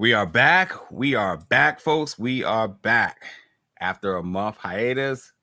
We 0.00 0.14
are 0.14 0.24
back. 0.24 0.90
We 0.90 1.14
are 1.14 1.36
back, 1.36 1.78
folks. 1.78 2.18
We 2.18 2.42
are 2.42 2.68
back 2.68 3.22
after 3.80 4.16
a 4.16 4.22
month 4.22 4.56
hiatus. 4.56 5.34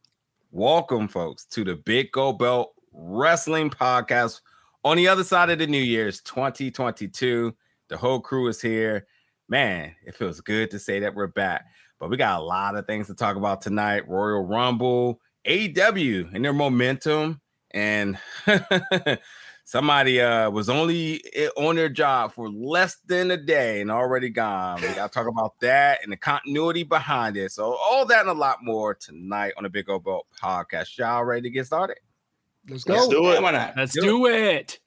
Welcome, 0.49 1.07
folks, 1.07 1.46
to 1.52 1.63
the 1.63 1.76
Big 1.76 2.12
Gold 2.12 2.39
Belt 2.39 2.73
Wrestling 2.91 3.70
Podcast. 3.70 4.41
On 4.83 4.97
the 4.97 5.09
other 5.09 5.23
side 5.23 5.51
of 5.51 5.59
the 5.59 5.67
New 5.67 5.78
Year's 5.78 6.21
2022, 6.21 7.55
the 7.88 7.97
whole 7.97 8.20
crew 8.20 8.47
is 8.47 8.59
here. 8.59 9.05
Man, 9.48 9.93
it 10.04 10.16
feels 10.16 10.41
good 10.41 10.71
to 10.71 10.80
say 10.80 11.00
that 11.02 11.14
we're 11.14 11.28
back. 11.28 11.68
But 12.00 12.10
we 12.10 12.18
got 12.18 12.39
a 12.39 12.44
lot 12.44 12.76
of 12.76 12.88
things 12.88 13.05
to 13.08 13.14
talk 13.14 13.36
about 13.36 13.62
tonight. 13.62 14.10
Royal 14.10 14.44
Rumble, 14.44 15.21
AEW, 15.46 16.34
and 16.34 16.44
their 16.44 16.52
momentum, 16.52 17.42
and 17.70 18.18
somebody 19.68 20.21
uh 20.21 20.49
was 20.49 20.70
only 20.70 21.21
on 21.57 21.75
their 21.75 21.89
job 21.89 22.31
for 22.31 22.50
less 22.50 22.95
than 23.05 23.29
a 23.31 23.38
day 23.38 23.82
and 23.82 23.91
already 23.91 24.29
gone. 24.29 24.82
We 24.82 24.88
gotta 24.88 25.11
talk 25.11 25.28
about 25.28 25.59
that 25.59 26.00
and 26.04 26.11
the 26.11 26.18
continuity 26.18 26.83
behind 26.83 27.36
it. 27.36 27.51
So 27.51 27.75
all 27.75 28.06
that 28.06 28.21
and 28.21 28.29
a 28.29 28.33
lot 28.33 28.64
more 28.64 28.95
tonight 28.95 29.54
on 29.57 29.64
the 29.64 29.69
Big 29.69 29.86
Gold 29.86 30.06
Belt 30.06 30.25
podcast. 30.42 30.97
Y'all 30.97 31.25
ready 31.25 31.42
to 31.42 31.50
get 31.50 31.65
started? 31.65 31.97
Let's 32.69 32.86
go. 32.86 32.94
Let's 32.94 33.08
do 33.09 33.31
it. 33.31 33.42
Let's 33.42 33.94
do, 33.94 34.02
do 34.02 34.25
it. 34.28 34.33
it. 34.33 34.80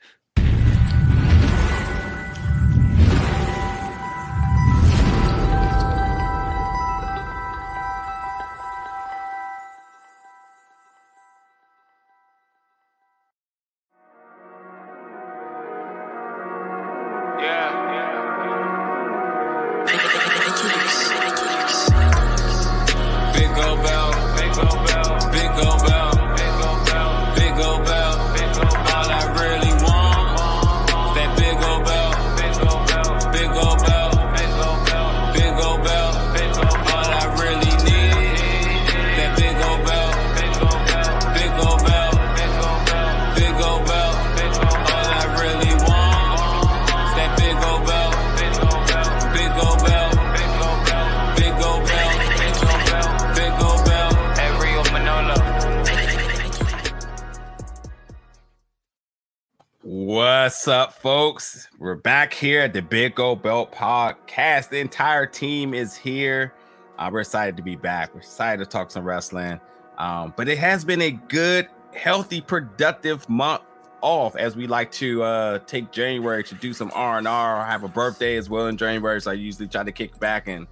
Here 62.41 62.63
at 62.63 62.73
the 62.73 62.81
Big 62.81 63.15
Gold 63.15 63.43
Belt 63.43 63.71
Podcast. 63.71 64.71
The 64.71 64.79
entire 64.79 65.27
team 65.27 65.75
is 65.75 65.95
here. 65.95 66.55
Uh, 66.99 67.11
we're 67.13 67.21
excited 67.21 67.55
to 67.59 67.63
be 67.63 67.77
back. 67.77 68.15
We're 68.15 68.21
excited 68.21 68.65
to 68.65 68.67
talk 68.69 68.91
some 68.91 69.05
wrestling. 69.05 69.61
Um, 69.99 70.33
but 70.39 70.49
it 70.49 70.57
has 70.57 70.83
been 70.83 71.03
a 71.03 71.11
good, 71.11 71.69
healthy, 71.95 72.41
productive 72.41 73.29
month 73.29 73.61
off 74.01 74.37
as 74.37 74.57
we 74.57 74.67
like 74.67 74.91
to 74.93 75.23
uh, 75.23 75.59
take 75.67 75.93
January 75.93 76.43
to 76.45 76.55
do 76.55 76.73
some 76.73 76.91
R 76.95 77.19
and 77.19 77.29
R. 77.29 77.63
Have 77.63 77.85
a 77.85 77.89
birthday 77.89 78.39
as 78.39 78.49
well 78.49 78.69
in 78.69 78.79
January, 78.79 79.21
so 79.21 79.33
I 79.33 79.35
usually 79.35 79.69
try 79.69 79.85
to 79.85 79.93
kick 79.93 80.19
back 80.19 80.49
and 80.49 80.67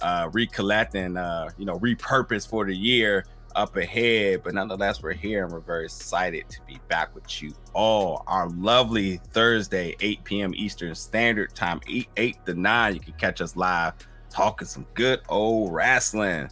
uh, 0.00 0.30
recollect 0.32 0.94
and 0.94 1.18
uh, 1.18 1.48
you 1.58 1.64
know 1.64 1.80
repurpose 1.80 2.48
for 2.48 2.64
the 2.64 2.76
year 2.76 3.24
up 3.58 3.76
ahead. 3.76 4.42
But 4.44 4.54
nonetheless, 4.54 5.02
we're 5.02 5.12
here 5.12 5.44
and 5.44 5.52
we're 5.52 5.60
very 5.60 5.84
excited 5.84 6.48
to 6.48 6.60
be 6.66 6.78
back 6.88 7.14
with 7.14 7.42
you 7.42 7.52
all. 7.74 8.22
Our 8.26 8.48
lovely 8.50 9.16
Thursday, 9.32 9.96
8 10.00 10.24
p.m. 10.24 10.52
Eastern 10.54 10.94
Standard 10.94 11.54
Time, 11.54 11.80
8, 11.86 12.08
8 12.16 12.46
to 12.46 12.54
9. 12.54 12.94
You 12.94 13.00
can 13.00 13.12
catch 13.14 13.40
us 13.40 13.56
live 13.56 13.94
talking 14.30 14.68
some 14.68 14.86
good 14.94 15.20
old 15.28 15.72
wrestling. 15.72 16.48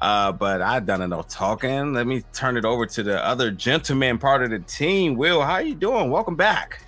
Uh, 0.00 0.32
but 0.32 0.62
I've 0.62 0.86
done 0.86 1.02
enough 1.02 1.28
talking. 1.28 1.92
Let 1.92 2.06
me 2.06 2.22
turn 2.32 2.56
it 2.56 2.64
over 2.64 2.86
to 2.86 3.02
the 3.02 3.24
other 3.24 3.50
gentleman 3.50 4.18
part 4.18 4.42
of 4.42 4.50
the 4.50 4.60
team. 4.60 5.16
Will, 5.16 5.42
how 5.42 5.58
you 5.58 5.74
doing? 5.74 6.10
Welcome 6.10 6.36
back. 6.36 6.83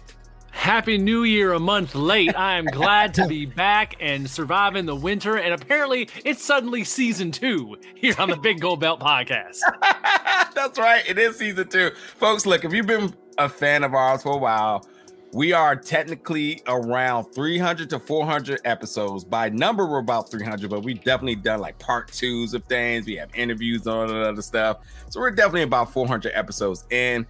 Happy 0.57 0.99
New 0.99 1.23
Year 1.23 1.53
a 1.53 1.61
month 1.61 1.95
late. 1.95 2.37
I 2.37 2.55
am 2.55 2.65
glad 2.65 3.15
to 3.15 3.29
be 3.29 3.47
back 3.47 3.95
and 4.01 4.29
surviving 4.29 4.85
the 4.85 4.97
winter. 4.97 5.37
And 5.37 5.55
apparently, 5.55 6.09
it's 6.25 6.43
suddenly 6.43 6.83
season 6.83 7.31
two 7.31 7.77
here 7.95 8.15
on 8.19 8.31
the 8.31 8.37
Big 8.37 8.61
Gold 8.61 8.81
Belt 8.81 8.99
podcast. 8.99 9.61
That's 10.55 10.77
right. 10.77 11.09
It 11.09 11.19
is 11.19 11.37
season 11.37 11.69
two. 11.69 11.91
Folks, 12.17 12.47
look, 12.47 12.65
if 12.65 12.73
you've 12.73 12.87
been 12.87 13.15
a 13.39 13.49
fan 13.49 13.85
of 13.85 13.95
ours 13.95 14.25
for 14.25 14.33
a 14.33 14.39
while, 14.39 14.85
we 15.33 15.53
are 15.53 15.77
technically 15.77 16.63
around 16.67 17.25
300 17.27 17.91
to 17.91 18.01
400 18.01 18.61
episodes. 18.65 19.23
By 19.23 19.51
number, 19.51 19.87
we're 19.87 19.99
about 19.99 20.31
300, 20.31 20.69
but 20.69 20.83
we've 20.83 21.05
definitely 21.05 21.37
done 21.37 21.61
like 21.61 21.79
part 21.79 22.11
twos 22.11 22.55
of 22.55 22.65
things. 22.65 23.07
We 23.07 23.17
have 23.17 23.29
interviews 23.37 23.87
on 23.87 24.11
other 24.11 24.43
stuff. 24.43 24.79
So 25.11 25.21
we're 25.21 25.31
definitely 25.31 25.63
about 25.63 25.93
400 25.93 26.33
episodes 26.35 26.87
in. 26.91 27.27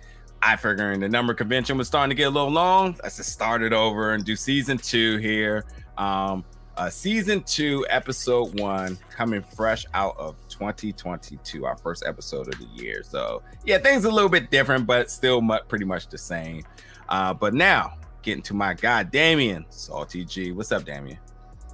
I 0.47 0.55
figuring 0.55 1.01
the 1.01 1.09
number 1.09 1.35
convention 1.35 1.77
was 1.77 1.89
starting 1.89 2.11
to 2.11 2.15
get 2.15 2.29
a 2.29 2.31
little 2.31 2.53
long. 2.53 2.97
Let's 3.03 3.17
just 3.17 3.33
start 3.33 3.63
it 3.63 3.73
over 3.73 4.13
and 4.13 4.25
do 4.25 4.37
season 4.37 4.79
two 4.79 5.17
here. 5.17 5.65
Um, 5.99 6.45
uh, 6.77 6.89
season 6.89 7.43
two, 7.43 7.85
episode 7.91 8.61
one, 8.61 8.97
coming 9.11 9.43
fresh 9.43 9.85
out 9.93 10.17
of 10.17 10.37
2022, 10.49 11.67
our 11.67 11.77
first 11.77 12.05
episode 12.07 12.47
of 12.47 12.61
the 12.61 12.81
year. 12.81 13.03
So 13.03 13.43
yeah, 13.65 13.79
things 13.79 14.05
a 14.05 14.11
little 14.11 14.29
bit 14.29 14.53
different, 14.53 14.87
but 14.87 15.11
still 15.11 15.41
much, 15.41 15.67
pretty 15.67 15.85
much 15.85 16.07
the 16.07 16.19
same. 16.19 16.63
Uh, 17.09 17.35
but 17.35 17.53
now 17.53 17.95
getting 18.23 18.43
to 18.43 18.55
my 18.55 18.73
guy 18.73 19.03
Damien 19.03 19.67
Salty 19.69 20.25
G. 20.25 20.53
What's 20.53 20.71
up, 20.71 20.85
Damien? 20.85 21.19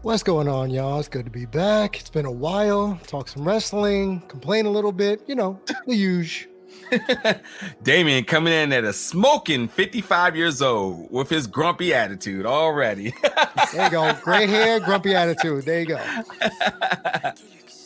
What's 0.01 0.23
going 0.23 0.49
on, 0.49 0.71
y'all? 0.71 0.99
It's 0.99 1.09
good 1.09 1.27
to 1.27 1.31
be 1.31 1.45
back. 1.45 2.01
It's 2.01 2.09
been 2.09 2.25
a 2.25 2.33
while. 2.33 2.99
Talk 3.07 3.29
some 3.29 3.47
wrestling, 3.47 4.21
complain 4.29 4.65
a 4.65 4.71
little 4.71 4.93
bit, 4.93 5.21
you 5.27 5.35
know, 5.35 5.61
the 5.87 5.95
usual. 5.95 6.52
Damien 7.83 8.25
coming 8.25 8.53
in 8.53 8.73
at 8.73 8.85
a 8.85 8.93
smoking 8.93 9.69
55 9.69 10.37
years 10.37 10.63
old 10.63 11.11
with 11.11 11.29
his 11.29 11.47
grumpy 11.47 11.95
attitude 11.95 12.47
already. 12.47 13.15
there 13.73 13.85
you 13.85 13.91
go. 13.91 14.13
Gray 14.23 14.47
hair, 14.47 14.81
grumpy 14.81 15.15
attitude. 15.15 15.65
There 15.65 15.81
you 15.81 15.87
go. 15.87 15.97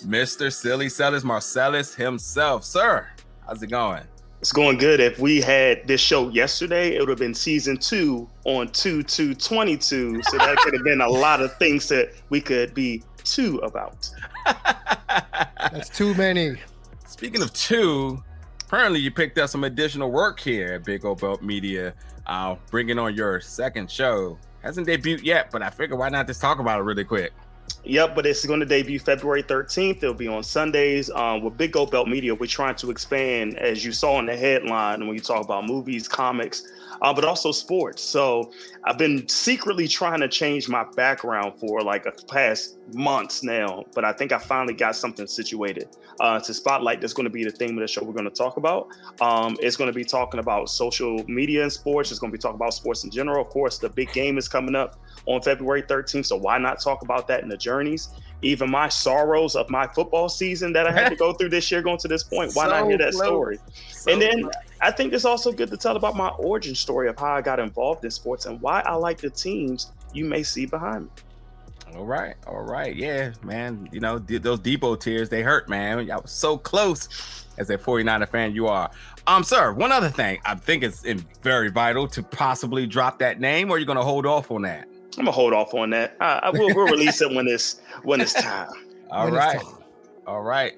Mr. 0.06 0.52
Silly 0.52 0.88
Sellers 0.88 1.24
Marcellus 1.24 1.94
himself. 1.94 2.64
Sir, 2.64 3.08
how's 3.46 3.62
it 3.62 3.70
going? 3.70 4.02
It's 4.40 4.52
going 4.52 4.78
good. 4.78 5.00
If 5.00 5.18
we 5.18 5.40
had 5.40 5.86
this 5.88 6.00
show 6.00 6.28
yesterday, 6.28 6.94
it 6.94 7.00
would 7.00 7.08
have 7.08 7.18
been 7.18 7.34
season 7.34 7.78
two 7.78 8.28
on 8.44 8.68
2 8.68 9.02
2 9.02 9.34
22. 9.34 10.22
So 10.22 10.38
that 10.38 10.56
could 10.58 10.74
have 10.74 10.84
been 10.84 11.00
a 11.00 11.08
lot 11.08 11.40
of 11.40 11.56
things 11.56 11.88
that 11.88 12.12
we 12.28 12.40
could 12.40 12.74
be 12.74 13.02
two 13.24 13.58
about. 13.58 14.08
That's 15.58 15.88
too 15.88 16.14
many. 16.14 16.56
Speaking 17.06 17.42
of 17.42 17.52
two, 17.54 18.22
apparently 18.66 19.00
you 19.00 19.10
picked 19.10 19.38
up 19.38 19.48
some 19.48 19.64
additional 19.64 20.10
work 20.10 20.40
here 20.40 20.74
at 20.74 20.84
Big 20.84 21.02
Gold 21.02 21.20
Belt 21.20 21.42
Media, 21.42 21.94
uh, 22.26 22.56
bringing 22.70 22.98
on 22.98 23.14
your 23.14 23.40
second 23.40 23.90
show. 23.90 24.38
Hasn't 24.62 24.88
debuted 24.88 25.22
yet, 25.22 25.50
but 25.52 25.62
I 25.62 25.70
figured 25.70 25.98
why 25.98 26.08
not 26.08 26.26
just 26.26 26.40
talk 26.40 26.58
about 26.58 26.80
it 26.80 26.82
really 26.82 27.04
quick. 27.04 27.32
Yep, 27.84 28.16
but 28.16 28.26
it's 28.26 28.44
going 28.44 28.58
to 28.58 28.66
debut 28.66 28.98
February 28.98 29.44
13th. 29.44 29.98
It'll 29.98 30.12
be 30.12 30.26
on 30.26 30.42
Sundays. 30.42 31.08
Um, 31.10 31.42
with 31.42 31.56
Big 31.56 31.72
Gold 31.72 31.92
Belt 31.92 32.08
Media, 32.08 32.34
we're 32.34 32.46
trying 32.46 32.74
to 32.76 32.90
expand, 32.90 33.56
as 33.58 33.84
you 33.84 33.92
saw 33.92 34.18
in 34.18 34.26
the 34.26 34.36
headline, 34.36 35.06
when 35.06 35.14
you 35.14 35.20
talk 35.20 35.44
about 35.44 35.66
movies, 35.66 36.08
comics, 36.08 36.66
uh, 37.00 37.14
but 37.14 37.24
also 37.24 37.52
sports. 37.52 38.02
So 38.02 38.52
I've 38.84 38.98
been 38.98 39.28
secretly 39.28 39.86
trying 39.86 40.20
to 40.20 40.28
change 40.28 40.68
my 40.68 40.84
background 40.96 41.60
for 41.60 41.80
like 41.82 42.06
a 42.06 42.12
past 42.26 42.76
months 42.92 43.44
now, 43.44 43.84
but 43.94 44.04
I 44.04 44.12
think 44.12 44.32
I 44.32 44.38
finally 44.38 44.74
got 44.74 44.96
something 44.96 45.26
situated 45.28 45.88
uh, 46.18 46.40
to 46.40 46.54
spotlight. 46.54 47.00
That's 47.00 47.12
going 47.12 47.24
to 47.24 47.30
be 47.30 47.44
the 47.44 47.50
theme 47.50 47.78
of 47.78 47.82
the 47.82 47.88
show 47.88 48.02
we're 48.02 48.12
going 48.12 48.24
to 48.24 48.30
talk 48.30 48.56
about. 48.56 48.88
Um, 49.20 49.56
it's 49.60 49.76
going 49.76 49.90
to 49.90 49.94
be 49.94 50.04
talking 50.04 50.40
about 50.40 50.70
social 50.70 51.24
media 51.28 51.62
and 51.62 51.72
sports. 51.72 52.10
It's 52.10 52.18
going 52.18 52.32
to 52.32 52.36
be 52.36 52.40
talking 52.40 52.56
about 52.56 52.74
sports 52.74 53.04
in 53.04 53.10
general. 53.10 53.42
Of 53.42 53.50
course, 53.50 53.78
the 53.78 53.88
big 53.88 54.12
game 54.12 54.38
is 54.38 54.48
coming 54.48 54.74
up 54.74 54.98
on 55.26 55.40
February 55.42 55.82
13th. 55.82 56.26
So 56.26 56.36
why 56.36 56.58
not 56.58 56.80
talk 56.80 57.02
about 57.02 57.26
that 57.28 57.42
in 57.42 57.48
the 57.48 57.56
journeys? 57.56 58.10
Even 58.42 58.70
my 58.70 58.88
sorrows 58.88 59.56
of 59.56 59.70
my 59.70 59.86
football 59.86 60.28
season 60.28 60.72
that 60.74 60.86
I 60.86 60.92
had 60.92 61.08
to 61.08 61.16
go 61.16 61.32
through 61.32 61.48
this 61.48 61.70
year 61.70 61.80
going 61.80 61.98
to 61.98 62.08
this 62.08 62.22
point. 62.22 62.52
Why 62.52 62.64
so 62.68 62.70
not 62.70 62.88
hear 62.88 62.98
that 62.98 63.12
close. 63.12 63.26
story? 63.26 63.58
So 63.90 64.12
and 64.12 64.20
then 64.20 64.42
close. 64.42 64.54
I 64.80 64.90
think 64.90 65.14
it's 65.14 65.24
also 65.24 65.52
good 65.52 65.70
to 65.70 65.76
tell 65.76 65.96
about 65.96 66.16
my 66.16 66.28
origin 66.28 66.74
story 66.74 67.08
of 67.08 67.18
how 67.18 67.32
I 67.32 67.40
got 67.40 67.58
involved 67.58 68.04
in 68.04 68.10
sports 68.10 68.46
and 68.46 68.60
why 68.60 68.80
I 68.80 68.94
like 68.94 69.18
the 69.18 69.30
teams 69.30 69.92
you 70.12 70.24
may 70.24 70.42
see 70.42 70.66
behind 70.66 71.04
me. 71.04 71.10
All 71.94 72.04
right, 72.04 72.34
all 72.46 72.62
right, 72.62 72.94
yeah, 72.94 73.32
man. 73.42 73.88
You 73.92 74.00
know 74.00 74.18
those 74.18 74.60
Deebo 74.60 74.98
tears 75.00 75.28
they 75.28 75.42
hurt, 75.42 75.68
man. 75.68 76.10
I 76.10 76.16
was 76.16 76.32
so 76.32 76.58
close 76.58 77.46
as 77.58 77.70
a 77.70 77.78
49er 77.78 78.28
fan 78.28 78.54
you 78.54 78.66
are. 78.66 78.90
Um, 79.26 79.42
sir, 79.42 79.72
one 79.72 79.92
other 79.92 80.10
thing 80.10 80.38
I 80.44 80.56
think 80.56 80.82
it's 80.82 81.02
very 81.42 81.70
vital 81.70 82.06
to 82.08 82.22
possibly 82.22 82.86
drop 82.86 83.18
that 83.20 83.40
name, 83.40 83.70
or 83.70 83.78
you're 83.78 83.86
gonna 83.86 84.02
hold 84.02 84.26
off 84.26 84.50
on 84.50 84.62
that. 84.62 84.88
I'm 85.18 85.24
gonna 85.24 85.32
hold 85.32 85.52
off 85.52 85.72
on 85.74 85.90
that. 85.90 86.16
I, 86.20 86.40
I 86.44 86.50
will 86.50 86.74
we'll 86.74 86.86
release 86.86 87.20
it 87.22 87.32
when 87.34 87.46
it's 87.48 87.80
when 88.02 88.20
it's 88.20 88.32
time. 88.34 88.68
All 89.10 89.24
When 89.26 89.34
it's 89.34 89.38
right, 89.44 89.60
time. 89.62 89.84
all 90.26 90.42
right. 90.42 90.74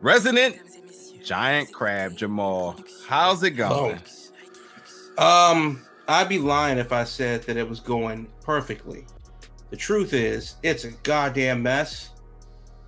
Resident 0.00 0.58
giant 1.22 1.72
crab 1.72 2.16
Jamal, 2.16 2.76
how's 3.06 3.44
it 3.44 3.52
going? 3.52 4.00
Um, 5.16 5.86
I'd 6.08 6.28
be 6.28 6.38
lying 6.38 6.78
if 6.78 6.92
I 6.92 7.04
said 7.04 7.42
that 7.44 7.56
it 7.56 7.68
was 7.68 7.78
going 7.78 8.28
perfectly. 8.42 9.06
The 9.70 9.76
truth 9.76 10.12
is, 10.12 10.56
it's 10.64 10.82
a 10.84 10.90
goddamn 10.90 11.62
mess. 11.62 12.10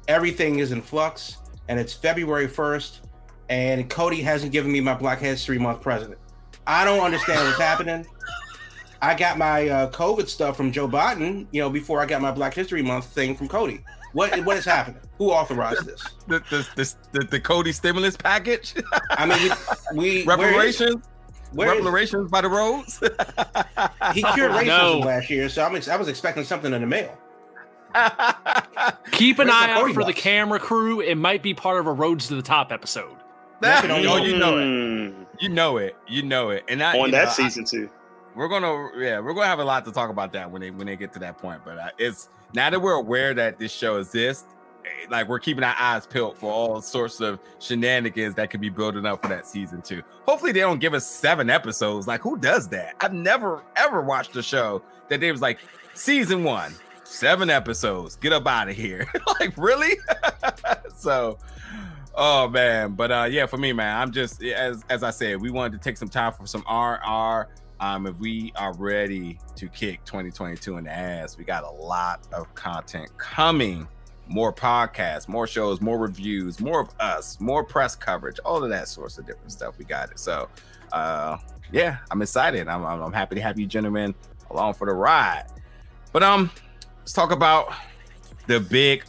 Everything 0.09 0.59
is 0.59 0.73
in 0.73 0.83
flux, 0.83 1.37
and 1.69 1.79
it's 1.79 1.93
February 1.93 2.49
1st, 2.49 2.99
and 3.49 3.89
Cody 3.89 4.23
hasn't 4.23 4.51
given 4.51 4.73
me 4.73 4.81
my 4.81 4.95
Black 4.95 5.21
History 5.21 5.59
Month 5.59 5.83
present. 5.83 6.17
I 6.67 6.85
don't 6.85 7.01
understand 7.01 7.47
what's 7.47 7.61
happening. 7.61 8.05
I 9.03 9.15
got 9.15 9.37
my 9.37 9.69
uh, 9.69 9.91
COVID 9.91 10.29
stuff 10.29 10.57
from 10.57 10.71
Joe 10.73 10.87
Biden, 10.89 11.47
you 11.51 11.61
know, 11.61 11.69
before 11.69 12.01
I 12.01 12.07
got 12.07 12.23
my 12.23 12.31
Black 12.31 12.55
History 12.55 12.83
Month 12.83 13.07
thing 13.07 13.35
from 13.37 13.49
Cody. 13.49 13.81
What 14.13 14.45
what 14.45 14.57
is 14.57 14.65
happening? 14.65 15.01
Who 15.19 15.31
authorized 15.31 15.87
this? 15.87 16.05
The 16.29 16.39
the, 16.51 16.69
the, 16.77 16.95
the, 17.13 17.25
the 17.27 17.41
Cody 17.41 17.73
stimulus 17.73 18.17
package, 18.17 18.75
I 19.11 19.27
mean, 19.27 19.51
we, 19.95 20.19
we 20.21 20.25
reparations, 20.25 21.03
where 21.53 21.75
is- 21.75 21.85
reparations 21.85 22.31
by 22.31 22.43
the 22.43 22.49
Rhodes. 22.49 22.99
he 24.15 24.23
cured 24.35 24.53
racism 24.53 24.67
No. 24.67 24.99
last 25.01 25.29
year, 25.31 25.49
so 25.49 25.65
I'm 25.65 25.75
ex- 25.75 25.89
I 25.89 25.97
was 25.97 26.09
expecting 26.09 26.45
something 26.45 26.73
in 26.73 26.81
the 26.83 26.87
mail. 26.87 27.19
Keep 29.13 29.39
an 29.39 29.49
Where's 29.49 29.57
eye 29.63 29.71
out 29.73 29.81
Cody 29.81 29.95
for 29.95 30.05
the 30.05 30.13
camera 30.13 30.59
crew. 30.59 31.01
It 31.01 31.17
might 31.17 31.43
be 31.43 31.55
part 31.55 31.81
of 31.81 31.87
a 31.87 31.93
Rhodes 31.93 32.29
to 32.29 32.35
the 32.37 32.43
Top 32.43 32.71
episode. 32.73 33.17
That 33.61 33.83
can 33.83 33.91
only- 33.91 34.09
oh, 34.09 34.17
you 34.17 34.37
know 34.39 34.59
it. 34.59 34.65
Mm, 34.65 35.27
You 35.41 35.49
know 35.49 35.77
it. 35.79 35.97
You 36.09 36.23
know 36.23 36.51
it. 36.51 36.65
And 36.69 36.83
I, 36.83 36.99
on 36.99 37.11
that 37.13 37.25
know, 37.25 37.31
I- 37.31 37.33
season 37.33 37.65
too. 37.65 37.91
We're 38.35 38.49
gonna 38.49 38.91
yeah 38.99 39.21
we're 39.21 39.35
gonna 39.35 39.47
have 39.47 39.59
a 39.59 39.65
lot 39.65 39.85
to 39.85 39.93
talk 39.93 40.11
about 40.11 40.33
that 40.33 40.51
when 40.51 40.61
they 40.61 40.71
when 40.71 40.87
they 40.87 40.97
get 40.97 41.13
to 41.13 41.19
that 41.19 41.39
point 41.39 41.61
but 41.65 41.79
uh, 41.79 41.89
it's 41.99 42.29
now 42.55 42.71
that 42.71 42.81
we're 42.81 42.95
aware 42.95 43.35
that 43.35 43.59
this 43.59 43.73
show 43.73 43.99
exists 43.99 44.47
eh, 44.85 44.89
like 45.11 45.29
we're 45.29 45.39
keeping 45.39 45.65
our 45.65 45.75
eyes 45.79 46.07
peeled 46.07 46.37
for 46.37 46.51
all 46.53 46.81
sorts 46.81 47.21
of 47.21 47.39
shenanigans 47.59 48.35
that 48.35 48.51
could 48.51 48.61
be 48.61 48.69
building 48.69 49.07
up 49.07 49.23
for 49.23 49.29
that 49.29 49.47
season 49.47 49.83
two. 49.83 50.03
Hopefully 50.27 50.53
they 50.53 50.61
don't 50.61 50.81
give 50.81 50.95
us 50.95 51.07
seven 51.07 51.51
episodes. 51.51 52.07
Like 52.07 52.21
who 52.21 52.39
does 52.39 52.69
that? 52.69 52.95
I've 53.01 53.13
never 53.13 53.63
ever 53.77 54.01
watched 54.01 54.37
a 54.37 54.43
show 54.43 54.83
that 55.09 55.21
they 55.21 55.31
was 55.33 55.43
like 55.43 55.59
season 55.95 56.45
one 56.45 56.75
seven 57.05 57.51
episodes 57.51 58.17
get 58.17 58.33
up 58.33 58.47
out 58.47 58.69
of 58.69 58.77
here. 58.77 59.07
Like 59.41 59.57
really? 59.57 59.97
So 60.97 61.39
oh 62.15 62.49
man. 62.49 62.93
But 62.93 63.11
uh 63.11 63.29
yeah 63.31 63.47
for 63.47 63.59
me 63.59 63.73
man 63.73 64.01
i'm 64.01 64.13
just 64.13 64.43
as 64.43 64.85
as 64.89 65.03
i 65.03 65.11
said 65.11 65.41
we 65.41 65.51
wanted 65.51 65.73
to 65.73 65.79
take 65.79 65.97
some 65.97 66.09
time 66.09 66.33
for 66.33 66.47
some 66.47 66.63
R 66.67 67.01
r 67.05 67.49
um 67.83 68.07
if 68.07 68.17
we 68.19 68.53
are 68.57 68.73
ready 68.75 69.39
to 69.57 69.69
kick 69.69 70.03
2022 70.05 70.77
in 70.79 70.85
the 70.85 70.91
ass 70.91 71.37
we 71.37 71.45
got 71.45 71.65
a 71.65 71.71
lot 71.71 72.21
of 72.33 72.53
content 72.55 73.11
coming. 73.19 73.87
More 74.29 74.53
podcasts 74.53 75.29
more 75.29 75.47
shows 75.47 75.81
more 75.81 75.99
reviews 75.99 76.61
more 76.61 76.81
of 76.81 76.89
us 77.01 77.39
more 77.41 77.65
press 77.65 77.95
coverage 77.97 78.39
all 78.45 78.63
of 78.63 78.71
that 78.71 78.89
sorts 78.89 79.19
of 79.19 79.27
different 79.27 79.53
stuff. 79.53 79.77
We 79.79 79.85
got 79.85 80.11
it. 80.13 80.19
So 80.19 80.49
uh 80.93 81.37
yeah 81.73 81.99
i'm 82.11 82.23
excited. 82.23 82.69
I'm, 82.69 82.87
I'm, 82.87 83.03
I'm 83.03 83.13
happy 83.13 83.35
to 83.35 83.43
have 83.43 83.59
you 83.59 83.67
gentlemen 83.67 84.15
along 84.51 84.75
for 84.75 84.87
the 84.87 84.95
ride. 84.95 85.47
But 86.13 86.23
um 86.23 86.51
let's 87.01 87.13
talk 87.13 87.33
about 87.33 87.75
the 88.47 88.61
big 88.61 89.05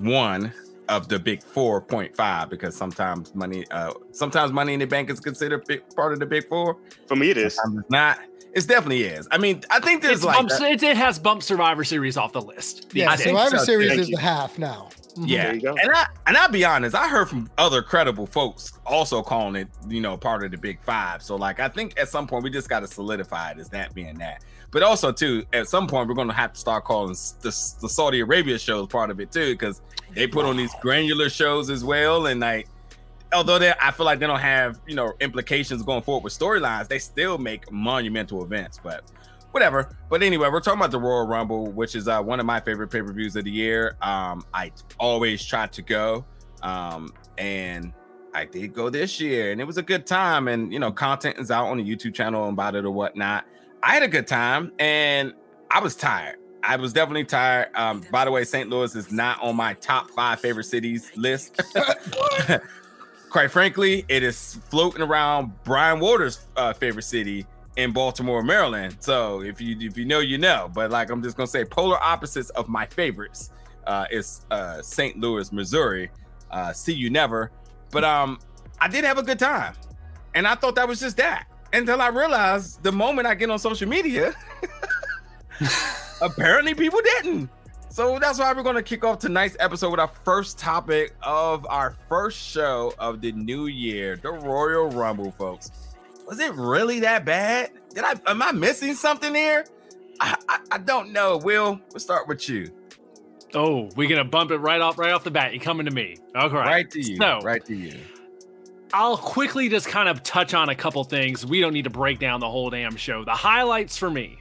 one 0.00 0.52
of 0.88 1.08
the 1.08 1.18
big 1.18 1.40
4.5 1.42 2.48
because 2.50 2.76
sometimes 2.76 3.34
money 3.34 3.64
uh 3.70 3.92
sometimes 4.12 4.52
money 4.52 4.74
in 4.74 4.80
the 4.80 4.86
bank 4.86 5.10
is 5.10 5.20
considered 5.20 5.64
big 5.66 5.82
part 5.94 6.12
of 6.12 6.18
the 6.20 6.26
big 6.26 6.46
four 6.48 6.76
For 7.06 7.16
me, 7.16 7.30
it 7.30 7.36
is. 7.38 7.54
sometimes 7.54 7.80
it's 7.80 7.90
not 7.90 8.18
it 8.52 8.66
definitely 8.66 9.04
is 9.04 9.28
i 9.30 9.38
mean 9.38 9.62
i 9.70 9.80
think 9.80 10.02
there's 10.02 10.16
It's 10.18 10.24
like 10.24 10.36
bumps, 10.38 10.60
it, 10.60 10.82
it 10.82 10.96
has 10.96 11.18
bumped 11.18 11.44
Survivor 11.44 11.84
Series 11.84 12.16
off 12.16 12.32
the 12.32 12.40
list. 12.40 12.86
Yeah, 12.94 13.10
I 13.10 13.16
Survivor 13.16 13.58
so, 13.58 13.64
Series 13.64 13.92
is 13.98 14.08
you. 14.08 14.16
the 14.16 14.22
half 14.22 14.58
now. 14.58 14.88
Mm-hmm. 15.16 15.28
yeah. 15.28 15.44
There 15.44 15.54
you 15.54 15.60
go. 15.62 15.74
and 15.82 15.90
i 15.92 16.06
and 16.26 16.36
i'll 16.36 16.50
be 16.50 16.64
honest 16.64 16.94
i 16.94 17.08
heard 17.08 17.28
from 17.28 17.48
other 17.56 17.80
credible 17.82 18.26
folks 18.26 18.78
also 18.84 19.22
calling 19.22 19.56
it 19.56 19.68
you 19.88 20.00
know 20.00 20.16
part 20.16 20.44
of 20.44 20.50
the 20.50 20.58
big 20.58 20.82
five. 20.82 21.22
So 21.22 21.36
like 21.36 21.58
i 21.58 21.68
think 21.68 21.98
at 21.98 22.08
some 22.08 22.26
point 22.26 22.44
we 22.44 22.50
just 22.50 22.68
got 22.68 22.80
to 22.80 22.86
solidify 22.86 23.52
it 23.52 23.58
as 23.58 23.68
that 23.70 23.94
being 23.94 24.18
that. 24.18 24.44
But 24.70 24.82
also 24.82 25.12
too 25.12 25.44
at 25.52 25.68
some 25.68 25.86
point 25.86 26.08
we're 26.08 26.14
going 26.14 26.28
to 26.28 26.34
have 26.34 26.52
to 26.52 26.60
start 26.60 26.84
calling 26.84 27.14
the, 27.40 27.76
the 27.80 27.88
saudi 27.88 28.20
arabia 28.20 28.58
shows 28.58 28.88
part 28.88 29.10
of 29.10 29.20
it 29.20 29.32
too 29.32 29.52
because 29.54 29.80
they 30.12 30.26
put 30.26 30.44
on 30.44 30.56
these 30.56 30.72
granular 30.80 31.28
shows 31.30 31.70
as 31.70 31.82
well. 31.84 32.26
And 32.26 32.40
like 32.40 32.68
although 33.32 33.58
they 33.58 33.72
i 33.80 33.90
feel 33.90 34.06
like 34.06 34.18
they 34.18 34.26
don't 34.26 34.38
have 34.38 34.80
you 34.86 34.94
know 34.94 35.12
implications 35.20 35.82
going 35.82 36.02
forward 36.02 36.22
with 36.22 36.32
storylines 36.38 36.86
they 36.88 36.98
still 36.98 37.38
make 37.38 37.70
monumental 37.72 38.44
events. 38.44 38.78
But 38.82 39.04
whatever 39.52 39.96
but 40.08 40.22
anyway 40.22 40.48
we're 40.48 40.60
talking 40.60 40.78
about 40.78 40.90
the 40.90 40.98
royal 40.98 41.26
rumble 41.26 41.66
which 41.72 41.94
is 41.94 42.08
uh, 42.08 42.22
one 42.22 42.40
of 42.40 42.46
my 42.46 42.60
favorite 42.60 42.88
pay-per-views 42.88 43.36
of 43.36 43.44
the 43.44 43.50
year 43.50 43.96
um 44.02 44.44
i 44.52 44.70
always 44.98 45.44
try 45.44 45.66
to 45.66 45.82
go 45.82 46.24
um 46.62 47.12
and 47.38 47.92
i 48.34 48.44
did 48.44 48.74
go 48.74 48.90
this 48.90 49.20
year 49.20 49.52
and 49.52 49.60
it 49.60 49.64
was 49.64 49.78
a 49.78 49.82
good 49.82 50.06
time 50.06 50.48
and 50.48 50.72
you 50.72 50.78
know 50.78 50.92
content 50.92 51.38
is 51.38 51.50
out 51.50 51.66
on 51.66 51.78
the 51.78 51.84
youtube 51.84 52.14
channel 52.14 52.48
about 52.48 52.74
it 52.74 52.84
or 52.84 52.90
whatnot 52.90 53.44
i 53.82 53.92
had 53.94 54.02
a 54.02 54.08
good 54.08 54.26
time 54.26 54.72
and 54.78 55.32
i 55.70 55.80
was 55.80 55.96
tired 55.96 56.36
I 56.66 56.74
was 56.74 56.92
definitely 56.92 57.24
tired. 57.24 57.68
Um, 57.76 58.02
by 58.10 58.24
the 58.24 58.32
way, 58.32 58.42
St. 58.42 58.68
Louis 58.68 58.96
is 58.96 59.12
not 59.12 59.40
on 59.40 59.54
my 59.54 59.74
top 59.74 60.10
five 60.10 60.40
favorite 60.40 60.64
cities 60.64 61.12
list. 61.14 61.60
Quite 63.30 63.50
frankly, 63.52 64.04
it 64.08 64.22
is 64.22 64.58
floating 64.68 65.02
around 65.02 65.52
Brian 65.62 66.00
Waters' 66.00 66.46
uh, 66.56 66.72
favorite 66.72 67.04
city 67.04 67.46
in 67.76 67.92
Baltimore, 67.92 68.42
Maryland. 68.42 68.96
So 69.00 69.42
if 69.42 69.60
you 69.60 69.76
if 69.80 69.96
you 69.96 70.04
know, 70.04 70.20
you 70.20 70.38
know. 70.38 70.70
But 70.72 70.90
like 70.90 71.10
I'm 71.10 71.22
just 71.22 71.36
gonna 71.36 71.46
say, 71.46 71.64
polar 71.64 72.02
opposites 72.02 72.50
of 72.50 72.68
my 72.68 72.86
favorites 72.86 73.50
uh, 73.86 74.06
is 74.10 74.44
uh, 74.50 74.82
St. 74.82 75.18
Louis, 75.18 75.52
Missouri. 75.52 76.10
Uh, 76.50 76.72
see 76.72 76.92
you 76.92 77.10
never. 77.10 77.52
But 77.90 78.04
um, 78.04 78.38
I 78.80 78.88
did 78.88 79.04
have 79.04 79.18
a 79.18 79.22
good 79.22 79.38
time, 79.38 79.74
and 80.34 80.46
I 80.46 80.54
thought 80.54 80.74
that 80.76 80.88
was 80.88 81.00
just 81.00 81.16
that. 81.18 81.46
Until 81.72 82.00
I 82.00 82.08
realized 82.08 82.82
the 82.82 82.92
moment 82.92 83.26
I 83.26 83.34
get 83.34 83.50
on 83.50 83.58
social 83.58 83.88
media, 83.88 84.34
apparently 86.22 86.74
people 86.74 87.00
didn't. 87.02 87.50
So 87.90 88.18
that's 88.18 88.38
why 88.38 88.52
we're 88.52 88.62
going 88.62 88.76
to 88.76 88.82
kick 88.82 89.04
off 89.04 89.18
tonight's 89.20 89.56
episode 89.58 89.90
with 89.90 90.00
our 90.00 90.10
first 90.24 90.58
topic 90.58 91.14
of 91.22 91.66
our 91.70 91.96
first 92.08 92.38
show 92.38 92.92
of 92.98 93.22
the 93.22 93.32
new 93.32 93.66
year, 93.68 94.16
the 94.16 94.32
Royal 94.32 94.90
Rumble, 94.90 95.30
folks. 95.32 95.70
Was 96.26 96.40
it 96.40 96.52
really 96.54 97.00
that 97.00 97.24
bad? 97.24 97.70
Did 97.94 98.04
I 98.04 98.14
am 98.26 98.42
I 98.42 98.52
missing 98.52 98.94
something 98.94 99.34
here? 99.34 99.64
I, 100.20 100.36
I, 100.48 100.58
I 100.72 100.78
don't 100.78 101.12
know. 101.12 101.36
Will, 101.36 101.80
we'll 101.92 102.00
start 102.00 102.26
with 102.26 102.48
you. 102.48 102.70
Oh, 103.54 103.88
we're 103.96 104.08
gonna 104.08 104.24
bump 104.24 104.50
it 104.50 104.58
right 104.58 104.80
off 104.80 104.98
right 104.98 105.12
off 105.12 105.24
the 105.24 105.30
bat. 105.30 105.54
You 105.54 105.60
coming 105.60 105.86
to 105.86 105.92
me? 105.92 106.16
Okay, 106.34 106.54
Right, 106.54 106.90
to 106.90 107.00
you. 107.00 107.18
No, 107.18 107.40
right 107.40 107.64
to 107.64 107.74
you. 107.74 107.98
I'll 108.92 109.16
quickly 109.16 109.68
just 109.68 109.88
kind 109.88 110.08
of 110.08 110.22
touch 110.22 110.54
on 110.54 110.68
a 110.68 110.74
couple 110.74 111.02
things. 111.04 111.44
We 111.44 111.60
don't 111.60 111.72
need 111.72 111.84
to 111.84 111.90
break 111.90 112.18
down 112.18 112.40
the 112.40 112.48
whole 112.48 112.70
damn 112.70 112.96
show. 112.96 113.24
The 113.24 113.32
highlights 113.32 113.96
for 113.96 114.10
me, 114.10 114.38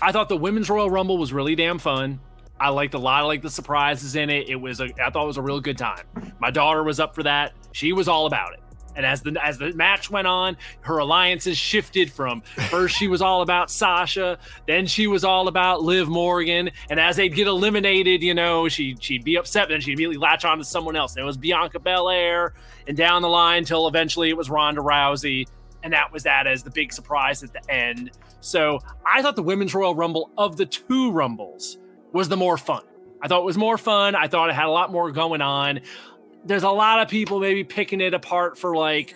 I 0.00 0.12
thought 0.12 0.28
the 0.28 0.36
women's 0.36 0.70
Royal 0.70 0.90
Rumble 0.90 1.18
was 1.18 1.32
really 1.32 1.54
damn 1.54 1.78
fun. 1.78 2.20
I 2.58 2.68
liked 2.68 2.94
a 2.94 2.98
lot 2.98 3.22
of 3.22 3.26
like 3.26 3.42
the 3.42 3.50
surprises 3.50 4.16
in 4.16 4.30
it. 4.30 4.48
It 4.48 4.56
was 4.56 4.80
a, 4.80 4.88
I 5.02 5.10
thought 5.10 5.24
it 5.24 5.26
was 5.26 5.36
a 5.36 5.42
real 5.42 5.60
good 5.60 5.76
time. 5.76 6.04
My 6.38 6.50
daughter 6.50 6.82
was 6.82 7.00
up 7.00 7.14
for 7.14 7.22
that. 7.24 7.52
She 7.72 7.92
was 7.92 8.08
all 8.08 8.26
about 8.26 8.54
it. 8.54 8.61
And 8.94 9.06
as 9.06 9.22
the 9.22 9.36
as 9.42 9.58
the 9.58 9.72
match 9.72 10.10
went 10.10 10.26
on, 10.26 10.56
her 10.82 10.98
alliances 10.98 11.56
shifted 11.56 12.10
from 12.10 12.42
first 12.70 12.96
she 12.96 13.08
was 13.08 13.22
all 13.22 13.42
about 13.42 13.70
Sasha, 13.70 14.38
then 14.66 14.86
she 14.86 15.06
was 15.06 15.24
all 15.24 15.48
about 15.48 15.82
Liv 15.82 16.08
Morgan, 16.08 16.70
and 16.90 17.00
as 17.00 17.16
they'd 17.16 17.34
get 17.34 17.46
eliminated, 17.46 18.22
you 18.22 18.34
know, 18.34 18.68
she 18.68 18.96
she'd 19.00 19.24
be 19.24 19.36
upset, 19.36 19.68
then 19.68 19.80
she'd 19.80 19.92
immediately 19.92 20.18
latch 20.18 20.44
on 20.44 20.58
to 20.58 20.64
someone 20.64 20.96
else. 20.96 21.14
And 21.14 21.22
it 21.22 21.26
was 21.26 21.36
Bianca 21.36 21.78
Belair, 21.78 22.54
and 22.86 22.96
down 22.96 23.22
the 23.22 23.28
line 23.28 23.58
until 23.58 23.88
eventually 23.88 24.28
it 24.28 24.36
was 24.36 24.50
Ronda 24.50 24.80
Rousey, 24.80 25.46
and 25.82 25.92
that 25.92 26.12
was 26.12 26.24
that 26.24 26.46
as 26.46 26.62
the 26.62 26.70
big 26.70 26.92
surprise 26.92 27.42
at 27.42 27.52
the 27.52 27.70
end. 27.70 28.10
So 28.40 28.80
I 29.06 29.22
thought 29.22 29.36
the 29.36 29.42
Women's 29.42 29.74
Royal 29.74 29.94
Rumble 29.94 30.30
of 30.36 30.56
the 30.56 30.66
two 30.66 31.12
Rumbles 31.12 31.78
was 32.12 32.28
the 32.28 32.36
more 32.36 32.58
fun. 32.58 32.82
I 33.22 33.28
thought 33.28 33.40
it 33.40 33.44
was 33.44 33.56
more 33.56 33.78
fun. 33.78 34.16
I 34.16 34.26
thought 34.26 34.50
it 34.50 34.54
had 34.54 34.66
a 34.66 34.70
lot 34.70 34.90
more 34.90 35.12
going 35.12 35.40
on. 35.40 35.80
There's 36.44 36.62
a 36.62 36.70
lot 36.70 37.00
of 37.00 37.08
people 37.08 37.40
maybe 37.40 37.64
picking 37.64 38.00
it 38.00 38.14
apart 38.14 38.58
for 38.58 38.76
like 38.76 39.14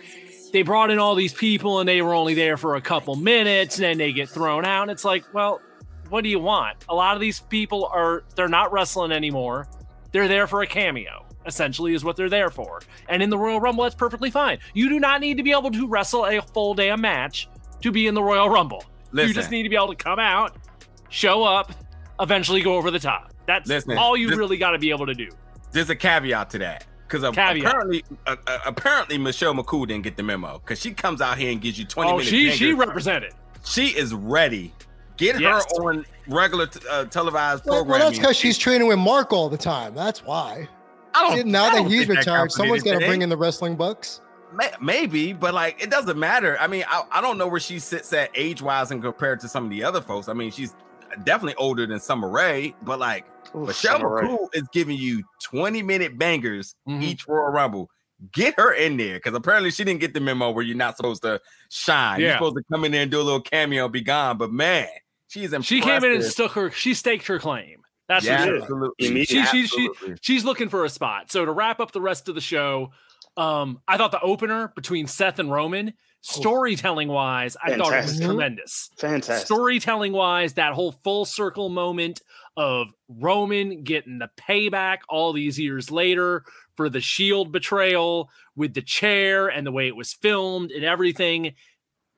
they 0.52 0.62
brought 0.62 0.90
in 0.90 0.99
all 0.99 1.14
these 1.14 1.33
people 1.33 1.80
and 1.80 1.88
they 1.88 2.02
were 2.02 2.14
only 2.14 2.35
there 2.35 2.56
for 2.56 2.76
a 2.76 2.80
couple 2.80 3.16
minutes 3.16 3.76
and 3.76 3.85
then 3.85 3.99
they 3.99 4.12
get 4.12 4.28
thrown 4.28 4.64
out. 4.64 4.83
And 4.83 4.90
it's 4.90 5.04
like, 5.04 5.25
well, 5.35 5.61
what 6.09 6.23
do 6.23 6.30
you 6.30 6.38
want? 6.38 6.85
A 6.88 6.95
lot 6.95 7.14
of 7.14 7.21
these 7.21 7.40
people 7.40 7.87
are 7.92 8.25
they're 8.37 8.49
not 8.49 8.73
wrestling 8.73 9.12
anymore. 9.12 9.68
They're 10.12 10.28
there 10.28 10.47
for 10.47 10.62
a 10.62 10.66
cameo, 10.66 11.26
essentially, 11.47 11.95
is 11.95 12.04
what 12.04 12.16
they're 12.16 12.30
there 12.30 12.50
for. 12.50 12.80
And 13.09 13.23
in 13.23 13.30
the 13.30 13.37
Royal 13.37 13.61
Rumble, 13.61 13.85
that's 13.85 13.95
perfectly 13.95 14.30
fine. 14.30 14.59
You 14.73 14.88
do 14.88 15.00
not 15.00 15.21
need 15.21 15.37
to 15.37 15.42
be 15.42 15.52
able 15.52 15.71
to 15.73 15.87
wrestle 15.87 16.26
a 16.26 16.40
full 16.40 16.75
damn 16.75 17.00
match 17.00 17.49
to 17.83 17.90
be 17.90 18.06
in 18.06 18.14
the 18.14 18.23
Royal 18.23 18.49
Rumble. 18.49 18.85
You 19.12 19.35
just 19.35 19.50
need 19.50 19.64
to 19.64 19.68
be 19.68 19.76
able 19.76 19.88
to 19.88 19.97
come 19.97 20.18
out, 20.18 20.56
show 21.09 21.42
up, 21.42 21.73
eventually 22.21 22.62
go 22.62 22.76
over 22.76 22.90
the 22.90 22.99
top. 22.99 23.33
That's 23.47 23.68
Listen, 23.68 23.99
all 23.99 24.16
you 24.16 24.28
really 24.37 24.56
got 24.56 24.71
to 24.71 24.78
be 24.78 24.90
able 24.90 25.06
to 25.06 25.14
do. 25.14 25.28
There's 25.73 25.90
a 25.90 25.97
caveat 25.97 26.50
to 26.50 26.59
that. 26.59 26.87
Because 27.06 27.22
apparently, 27.22 28.04
uh, 28.26 28.36
apparently 28.66 29.16
Michelle 29.18 29.54
McCool 29.54 29.86
didn't 29.86 30.02
get 30.02 30.16
the 30.16 30.22
memo. 30.22 30.58
Because 30.58 30.80
she 30.80 30.90
comes 30.92 31.20
out 31.20 31.38
here 31.38 31.52
and 31.52 31.60
gives 31.60 31.78
you 31.78 31.84
20 31.84 32.10
Oh, 32.10 32.12
minutes. 32.14 32.30
she 32.30 32.50
she 32.50 32.72
represented. 32.72 33.32
she 33.64 33.88
is 33.88 34.12
ready 34.14 34.72
Get 35.16 35.40
Yes. 35.40 35.64
her 35.78 35.84
on 35.88 36.04
regular 36.28 36.66
t- 36.66 36.80
uh, 36.90 37.06
televised 37.06 37.64
Well, 37.64 37.86
well, 37.86 37.98
that's 37.98 38.18
because 38.18 38.36
she's 38.36 38.58
training 38.58 38.86
with 38.88 38.98
Mark 38.98 39.32
all 39.32 39.48
the 39.48 39.56
time. 39.56 39.94
That's 39.94 40.22
why. 40.22 40.68
I 41.14 41.36
don't- 41.36 41.46
now 41.46 41.64
I 41.64 41.70
that 41.70 41.76
don't 41.76 41.86
he's 41.90 42.00
think 42.00 42.08
that 42.10 42.16
retired, 42.18 42.36
counts 42.38 42.54
for 42.56 42.58
someone's 42.62 42.82
got 42.82 42.98
to 43.00 43.06
bring 43.06 43.22
in 43.22 43.30
the 43.30 43.36
wrestling 43.36 43.76
bucks. 43.76 44.20
Maybe, 44.80 45.32
but 45.32 45.54
like 45.54 45.82
it 45.82 45.90
doesn't 45.90 46.18
matter. 46.18 46.56
I 46.60 46.66
mean, 46.66 46.84
I, 46.88 47.02
I 47.10 47.20
don't 47.20 47.38
know 47.38 47.46
where 47.46 47.60
she 47.60 47.78
sits 47.78 48.12
at 48.12 48.30
age 48.34 48.60
wise 48.62 48.90
and 48.90 49.02
compared 49.02 49.40
to 49.40 49.48
some 49.48 49.64
of 49.64 49.70
the 49.70 49.82
other 49.82 50.00
folks. 50.00 50.28
I 50.28 50.32
mean, 50.34 50.50
she's 50.50 50.75
definitely 51.25 51.54
older 51.56 51.87
than 51.87 52.00
Summer 52.00 52.28
Rae, 52.28 52.75
but 52.82 52.99
like 52.99 53.26
Ooh, 53.54 53.66
Michelle 53.66 53.99
Summer 53.99 54.14
Rae. 54.14 54.23
McCool 54.28 54.49
is 54.54 54.64
giving 54.73 54.96
you 54.99 55.23
20 55.44 55.82
minute 55.82 56.18
bangers 56.18 56.75
Mhm. 56.88 57.02
each 57.02 57.26
Royal 57.28 57.50
Rumble. 57.52 57.90
Get 58.32 58.54
her 58.58 58.73
in 58.73 58.96
there 58.96 59.16
because 59.16 59.35
apparently 59.35 59.70
she 59.70 59.85
didn't 59.85 60.00
get 60.00 60.14
the 60.14 60.20
memo 60.20 60.50
where 60.50 60.64
you're 60.64 60.76
not 60.76 60.96
supposed 60.96 61.23
to 61.23 61.40
shine. 61.70 62.20
You're 62.20 62.32
supposed 62.32 62.56
to 62.56 62.62
come 62.73 62.85
in 62.85 62.92
there 62.92 63.02
and 63.02 63.11
do 63.11 63.20
a 63.20 63.23
little 63.23 63.42
cameo, 63.42 63.88
be 63.88 64.00
gone. 64.00 64.38
But 64.38 64.52
man, 64.52 64.88
she's 65.28 65.52
impressive. 65.52 65.64
She 65.66 65.80
came 65.82 66.02
in 66.04 66.12
and 66.12 66.25
stuck 66.25 66.52
her. 66.52 66.70
She 66.70 66.94
staked 66.94 67.26
her 67.26 67.38
claim. 67.38 67.82
That's 68.08 68.25
yeah, 68.25 68.38
for 68.38 68.44
sure. 68.46 68.61
absolutely. 68.62 69.06
Immediate- 69.06 69.49
She, 69.49 69.66
she, 69.66 69.66
she, 69.66 69.90
she's 70.23 70.44
looking 70.44 70.68
for 70.68 70.85
a 70.85 70.88
spot. 70.88 71.30
So 71.30 71.44
to 71.44 71.52
wrap 71.52 71.78
up 71.80 71.92
the 71.92 72.00
rest 72.00 72.28
of 72.28 72.35
the 72.37 72.40
show, 72.40 72.92
um, 73.37 73.80
I 73.87 73.96
thought 73.99 74.12
the 74.12 74.20
opener 74.20 74.73
between 74.76 75.06
Seth 75.08 75.38
and 75.38 75.50
Roman, 75.50 75.92
Oh. 76.28 76.40
storytelling 76.40 77.09
wise, 77.09 77.56
I 77.62 77.76
thought 77.76 77.92
it 77.92 78.02
was 78.02 78.21
tremendous. 78.21 78.90
Fantastic. 78.97 79.47
Storytelling 79.47 80.12
wise, 80.12 80.54
that 80.54 80.73
whole 80.73 80.92
full 80.92 81.25
circle 81.25 81.68
moment 81.68 82.21
of 82.56 82.88
Roman 83.09 83.85
getting 83.85 84.18
the 84.18 84.30
payback 84.37 84.99
all 85.09 85.33
these 85.33 85.59
years 85.59 85.90
later 85.90 86.42
for 86.75 86.88
the 86.88 87.00
Shield 87.00 87.52
betrayal 87.52 88.28
with 88.56 88.75
the 88.75 88.83
chair 88.83 89.49
and 89.49 89.66
the 89.66 89.73
way 89.73 89.87
it 89.87 89.95
was 89.95 90.14
filmed 90.14 90.73
and 90.73 90.85
everything. 90.85 91.54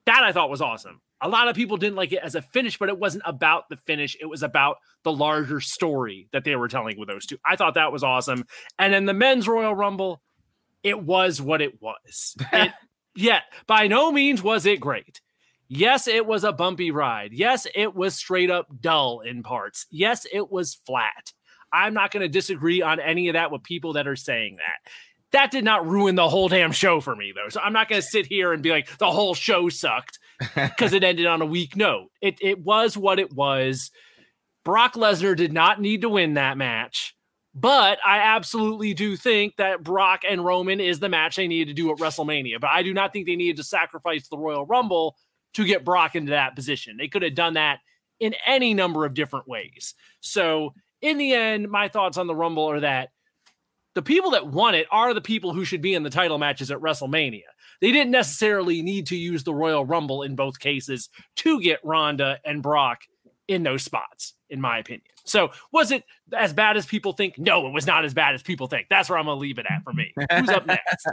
That 0.07 0.23
I 0.23 0.33
thought 0.33 0.49
was 0.49 0.63
awesome. 0.63 1.03
A 1.21 1.29
lot 1.29 1.49
of 1.49 1.57
people 1.57 1.77
didn't 1.77 1.97
like 1.97 2.13
it 2.13 2.21
as 2.23 2.35
a 2.35 2.43
finish, 2.43 2.79
but 2.79 2.89
it 2.89 2.99
wasn't 2.99 3.25
about 3.27 3.69
the 3.69 3.77
finish. 3.77 4.17
It 4.21 4.27
was 4.27 4.43
about 4.43 4.77
the 5.03 5.13
larger 5.13 5.61
story 5.61 6.29
that 6.33 6.45
they 6.45 6.57
were 6.57 6.69
telling 6.69 6.99
with 6.99 7.09
those 7.09 7.27
two. 7.27 7.39
I 7.45 7.57
thought 7.57 7.75
that 7.75 7.93
was 7.93 8.05
awesome. 8.05 8.47
And 8.79 8.95
then 8.95 9.05
the 9.05 9.13
men's 9.13 9.49
Royal 9.49 9.75
Rumble, 9.75 10.23
it 10.83 11.03
was 11.03 11.43
what 11.43 11.61
it 11.61 11.83
was. 11.83 12.37
It, 12.53 12.73
yet, 13.15 13.45
by 13.67 13.87
no 13.87 14.13
means 14.13 14.43
was 14.43 14.67
it 14.67 14.81
great. 14.81 15.21
Yes, 15.69 16.09
it 16.09 16.25
was 16.25 16.45
a 16.45 16.53
bumpy 16.53 16.91
ride. 16.91 17.33
Yes, 17.33 17.67
it 17.75 17.95
was 17.95 18.15
straight 18.15 18.51
up 18.51 18.69
dull 18.81 19.21
in 19.21 19.43
parts. 19.43 19.87
Yes, 19.91 20.27
it 20.33 20.51
was 20.51 20.75
flat. 20.75 21.33
I'm 21.73 21.93
not 21.93 22.11
going 22.11 22.23
to 22.23 22.29
disagree 22.29 22.81
on 22.81 22.99
any 23.01 23.29
of 23.29 23.35
that 23.35 23.53
with 23.53 23.63
people 23.63 23.93
that 23.95 24.09
are 24.09 24.17
saying 24.17 24.57
that. 24.57 24.91
That 25.33 25.51
did 25.51 25.65
not 25.65 25.87
ruin 25.87 26.15
the 26.15 26.29
whole 26.29 26.49
damn 26.49 26.73
show 26.73 27.03
for 27.03 27.15
me, 27.15 27.35
though. 27.35 27.51
So 27.51 27.61
I'm 27.61 27.75
not 27.75 27.91
going 27.91 28.01
to 28.01 28.07
sit 28.07 28.25
here 28.25 28.55
and 28.55 28.63
be 28.63 28.71
like, 28.71 28.97
the 28.97 29.11
whole 29.11 29.35
show 29.35 29.69
sucked 29.69 30.19
because 30.55 30.95
it 30.95 31.05
ended 31.05 31.27
on 31.27 31.43
a 31.43 31.47
weak 31.47 31.77
note. 31.77 32.09
It, 32.23 32.39
it 32.41 32.65
was 32.65 32.97
what 32.97 33.19
it 33.19 33.35
was. 33.35 33.91
Brock 34.65 34.95
Lesnar 34.95 35.37
did 35.37 35.53
not 35.53 35.83
need 35.83 36.01
to 36.01 36.09
win 36.09 36.35
that 36.35 36.57
match. 36.57 37.15
But 37.61 37.99
I 38.07 38.19
absolutely 38.19 38.95
do 38.95 39.17
think 39.17 39.57
that 39.57 39.83
Brock 39.83 40.23
and 40.29 40.45
Roman 40.45 40.79
is 40.81 41.01
the 41.01 41.09
match 41.09 41.37
they 41.37 41.49
needed 41.49 41.69
to 41.69 41.83
do 41.83 41.91
at 41.91 41.99
WrestleMania. 41.99 42.61
But 42.61 42.71
I 42.71 42.83
do 42.83 42.95
not 42.95 43.13
think 43.13 43.27
they 43.27 43.35
needed 43.35 43.57
to 43.57 43.65
sacrifice 43.65 44.29
the 44.29 44.39
Royal 44.39 44.65
Rumble 44.65 45.17
to 45.55 45.65
get 45.65 45.85
Brock 45.85 46.15
into 46.15 46.31
that 46.31 46.55
position. 46.55 46.97
They 46.97 47.09
could 47.09 47.23
have 47.23 47.35
done 47.35 47.55
that 47.55 47.81
in 48.21 48.35
any 48.47 48.75
number 48.75 49.05
of 49.05 49.15
different 49.15 49.49
ways. 49.49 49.95
So, 50.21 50.75
in 51.01 51.19
the 51.19 51.33
end, 51.33 51.69
my 51.69 51.89
thoughts 51.89 52.17
on 52.17 52.27
the 52.27 52.35
Rumble 52.35 52.71
are 52.71 52.81
that 52.81 53.11
the 53.95 54.03
people 54.03 54.33
that 54.33 54.47
won 54.47 54.77
it 54.77 54.87
are 54.93 55.13
the 55.13 55.21
people 55.21 55.53
who 55.53 55.65
should 55.65 55.83
be 55.83 55.95
in 55.95 56.05
the 56.05 56.11
title 56.11 56.39
matches 56.39 56.71
at 56.71 56.79
WrestleMania. 56.79 57.43
They 57.81 57.91
didn't 57.91 58.13
necessarily 58.13 58.83
need 58.83 59.07
to 59.09 59.17
use 59.17 59.43
the 59.43 59.55
Royal 59.55 59.85
Rumble 59.85 60.23
in 60.23 60.37
both 60.37 60.61
cases 60.61 61.09
to 61.37 61.61
get 61.61 61.81
Ronda 61.85 62.39
and 62.45 62.63
Brock 62.63 63.01
in 63.49 63.63
those 63.65 63.83
spots, 63.83 64.35
in 64.51 64.61
my 64.61 64.79
opinion. 64.79 65.03
So, 65.25 65.51
was 65.73 65.91
it 65.91 66.05
as 66.37 66.53
bad 66.53 66.77
as 66.77 66.87
people 66.87 67.13
think? 67.13 67.39
No, 67.39 67.67
it 67.67 67.73
was 67.73 67.87
not 67.87 68.05
as 68.05 68.15
bad 68.15 68.35
as 68.35 68.43
people 68.43 68.67
think. 68.67 68.87
That's 68.89 69.11
where 69.11 69.19
I'm 69.19 69.27
going 69.27 69.37
to 69.37 69.41
leave 69.41 69.59
it 69.59 69.67
at 69.69 69.83
for 69.85 69.93
me. 69.93 70.13
Who's 70.33 70.49
up 70.49 70.67
next? 70.67 71.07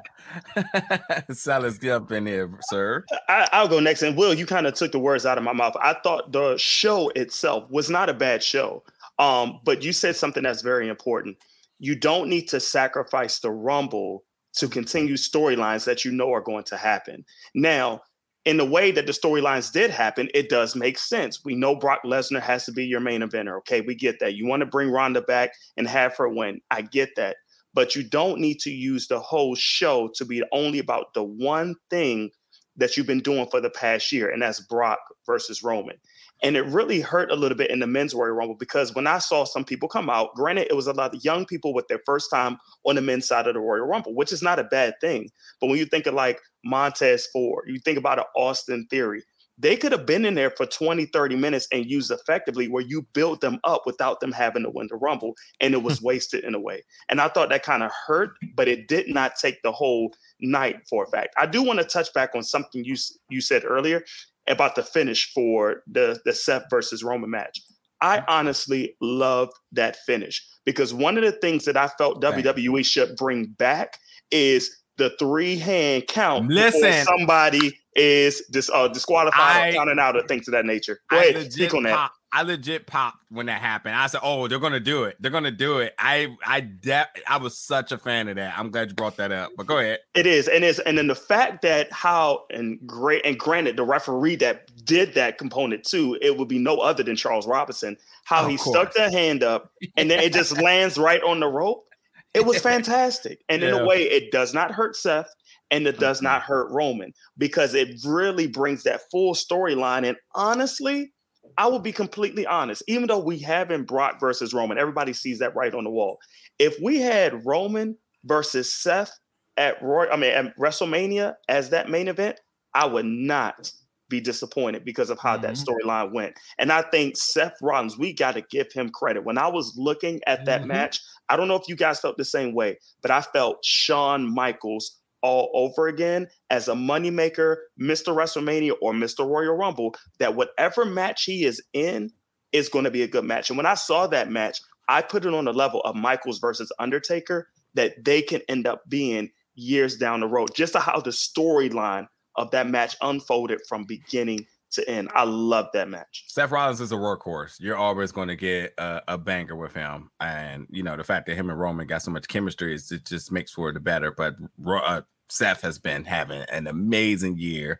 Silas, 1.40 1.78
get 1.78 1.92
up 1.92 2.12
in 2.12 2.26
here, 2.26 2.58
sir. 2.62 3.04
I, 3.28 3.48
I'll 3.52 3.68
go 3.68 3.80
next. 3.80 4.04
And 4.04 4.16
Will, 4.16 4.34
you 4.34 4.46
kind 4.46 4.68
of 4.68 4.74
took 4.74 4.92
the 4.92 5.00
words 5.00 5.26
out 5.26 5.38
of 5.38 5.44
my 5.44 5.54
mouth. 5.54 5.76
I 5.82 5.96
thought 6.02 6.32
the 6.32 6.58
show 6.58 7.10
itself 7.10 7.70
was 7.70 7.90
not 7.90 8.10
a 8.10 8.14
bad 8.14 8.42
show. 8.42 8.84
Um, 9.20 9.60
but 9.64 9.84
you 9.84 9.94
said 9.94 10.16
something 10.16 10.44
that's 10.44 10.62
very 10.62 10.88
important. 10.88 11.38
You 11.80 11.96
don't 11.96 12.30
need 12.30 12.48
to 12.50 12.60
sacrifice 12.60 13.40
the 13.40 13.52
rumble 13.52 14.24
to 14.58 14.68
continue 14.68 15.16
storylines 15.16 15.86
that 15.86 16.06
you 16.06 16.12
know 16.12 16.32
are 16.32 16.42
going 16.42 16.64
to 16.66 16.78
happen. 16.78 17.26
Now, 17.54 18.02
in 18.46 18.58
the 18.58 18.66
way 18.66 18.92
that 18.92 19.08
the 19.08 19.12
storylines 19.12 19.72
did 19.72 19.90
happen, 19.90 20.30
it 20.34 20.50
does 20.50 20.76
make 20.76 21.00
sense. 21.00 21.44
We 21.44 21.56
know 21.56 21.76
Brock 21.76 22.02
Lesnar 22.06 22.42
has 22.42 22.66
to 22.66 22.72
be 22.72 22.86
your 22.86 23.00
main 23.00 23.22
eventer. 23.22 23.58
Okay, 23.60 23.82
we 23.82 23.96
get 23.96 24.20
that. 24.20 24.36
You 24.36 24.46
want 24.46 24.62
to 24.62 24.68
bring 24.68 24.92
Ronda 24.92 25.22
back 25.22 25.52
and 25.78 25.88
have 25.88 26.16
her 26.18 26.30
win. 26.30 26.62
I 26.70 26.84
get 26.84 27.10
that. 27.18 27.38
But 27.74 27.96
you 27.96 28.04
don't 28.04 28.40
need 28.40 28.60
to 28.60 28.72
use 28.72 29.08
the 29.08 29.20
whole 29.20 29.56
show 29.56 30.10
to 30.16 30.26
be 30.26 30.44
only 30.54 30.80
about 30.80 31.14
the 31.14 31.24
one 31.24 31.76
thing 31.90 32.30
that 32.78 32.96
you've 32.96 33.08
been 33.08 33.20
doing 33.20 33.48
for 33.50 33.60
the 33.62 33.70
past 33.70 34.12
year, 34.12 34.30
and 34.30 34.42
that's 34.42 34.60
Brock 34.62 35.00
versus 35.26 35.64
Roman. 35.64 35.96
And 36.44 36.56
it 36.58 36.66
really 36.66 37.02
hurt 37.02 37.32
a 37.32 37.36
little 37.36 37.58
bit 37.58 37.72
in 37.72 37.80
the 37.80 37.88
men's 37.88 38.14
Royal 38.14 38.34
Rumble 38.34 38.56
because 38.56 38.94
when 38.94 39.08
I 39.08 39.20
saw 39.20 39.46
some 39.46 39.64
people 39.64 39.88
come 39.88 40.10
out, 40.10 40.36
granted, 40.36 40.68
it 40.70 40.76
was 40.76 40.88
a 40.88 40.94
lot 40.94 41.16
of 41.16 41.24
young 41.24 41.46
people 41.46 41.74
with 41.74 41.88
their 41.88 42.02
first 42.06 42.30
time 42.30 42.58
on 42.86 42.96
the 42.96 43.02
men's 43.02 43.28
side 43.28 43.48
of 43.48 43.54
the 43.54 43.60
Royal 43.60 43.86
Rumble, 43.86 44.14
which 44.14 44.32
is 44.32 44.42
not 44.42 44.60
a 44.60 44.66
bad 44.66 44.96
thing. 45.02 45.30
But 45.60 45.68
when 45.68 45.80
you 45.80 45.86
think 45.86 46.06
of 46.06 46.14
like 46.14 46.40
Montez 46.64 47.28
Ford, 47.28 47.66
you 47.68 47.80
think 47.80 47.98
about 47.98 48.20
an 48.20 48.26
Austin 48.36 48.86
Theory, 48.90 49.24
they 49.58 49.78
could 49.78 49.94
have 49.94 50.06
been 50.06 50.26
in 50.26 50.36
there 50.36 50.52
for 50.52 50.66
20, 50.66 51.06
30 51.06 51.36
minutes 51.36 51.68
and 51.72 51.90
used 51.90 52.12
effectively 52.12 52.68
where 52.68 52.84
you 52.84 53.04
built 53.14 53.40
them 53.42 53.60
up 53.64 53.84
without 53.86 54.20
them 54.20 54.32
having 54.32 54.64
to 54.64 54.70
win 54.70 54.88
the 54.90 54.98
Rumble. 54.98 55.34
And 55.62 55.74
it 55.74 55.82
was 55.82 56.02
wasted 56.02 56.44
in 56.44 56.56
a 56.56 56.60
way. 56.60 56.84
And 57.10 57.22
I 57.22 57.30
thought 57.30 57.50
that 57.50 57.64
kind 57.64 57.84
of 57.84 57.92
hurt, 58.06 58.32
but 58.56 58.68
it 58.68 58.88
did 58.88 59.08
not 59.08 59.38
take 59.38 59.62
the 59.64 59.72
whole 59.72 60.14
night 60.42 60.78
for 60.90 61.06
a 61.06 61.08
fact. 61.08 61.34
I 61.38 61.46
do 61.46 61.64
want 61.64 61.80
to 61.80 61.86
touch 61.86 62.14
back 62.14 62.32
on 62.36 62.44
something 62.44 62.84
you 62.84 62.96
you 63.30 63.42
said 63.42 63.64
earlier 63.66 64.04
about 64.48 64.76
the 64.76 64.84
finish 64.84 65.32
for 65.34 65.84
the 65.88 66.20
the 66.26 66.34
Seth 66.34 66.66
versus 66.70 67.04
Roman 67.04 67.30
match. 67.30 67.60
I 68.02 68.24
honestly 68.28 68.96
love 69.02 69.50
that 69.72 69.98
finish 70.06 70.46
because 70.66 70.94
one 70.94 71.18
of 71.18 71.24
the 71.24 71.32
things 71.32 71.66
that 71.66 71.78
I 71.78 71.88
felt 71.98 72.22
WWE 72.22 72.86
should 72.86 73.16
bring 73.16 73.46
back 73.58 73.98
is 74.32 74.84
the 74.98 75.12
three 75.18 75.58
hand 75.58 76.08
count. 76.08 76.50
Listen. 76.50 77.06
somebody 77.06 77.78
is 77.96 78.44
dis, 78.52 78.70
uh, 78.74 78.88
disqualified 78.90 79.40
I- 79.40 79.70
or 79.70 79.74
counted 79.74 80.00
out 80.00 80.16
or 80.16 80.24
things 80.28 80.48
of 80.48 80.52
that 80.52 80.66
nature. 80.66 81.00
Go 81.10 81.18
I 81.18 81.24
ahead, 81.26 81.52
speak 81.52 81.74
on 81.74 81.84
that. 81.84 81.96
pop- 81.96 82.14
I 82.36 82.42
legit 82.42 82.86
popped 82.86 83.24
when 83.30 83.46
that 83.46 83.62
happened. 83.62 83.96
I 83.96 84.08
said, 84.08 84.20
"Oh, 84.22 84.50
they're 84.50 84.60
gonna 84.60 84.82
do 84.82 85.06
it. 85.06 85.16
They're 85.22 85.32
gonna 85.32 85.52
do 85.52 85.78
it." 85.78 85.96
I, 85.98 86.36
I, 86.46 86.60
de- 86.60 87.08
I 87.26 87.38
was 87.38 87.58
such 87.58 87.94
a 87.94 87.98
fan 87.98 88.28
of 88.28 88.36
that. 88.36 88.60
I'm 88.60 88.72
glad 88.72 88.90
you 88.90 88.96
brought 88.96 89.16
that 89.16 89.32
up. 89.32 89.52
But 89.56 89.68
go 89.68 89.78
ahead. 89.78 90.00
It 90.16 90.28
is, 90.28 90.50
and 90.50 90.66
it's 90.66 90.80
and 90.80 90.98
then 90.98 91.08
the 91.08 91.16
fact 91.16 91.62
that 91.62 91.90
how 91.94 92.44
and 92.50 92.78
great 92.86 93.26
and 93.26 93.40
granted 93.40 93.78
the 93.78 93.86
referee 93.86 94.36
that 94.38 94.70
did 94.84 95.14
that 95.14 95.38
component 95.38 95.86
too, 95.86 96.18
it 96.22 96.38
would 96.38 96.50
be 96.50 96.60
no 96.60 96.80
other 96.80 97.04
than 97.04 97.16
Charles 97.16 97.48
Robinson. 97.48 97.96
How 98.26 98.44
Of 98.44 98.50
he 98.50 98.58
course. 98.58 98.76
stuck 98.76 98.94
the 98.94 99.10
hand 99.10 99.42
up 99.42 99.72
and 99.96 100.12
then 100.12 100.20
it 100.20 100.34
just 100.34 100.58
lands 100.62 100.98
right 100.98 101.24
on 101.24 101.40
the 101.40 101.48
rope. 101.48 101.88
It 102.34 102.46
was 102.46 102.60
fantastic, 102.60 103.40
and 103.48 103.64
in 103.64 103.74
a 103.74 103.86
way, 103.86 104.02
it 104.04 104.32
does 104.34 104.54
not 104.54 104.72
hurt 104.72 104.98
Seth 104.98 105.34
and 105.72 105.88
it 105.88 106.00
does 106.00 106.22
not 106.22 106.42
hurt 106.42 106.70
Roman 106.70 107.14
because 107.38 107.74
it 107.74 108.00
really 108.06 108.46
brings 108.48 108.84
that 108.84 109.10
full 109.10 109.34
storyline. 109.34 110.06
And 110.06 110.18
honestly, 110.36 111.14
I 111.58 111.68
will 111.68 111.80
be 111.80 111.92
completely 111.92 112.46
honest. 112.46 112.84
Even 112.88 113.08
though 113.08 113.20
we 113.20 113.40
have 113.40 113.72
in 113.72 113.84
Brock 113.84 114.20
versus 114.20 114.54
Roman, 114.54 114.78
everybody 114.78 115.14
sees 115.14 115.40
that 115.40 115.56
right 115.56 115.74
on 115.74 115.84
the 115.84 115.90
wall. 115.90 116.20
If 116.60 116.78
we 116.82 117.00
had 117.00 117.46
Roman 117.46 117.98
versus 118.26 118.74
Seth 118.74 119.18
at 119.58 119.82
Roy, 119.82 120.10
I 120.10 120.18
mean 120.18 120.32
at 120.32 120.58
WrestleMania 120.58 121.36
as 121.48 121.70
that 121.70 121.90
main 121.90 122.08
event, 122.08 122.40
I 122.74 122.86
would 122.86 123.06
not 123.06 123.72
be 124.10 124.22
disappointed 124.22 124.86
because 124.86 125.10
of 125.10 125.18
how 125.20 125.38
that 125.38 125.56
Mhm. 125.56 125.66
storyline 125.68 126.14
went. 126.14 126.36
And 126.60 126.72
I 126.72 126.84
think 126.84 127.18
Seth 127.18 127.56
Rollins, 127.62 127.98
we 127.98 128.14
got 128.14 128.34
to 128.34 128.42
give 128.42 128.72
him 128.72 128.90
credit. 128.90 129.24
When 129.24 129.38
I 129.38 129.48
was 129.48 129.74
looking 129.78 130.22
at 130.28 130.46
that 130.46 130.64
Mhm. 130.64 130.68
match, 130.68 131.00
I 131.30 131.38
don't 131.38 131.48
know 131.48 131.56
if 131.56 131.68
you 131.68 131.76
guys 131.76 132.00
felt 132.00 132.18
the 132.18 132.26
same 132.26 132.54
way, 132.54 132.78
but 133.02 133.10
I 133.12 133.22
felt 133.22 133.64
Shawn 133.66 134.32
Michaels 134.32 135.00
all 135.26 135.50
over 135.56 135.88
again 135.88 136.28
as 136.52 136.68
a 136.68 136.74
moneymaker, 136.74 137.56
Mr. 137.82 138.16
WrestleMania 138.16 138.74
or 138.80 138.94
Mr. 138.94 139.28
Royal 139.28 139.56
Rumble, 139.56 139.96
that 140.20 140.36
whatever 140.36 140.86
match 140.86 141.24
he 141.24 141.46
is 141.46 141.60
in 141.74 142.12
is 142.52 142.70
going 142.70 142.86
to 142.86 142.92
be 142.92 143.02
a 143.02 143.08
good 143.08 143.24
match. 143.24 143.50
And 143.50 143.58
when 143.58 143.66
I 143.66 143.74
saw 143.74 144.06
that 144.06 144.30
match, 144.30 144.60
I 144.88 145.02
put 145.02 145.26
it 145.26 145.34
on 145.34 145.46
the 145.46 145.52
level 145.52 145.82
of 145.82 145.96
Michaels 145.96 146.38
versus 146.38 146.72
Undertaker 146.78 147.48
that 147.74 148.06
they 148.06 148.22
can 148.22 148.42
end 148.48 148.68
up 148.68 148.88
being 148.88 149.32
years 149.56 149.98
down 149.98 150.20
the 150.20 150.28
road, 150.28 150.50
just 150.54 150.76
how 150.76 151.00
the 151.00 151.10
storyline 151.10 152.06
of 152.36 152.52
that 152.52 152.68
match 152.68 152.96
unfolded 153.02 153.62
from 153.68 153.84
beginning 153.84 154.46
to 154.76 154.88
end. 154.90 155.10
I 155.16 155.24
love 155.24 155.68
that 155.74 155.90
match. 155.90 156.26
Seth 156.28 156.52
Rollins 156.52 156.82
is 156.82 156.92
a 156.92 156.96
workhorse. 156.96 157.56
You're 157.60 157.78
always 157.78 158.12
going 158.12 158.28
to 158.28 158.36
get 158.36 158.74
a, 158.78 159.02
a 159.08 159.18
banger 159.18 159.56
with 159.56 159.74
him, 159.74 160.12
and 160.20 160.68
you 160.70 160.84
know 160.84 160.96
the 160.96 161.04
fact 161.04 161.26
that 161.28 161.36
him 161.36 161.50
and 161.50 161.60
Roman 161.60 161.88
got 161.88 162.04
so 162.04 162.12
much 162.12 162.28
chemistry 162.28 162.76
is 162.76 162.92
it 162.92 163.06
just 163.06 163.32
makes 163.32 163.52
for 163.52 163.72
the 163.72 163.80
better. 163.80 164.12
But 164.12 164.36
uh, 164.68 165.02
Seth 165.30 165.62
has 165.62 165.80
been 165.80 166.06
having 166.06 166.44
an 166.52 166.68
amazing 166.68 167.38
year. 167.38 167.80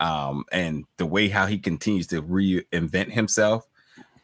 Um, 0.00 0.44
and 0.52 0.84
the 0.98 1.06
way 1.06 1.28
how 1.28 1.46
he 1.46 1.58
continues 1.58 2.06
to 2.08 2.22
reinvent 2.22 3.12
himself 3.12 3.66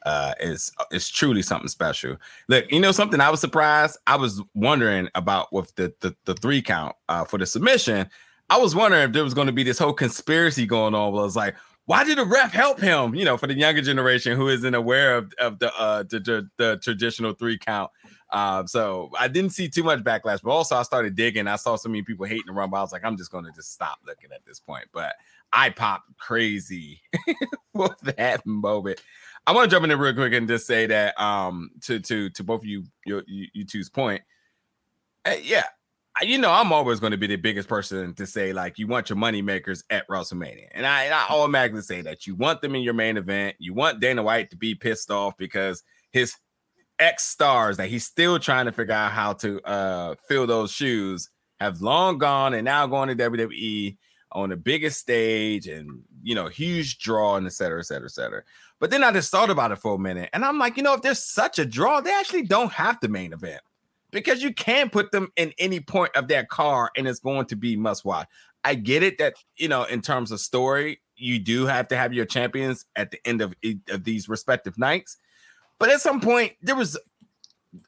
uh, 0.04 0.34
is 0.40 0.72
is 0.90 1.08
truly 1.08 1.42
something 1.42 1.68
special. 1.68 2.16
Look, 2.48 2.70
you 2.70 2.80
know 2.80 2.92
something 2.92 3.20
I 3.20 3.30
was 3.30 3.40
surprised. 3.40 3.98
I 4.06 4.16
was 4.16 4.42
wondering 4.54 5.08
about 5.14 5.52
with 5.52 5.74
the 5.76 5.94
the, 6.00 6.14
the 6.24 6.34
three 6.34 6.62
count 6.62 6.96
uh, 7.08 7.24
for 7.24 7.38
the 7.38 7.46
submission. 7.46 8.08
I 8.50 8.58
was 8.58 8.74
wondering 8.74 9.04
if 9.04 9.12
there 9.12 9.24
was 9.24 9.34
going 9.34 9.46
to 9.46 9.52
be 9.52 9.62
this 9.62 9.78
whole 9.78 9.92
conspiracy 9.92 10.66
going 10.66 10.94
on. 10.94 11.12
Where 11.12 11.22
I 11.22 11.24
was 11.24 11.36
like, 11.36 11.54
why 11.86 12.04
did 12.04 12.18
the 12.18 12.24
ref 12.26 12.52
help 12.52 12.80
him? 12.80 13.14
You 13.14 13.24
know, 13.24 13.36
for 13.36 13.46
the 13.46 13.54
younger 13.54 13.82
generation 13.82 14.36
who 14.36 14.48
isn't 14.48 14.74
aware 14.74 15.16
of 15.16 15.32
of 15.38 15.58
the 15.58 15.72
uh 15.74 16.02
the, 16.02 16.20
the, 16.20 16.50
the 16.56 16.78
traditional 16.82 17.32
three 17.32 17.58
count. 17.58 17.90
Um, 18.32 18.66
so 18.66 19.10
I 19.18 19.28
didn't 19.28 19.50
see 19.50 19.68
too 19.68 19.82
much 19.82 20.00
backlash, 20.00 20.42
but 20.42 20.50
also 20.50 20.76
I 20.76 20.82
started 20.82 21.14
digging. 21.14 21.46
I 21.46 21.56
saw 21.56 21.76
so 21.76 21.90
many 21.90 22.02
people 22.02 22.24
hating 22.24 22.46
the 22.46 22.52
rumble. 22.52 22.78
I 22.78 22.80
was 22.80 22.92
like, 22.92 23.04
I'm 23.04 23.16
just 23.16 23.30
to 23.30 23.42
just 23.54 23.72
stop 23.72 23.98
looking 24.06 24.30
at 24.34 24.44
this 24.46 24.58
point. 24.58 24.86
But 24.92 25.14
I 25.52 25.70
popped 25.70 26.16
crazy 26.18 27.00
for 27.74 27.94
that 28.16 28.44
moment. 28.46 29.02
I 29.46 29.52
want 29.52 29.68
to 29.68 29.74
jump 29.74 29.84
in 29.84 29.88
there 29.88 29.98
real 29.98 30.14
quick 30.14 30.32
and 30.32 30.48
just 30.48 30.66
say 30.66 30.86
that 30.86 31.20
um 31.20 31.70
to 31.82 31.98
to 32.00 32.30
to 32.30 32.44
both 32.44 32.60
of 32.60 32.66
you 32.66 32.84
you, 33.04 33.22
you 33.26 33.64
two's 33.64 33.90
point. 33.90 34.22
Uh, 35.24 35.34
yeah, 35.42 35.64
you 36.22 36.38
know 36.38 36.50
I'm 36.50 36.72
always 36.72 37.00
going 37.00 37.10
to 37.10 37.16
be 37.18 37.26
the 37.26 37.36
biggest 37.36 37.68
person 37.68 38.14
to 38.14 38.26
say 38.26 38.52
like 38.52 38.78
you 38.78 38.86
want 38.86 39.10
your 39.10 39.16
money 39.16 39.42
makers 39.42 39.84
at 39.90 40.08
WrestleMania, 40.08 40.68
and 40.72 40.86
I, 40.86 41.04
and 41.04 41.14
I 41.14 41.26
automatically 41.28 41.82
say 41.82 42.02
that 42.02 42.26
you 42.26 42.34
want 42.34 42.62
them 42.62 42.74
in 42.74 42.82
your 42.82 42.94
main 42.94 43.16
event. 43.16 43.56
You 43.58 43.74
want 43.74 44.00
Dana 44.00 44.22
White 44.22 44.50
to 44.50 44.56
be 44.56 44.74
pissed 44.74 45.10
off 45.10 45.36
because 45.36 45.82
his 46.12 46.36
ex 47.02 47.24
stars 47.24 47.76
that 47.76 47.88
he's 47.88 48.06
still 48.06 48.38
trying 48.38 48.66
to 48.66 48.72
figure 48.72 48.94
out 48.94 49.10
how 49.10 49.32
to 49.32 49.60
uh 49.62 50.14
fill 50.28 50.46
those 50.46 50.70
shoes 50.70 51.28
have 51.60 51.80
long 51.80 52.18
gone 52.18 52.54
and 52.54 52.64
now 52.64 52.86
going 52.86 53.08
to 53.08 53.30
WWE 53.30 53.96
on 54.32 54.48
the 54.48 54.56
biggest 54.56 54.98
stage 54.98 55.66
and 55.68 56.02
you 56.22 56.34
know 56.34 56.48
huge 56.48 56.98
draw 56.98 57.36
and 57.36 57.46
et 57.46 57.52
cetera, 57.52 57.80
et 57.80 57.86
cetera, 57.86 58.06
et 58.06 58.12
cetera. 58.12 58.42
But 58.80 58.90
then 58.90 59.04
I 59.04 59.12
just 59.12 59.30
thought 59.30 59.50
about 59.50 59.72
it 59.72 59.76
for 59.76 59.94
a 59.94 59.98
minute, 59.98 60.30
and 60.32 60.44
I'm 60.44 60.58
like, 60.58 60.76
you 60.76 60.82
know, 60.82 60.94
if 60.94 61.02
there's 61.02 61.24
such 61.24 61.58
a 61.58 61.64
draw, 61.64 62.00
they 62.00 62.12
actually 62.12 62.42
don't 62.42 62.72
have 62.72 62.98
the 63.00 63.08
main 63.08 63.32
event 63.32 63.60
because 64.10 64.42
you 64.42 64.52
can 64.52 64.90
put 64.90 65.12
them 65.12 65.28
in 65.36 65.52
any 65.58 65.80
point 65.80 66.16
of 66.16 66.28
that 66.28 66.48
car, 66.48 66.90
and 66.96 67.06
it's 67.06 67.20
going 67.20 67.46
to 67.46 67.56
be 67.56 67.76
must 67.76 68.04
watch. 68.04 68.28
I 68.64 68.74
get 68.74 69.02
it 69.02 69.18
that 69.18 69.34
you 69.56 69.68
know, 69.68 69.84
in 69.84 70.00
terms 70.02 70.32
of 70.32 70.40
story, 70.40 71.00
you 71.16 71.38
do 71.38 71.66
have 71.66 71.88
to 71.88 71.96
have 71.96 72.12
your 72.12 72.26
champions 72.26 72.84
at 72.96 73.10
the 73.10 73.18
end 73.24 73.40
of, 73.40 73.54
of 73.88 74.04
these 74.04 74.28
respective 74.28 74.78
nights. 74.78 75.16
But 75.82 75.90
at 75.90 76.00
some 76.00 76.20
point, 76.20 76.52
there 76.62 76.76
was 76.76 76.96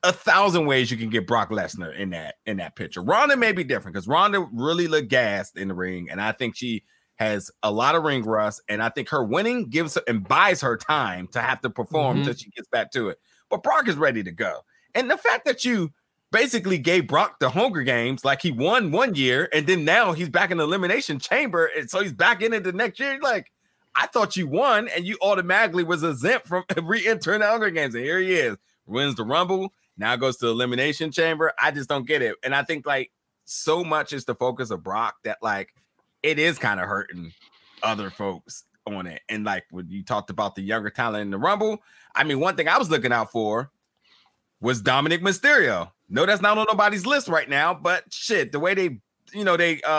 a 0.03 0.13
thousand 0.13 0.67
ways 0.67 0.91
you 0.91 0.97
can 0.97 1.11
get 1.11 1.29
Brock 1.29 1.51
Lesnar 1.51 1.97
in 1.97 2.11
that 2.11 2.35
in 2.45 2.57
that 2.57 2.75
picture. 2.75 3.01
Ronda 3.01 3.37
may 3.37 3.53
be 3.53 3.63
different 3.63 3.95
because 3.95 4.09
Ronda 4.09 4.49
really 4.53 4.89
looked 4.89 5.07
gassed 5.07 5.57
in 5.57 5.69
the 5.69 5.75
ring, 5.75 6.09
and 6.11 6.21
I 6.21 6.33
think 6.33 6.57
she 6.57 6.83
has 7.19 7.53
a 7.63 7.71
lot 7.71 7.95
of 7.95 8.03
ring 8.03 8.25
rust, 8.25 8.63
and 8.69 8.83
I 8.83 8.89
think 8.89 9.11
her 9.11 9.23
winning 9.23 9.69
gives 9.69 9.95
her 9.95 10.03
and 10.09 10.27
buys 10.27 10.61
her 10.63 10.77
time 10.77 11.29
to 11.29 11.41
have 11.41 11.61
to 11.61 11.71
perform 11.71 12.17
until 12.17 12.33
mm-hmm. 12.33 12.39
she 12.39 12.51
gets 12.51 12.67
back 12.67 12.91
to 12.95 13.11
it. 13.11 13.19
But 13.49 13.63
Brock 13.63 13.87
is 13.87 13.95
ready 13.95 14.25
to 14.25 14.33
go, 14.33 14.63
and 14.97 15.09
the 15.09 15.17
fact 15.17 15.45
that 15.45 15.65
you 15.65 15.93
basically 16.33 16.79
gave 16.79 17.07
Brock 17.07 17.39
the 17.39 17.51
Hunger 17.51 17.85
Games, 17.85 18.25
like 18.25 18.43
he 18.43 18.51
won 18.51 18.91
one 18.91 19.15
year, 19.15 19.49
and 19.53 19.69
then 19.69 19.85
now 19.85 20.15
he's 20.15 20.31
back 20.31 20.51
in 20.51 20.59
the 20.59 20.65
elimination 20.65 21.21
chamber, 21.21 21.67
and 21.67 21.89
so 21.89 22.01
he's 22.01 22.13
back 22.13 22.43
in 22.43 22.55
it 22.55 22.65
the 22.65 22.73
next 22.73 22.99
year. 22.99 23.21
Like 23.23 23.53
I 23.97 24.07
thought 24.07 24.37
you 24.37 24.47
won, 24.47 24.89
and 24.89 25.05
you 25.05 25.17
automatically 25.23 25.85
was 25.85 26.03
exempt 26.03 26.47
from 26.49 26.65
re-entering 26.83 27.41
the 27.41 27.47
Hunger 27.47 27.71
Games, 27.71 27.95
and 27.95 28.05
here 28.05 28.19
he 28.19 28.35
is, 28.35 28.57
wins 28.87 29.15
the 29.15 29.25
Rumble, 29.25 29.73
now 29.97 30.17
goes 30.17 30.37
to 30.39 30.49
elimination 30.49 31.13
chamber. 31.13 31.53
I 31.61 31.71
just 31.71 31.89
don't 31.89 32.07
get 32.07 32.23
it, 32.23 32.37
and 32.43 32.55
I 32.55 32.63
think 32.63 32.87
like 32.87 33.13
so 33.45 33.85
much 33.85 34.13
is 34.13 34.25
the 34.25 34.35
focus 34.35 34.71
of 34.71 34.83
Brock 34.83 35.17
that 35.25 35.39
like 35.43 35.75
it 36.23 36.39
is 36.39 36.59
kind 36.59 36.81
of 36.81 36.87
hurting 36.87 37.33
other 37.83 38.11
folks 38.11 38.65
on 38.87 39.07
it. 39.07 39.23
And 39.29 39.45
like 39.45 39.65
when 39.71 39.89
you 39.89 40.03
talked 40.03 40.31
about 40.31 40.55
the 40.55 40.63
younger 40.63 40.91
talent 40.91 41.23
in 41.23 41.31
the 41.31 41.39
Rumble, 41.39 41.83
I 42.15 42.25
mean, 42.25 42.41
one 42.41 42.57
thing 42.57 42.69
I 42.69 42.79
was 42.79 42.91
looking 42.91 43.13
out 43.13 43.31
for 43.31 43.71
was 44.61 44.81
Dominic 44.81 45.23
Mysterio. 45.23 45.91
No, 46.09 46.27
that's 46.27 46.43
not 46.43 46.59
on 46.59 46.67
nobody's 46.69 47.07
list 47.07 47.29
right 47.29 47.49
now, 47.49 47.75
but 47.75 48.05
shit, 48.11 48.53
the 48.53 48.61
way 48.61 48.75
they, 48.75 48.99
you 49.33 49.45
know, 49.45 49.57
they 49.57 49.81
uh 49.83 49.91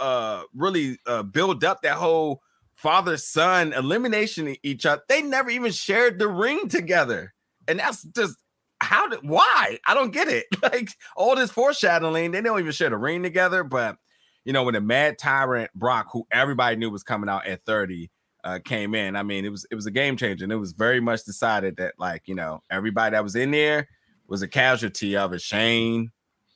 uh 0.00 0.42
really 0.54 0.98
uh 1.06 1.22
build 1.22 1.64
up 1.64 1.82
that 1.82 1.96
whole 1.96 2.42
father 2.76 3.16
son 3.16 3.72
elimination 3.72 4.56
each 4.62 4.86
other. 4.86 5.02
They 5.08 5.22
never 5.22 5.50
even 5.50 5.72
shared 5.72 6.18
the 6.18 6.28
ring 6.28 6.68
together, 6.68 7.34
and 7.68 7.78
that's 7.78 8.02
just 8.02 8.36
how 8.80 9.08
did 9.08 9.20
why 9.22 9.78
I 9.86 9.94
don't 9.94 10.12
get 10.12 10.28
it. 10.28 10.46
Like 10.62 10.90
all 11.14 11.36
this 11.36 11.50
foreshadowing, 11.50 12.30
they 12.30 12.40
don't 12.40 12.58
even 12.58 12.72
share 12.72 12.90
the 12.90 12.96
ring 12.96 13.22
together, 13.22 13.64
but 13.64 13.96
you 14.44 14.52
know, 14.52 14.62
when 14.62 14.74
the 14.74 14.80
mad 14.80 15.18
tyrant 15.18 15.70
Brock, 15.74 16.08
who 16.12 16.26
everybody 16.30 16.76
knew 16.76 16.90
was 16.90 17.02
coming 17.02 17.28
out 17.28 17.46
at 17.46 17.62
30, 17.62 18.10
uh, 18.44 18.58
came 18.64 18.94
in. 18.94 19.16
I 19.16 19.22
mean, 19.22 19.44
it 19.44 19.48
was 19.50 19.66
it 19.70 19.74
was 19.74 19.86
a 19.86 19.90
game 19.90 20.16
changer, 20.16 20.44
and 20.44 20.52
it 20.52 20.56
was 20.56 20.72
very 20.72 21.00
much 21.00 21.24
decided 21.24 21.76
that 21.76 21.94
like 21.98 22.22
you 22.26 22.34
know 22.34 22.62
everybody 22.70 23.14
that 23.14 23.24
was 23.24 23.36
in 23.36 23.50
there 23.50 23.88
was 24.26 24.42
a 24.42 24.48
casualty 24.48 25.16
of 25.16 25.32
it. 25.32 25.40
Shane 25.40 26.10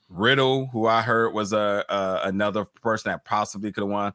Riddle, 0.08 0.66
who 0.66 0.86
I 0.86 1.02
heard 1.02 1.32
was 1.32 1.52
a, 1.52 1.84
a 1.88 2.20
another 2.24 2.64
person 2.82 3.10
that 3.10 3.24
possibly 3.24 3.72
could 3.72 3.82
have 3.82 3.90
won. 3.90 4.12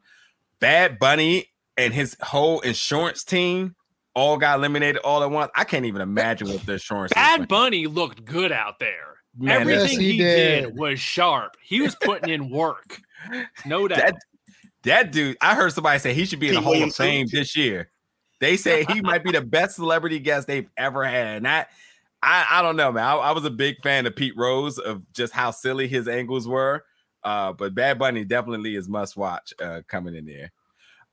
Bad 0.60 0.98
Bunny 0.98 1.46
and 1.76 1.92
his 1.92 2.16
whole 2.22 2.60
insurance 2.60 3.24
team 3.24 3.74
all 4.14 4.36
got 4.36 4.58
eliminated 4.58 4.98
all 5.02 5.22
at 5.22 5.30
once. 5.30 5.50
I 5.54 5.64
can't 5.64 5.84
even 5.84 6.00
imagine 6.00 6.48
what 6.48 6.64
the 6.64 6.74
insurance. 6.74 7.12
Bad 7.12 7.48
Bunny 7.48 7.86
looked 7.86 8.24
good 8.24 8.52
out 8.52 8.78
there. 8.78 9.14
Man, 9.36 9.62
Everything 9.62 9.82
yes, 9.82 9.90
he, 9.90 10.12
he 10.12 10.18
did. 10.18 10.64
did 10.64 10.78
was 10.78 11.00
sharp. 11.00 11.56
He 11.60 11.80
was 11.80 11.96
putting 11.96 12.30
in 12.30 12.50
work. 12.50 13.00
No 13.66 13.88
doubt. 13.88 13.98
That, 13.98 14.16
that 14.84 15.12
dude, 15.12 15.36
I 15.40 15.54
heard 15.56 15.72
somebody 15.72 15.98
say 15.98 16.14
he 16.14 16.24
should 16.24 16.38
be 16.38 16.48
in 16.48 16.54
the 16.54 16.60
Hall 16.60 16.80
of 16.80 16.94
Fame 16.94 17.26
this 17.30 17.56
year. 17.56 17.90
They 18.40 18.56
say 18.56 18.84
he 18.84 19.00
might 19.00 19.24
be 19.24 19.32
the 19.32 19.40
best 19.40 19.76
celebrity 19.76 20.18
guest 20.18 20.46
they've 20.46 20.68
ever 20.76 21.04
had. 21.04 21.38
And 21.38 21.48
I, 21.48 21.66
I, 22.22 22.46
I 22.50 22.62
don't 22.62 22.76
know, 22.76 22.92
man. 22.92 23.04
I, 23.04 23.14
I, 23.14 23.30
was 23.32 23.44
a 23.44 23.50
big 23.50 23.76
fan 23.82 24.06
of 24.06 24.14
Pete 24.14 24.36
Rose 24.36 24.78
of 24.78 25.02
just 25.12 25.32
how 25.32 25.50
silly 25.50 25.88
his 25.88 26.06
angles 26.06 26.46
were. 26.46 26.84
Uh, 27.22 27.52
but 27.54 27.74
Bad 27.74 27.98
Bunny 27.98 28.24
definitely 28.24 28.76
is 28.76 28.88
must 28.88 29.16
watch 29.16 29.54
uh, 29.60 29.80
coming 29.88 30.14
in 30.14 30.26
there. 30.26 30.52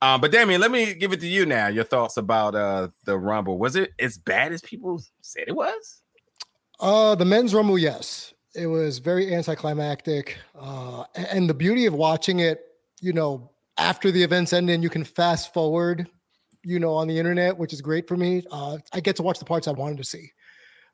Um, 0.01 0.19
but 0.19 0.31
Damien, 0.31 0.59
let 0.59 0.71
me 0.71 0.93
give 0.95 1.13
it 1.13 1.19
to 1.19 1.27
you 1.27 1.45
now. 1.45 1.67
Your 1.67 1.83
thoughts 1.83 2.17
about 2.17 2.55
uh, 2.55 2.87
the 3.05 3.17
Rumble. 3.17 3.59
Was 3.59 3.75
it 3.75 3.91
as 3.99 4.17
bad 4.17 4.51
as 4.51 4.61
people 4.61 5.01
said 5.21 5.43
it 5.47 5.55
was? 5.55 6.01
Uh, 6.79 7.13
the 7.13 7.25
men's 7.25 7.53
Rumble, 7.53 7.77
yes. 7.77 8.33
It 8.55 8.65
was 8.65 8.97
very 8.97 9.33
anticlimactic. 9.33 10.37
Uh, 10.59 11.03
and 11.15 11.47
the 11.47 11.53
beauty 11.53 11.85
of 11.85 11.93
watching 11.93 12.39
it, 12.39 12.61
you 12.99 13.13
know, 13.13 13.51
after 13.77 14.11
the 14.11 14.21
events 14.21 14.53
end 14.53 14.69
and 14.69 14.81
you 14.81 14.89
can 14.89 15.03
fast 15.03 15.53
forward, 15.53 16.07
you 16.63 16.79
know, 16.79 16.93
on 16.93 17.07
the 17.07 17.17
internet, 17.17 17.55
which 17.55 17.71
is 17.71 17.81
great 17.81 18.07
for 18.07 18.17
me. 18.17 18.43
Uh, 18.51 18.77
I 18.93 18.99
get 18.99 19.15
to 19.17 19.23
watch 19.23 19.39
the 19.39 19.45
parts 19.45 19.67
I 19.67 19.71
wanted 19.71 19.97
to 19.97 20.03
see. 20.03 20.31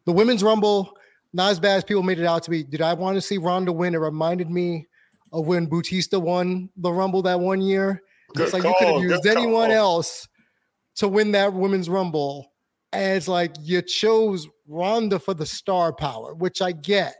The 0.05 0.11
women's 0.11 0.43
rumble, 0.43 0.97
not 1.33 1.51
as 1.51 1.59
bad 1.59 1.77
as 1.77 1.83
people 1.83 2.03
made 2.03 2.19
it 2.19 2.25
out 2.25 2.43
to 2.43 2.49
be. 2.49 2.63
Did 2.63 2.81
I 2.81 2.93
want 2.93 3.15
to 3.15 3.21
see 3.21 3.37
Ronda 3.37 3.71
win? 3.71 3.95
It 3.95 3.99
reminded 3.99 4.49
me 4.49 4.87
of 5.31 5.47
when 5.47 5.65
Batista 5.65 6.19
won 6.19 6.69
the 6.77 6.91
rumble 6.91 7.21
that 7.23 7.39
one 7.39 7.61
year. 7.61 8.01
Good 8.35 8.43
it's 8.43 8.53
like 8.53 8.63
call, 8.63 8.71
you 8.71 8.77
could 8.79 8.87
have 8.87 9.03
used 9.03 9.25
anyone 9.25 9.69
call. 9.69 9.77
else 9.77 10.27
to 10.97 11.07
win 11.07 11.31
that 11.31 11.53
women's 11.53 11.89
rumble. 11.89 12.51
And 12.93 13.17
it's 13.17 13.27
like 13.27 13.53
you 13.61 13.81
chose 13.81 14.47
Ronda 14.67 15.19
for 15.19 15.33
the 15.33 15.45
star 15.45 15.93
power, 15.93 16.33
which 16.33 16.61
I 16.61 16.71
get. 16.71 17.15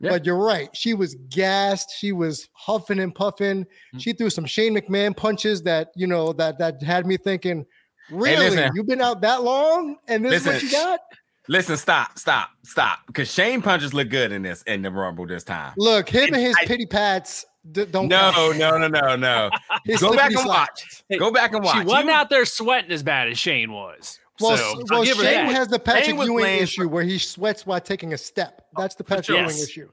Yeah. 0.00 0.10
But 0.10 0.26
you're 0.26 0.36
right. 0.36 0.68
She 0.74 0.94
was 0.94 1.16
gassed. 1.28 1.92
She 1.98 2.12
was 2.12 2.48
huffing 2.52 3.00
and 3.00 3.12
puffing. 3.12 3.64
Mm-hmm. 3.64 3.98
She 3.98 4.12
threw 4.12 4.30
some 4.30 4.44
Shane 4.44 4.76
McMahon 4.76 5.16
punches 5.16 5.62
that 5.62 5.88
you 5.96 6.06
know 6.06 6.32
that 6.34 6.58
that 6.58 6.80
had 6.82 7.04
me 7.04 7.16
thinking, 7.16 7.66
really, 8.10 8.54
hey, 8.54 8.70
you've 8.74 8.86
been 8.86 9.00
out 9.00 9.20
that 9.22 9.42
long, 9.42 9.96
and 10.06 10.24
this 10.24 10.46
listen, 10.46 10.54
is 10.54 10.54
what 10.54 10.62
you 10.62 10.70
got. 10.70 11.00
Listen, 11.48 11.76
stop, 11.76 12.18
stop, 12.18 12.50
stop, 12.62 13.00
because 13.08 13.32
Shane 13.32 13.60
punches 13.60 13.92
look 13.92 14.08
good 14.08 14.30
in 14.30 14.42
this 14.42 14.62
in 14.62 14.82
the 14.82 14.90
Rumble 14.90 15.26
this 15.26 15.42
time. 15.42 15.72
Look, 15.76 16.08
him 16.08 16.26
and, 16.26 16.36
and 16.36 16.44
his 16.44 16.56
I, 16.60 16.66
pity 16.66 16.86
pats. 16.86 17.44
D- 17.72 17.84
don't 17.86 18.08
no, 18.08 18.52
no, 18.56 18.78
no, 18.78 18.88
no, 18.88 19.16
no. 19.16 19.50
Go 19.98 20.14
back 20.14 20.32
and 20.32 20.46
watch. 20.46 21.02
Go 21.18 21.30
back 21.30 21.52
and 21.52 21.64
watch. 21.64 21.78
She 21.78 21.84
wasn't 21.84 22.06
you, 22.06 22.12
out 22.12 22.30
there 22.30 22.44
sweating 22.44 22.90
as 22.90 23.02
bad 23.02 23.28
as 23.28 23.38
Shane 23.38 23.72
was. 23.72 24.18
Well, 24.40 24.56
so, 24.56 24.82
well 24.90 25.04
Shane 25.04 25.46
has 25.46 25.68
the 25.68 25.78
Patrick 25.78 26.16
Ewing 26.16 26.58
issue 26.58 26.88
where 26.88 27.02
he 27.02 27.18
sweats 27.18 27.66
while 27.66 27.80
taking 27.80 28.12
a 28.12 28.18
step. 28.18 28.66
Oh, 28.76 28.82
That's 28.82 28.94
the 28.94 29.02
Patrick 29.02 29.36
Ewing 29.36 29.48
issue. 29.48 29.88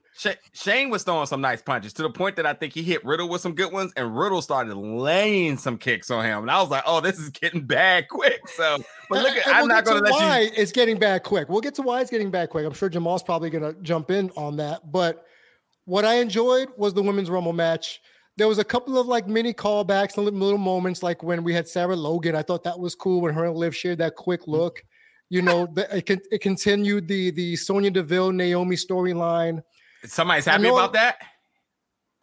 Shane 0.52 0.88
was 0.88 1.02
throwing 1.02 1.26
some 1.26 1.40
nice 1.40 1.60
punches 1.60 1.92
to 1.94 2.02
the 2.02 2.10
point 2.10 2.36
that 2.36 2.46
I 2.46 2.54
think 2.54 2.72
he 2.72 2.82
hit 2.82 3.04
Riddle 3.04 3.28
with 3.28 3.40
some 3.40 3.54
good 3.54 3.72
ones, 3.72 3.92
and 3.96 4.16
Riddle 4.16 4.40
started 4.40 4.74
laying 4.76 5.56
some 5.56 5.76
kicks 5.78 6.10
on 6.10 6.24
him. 6.24 6.42
And 6.42 6.50
I 6.50 6.60
was 6.60 6.70
like, 6.70 6.84
"Oh, 6.86 7.00
this 7.00 7.18
is 7.18 7.30
getting 7.30 7.62
bad 7.62 8.08
quick." 8.08 8.46
So, 8.48 8.78
but 9.10 9.22
look, 9.22 9.36
at, 9.36 9.48
I'm 9.48 9.66
we'll 9.66 9.68
not 9.68 9.84
going 9.84 9.98
to 9.98 10.04
let 10.04 10.12
why 10.12 10.40
you. 10.40 10.50
It's 10.56 10.72
getting 10.72 10.98
bad 10.98 11.24
quick. 11.24 11.48
We'll 11.48 11.60
get 11.60 11.74
to 11.76 11.82
why 11.82 12.00
it's 12.00 12.10
getting 12.10 12.30
bad 12.30 12.50
quick. 12.50 12.64
I'm 12.64 12.72
sure 12.72 12.88
Jamal's 12.88 13.22
probably 13.22 13.50
going 13.50 13.64
to 13.64 13.80
jump 13.82 14.10
in 14.10 14.30
on 14.36 14.56
that. 14.56 14.92
But 14.92 15.25
what 15.86 16.04
I 16.04 16.16
enjoyed 16.16 16.68
was 16.76 16.92
the 16.92 17.02
women's 17.02 17.30
Rumble 17.30 17.52
match 17.52 18.00
there 18.36 18.48
was 18.48 18.58
a 18.58 18.64
couple 18.64 18.98
of 18.98 19.06
like 19.06 19.26
mini 19.26 19.52
callbacks 19.52 20.16
and 20.18 20.26
little 20.26 20.58
moments, 20.58 21.02
like 21.02 21.22
when 21.22 21.42
we 21.42 21.54
had 21.54 21.66
Sarah 21.66 21.96
Logan. 21.96 22.36
I 22.36 22.42
thought 22.42 22.62
that 22.64 22.78
was 22.78 22.94
cool 22.94 23.22
when 23.22 23.34
her 23.34 23.46
and 23.46 23.56
Liv 23.56 23.74
shared 23.74 23.98
that 23.98 24.14
quick 24.14 24.42
mm. 24.42 24.48
look. 24.48 24.82
You 25.28 25.42
know, 25.42 25.66
the, 25.74 25.96
it, 25.96 26.20
it 26.30 26.40
continued 26.40 27.08
the 27.08 27.30
the 27.30 27.56
Sonya 27.56 27.90
Deville 27.90 28.32
Naomi 28.32 28.76
storyline. 28.76 29.62
Somebody's 30.04 30.44
happy 30.44 30.68
about 30.68 30.92
that. 30.92 31.16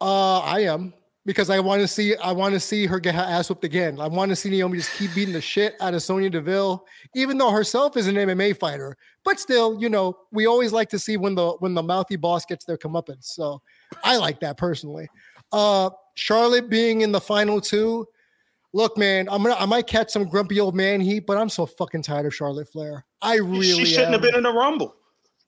Uh, 0.00 0.38
I 0.38 0.60
am. 0.60 0.94
because 1.26 1.50
I 1.50 1.58
want 1.60 1.82
to 1.82 1.88
see 1.88 2.14
I 2.16 2.32
want 2.32 2.54
to 2.54 2.60
see 2.60 2.86
her 2.86 3.00
get 3.00 3.14
her 3.14 3.20
ass 3.20 3.48
whooped 3.48 3.64
again. 3.64 4.00
I 4.00 4.06
want 4.06 4.30
to 4.30 4.36
see 4.36 4.50
Naomi 4.50 4.78
just 4.78 4.96
keep 4.96 5.14
beating 5.14 5.34
the 5.34 5.40
shit 5.40 5.74
out 5.80 5.94
of 5.94 6.02
Sonya 6.02 6.30
Deville, 6.30 6.86
even 7.14 7.38
though 7.38 7.50
herself 7.50 7.96
is 7.96 8.06
an 8.06 8.14
MMA 8.14 8.56
fighter. 8.58 8.96
But 9.24 9.40
still, 9.40 9.80
you 9.80 9.88
know, 9.88 10.16
we 10.32 10.46
always 10.46 10.72
like 10.72 10.88
to 10.90 10.98
see 10.98 11.16
when 11.16 11.34
the 11.34 11.52
when 11.60 11.74
the 11.74 11.82
mouthy 11.82 12.16
boss 12.16 12.44
gets 12.44 12.64
their 12.64 12.76
comeuppance. 12.76 13.24
So 13.24 13.62
I 14.02 14.16
like 14.16 14.40
that 14.40 14.56
personally. 14.56 15.08
Uh 15.52 15.90
Charlotte 16.14 16.68
being 16.68 17.00
in 17.00 17.10
the 17.12 17.20
final 17.20 17.60
two. 17.60 18.06
Look, 18.72 18.98
man, 18.98 19.28
I'm 19.30 19.42
gonna 19.42 19.54
I 19.54 19.66
might 19.66 19.86
catch 19.86 20.10
some 20.10 20.24
grumpy 20.28 20.60
old 20.60 20.74
man 20.74 21.00
heat, 21.00 21.26
but 21.26 21.36
I'm 21.38 21.48
so 21.48 21.64
fucking 21.64 22.02
tired 22.02 22.26
of 22.26 22.34
Charlotte 22.34 22.68
Flair. 22.68 23.04
I 23.22 23.36
really 23.36 23.62
she 23.66 23.84
shouldn't 23.86 24.08
am. 24.08 24.12
have 24.14 24.22
been 24.22 24.34
in 24.34 24.42
the 24.42 24.52
Rumble. 24.52 24.94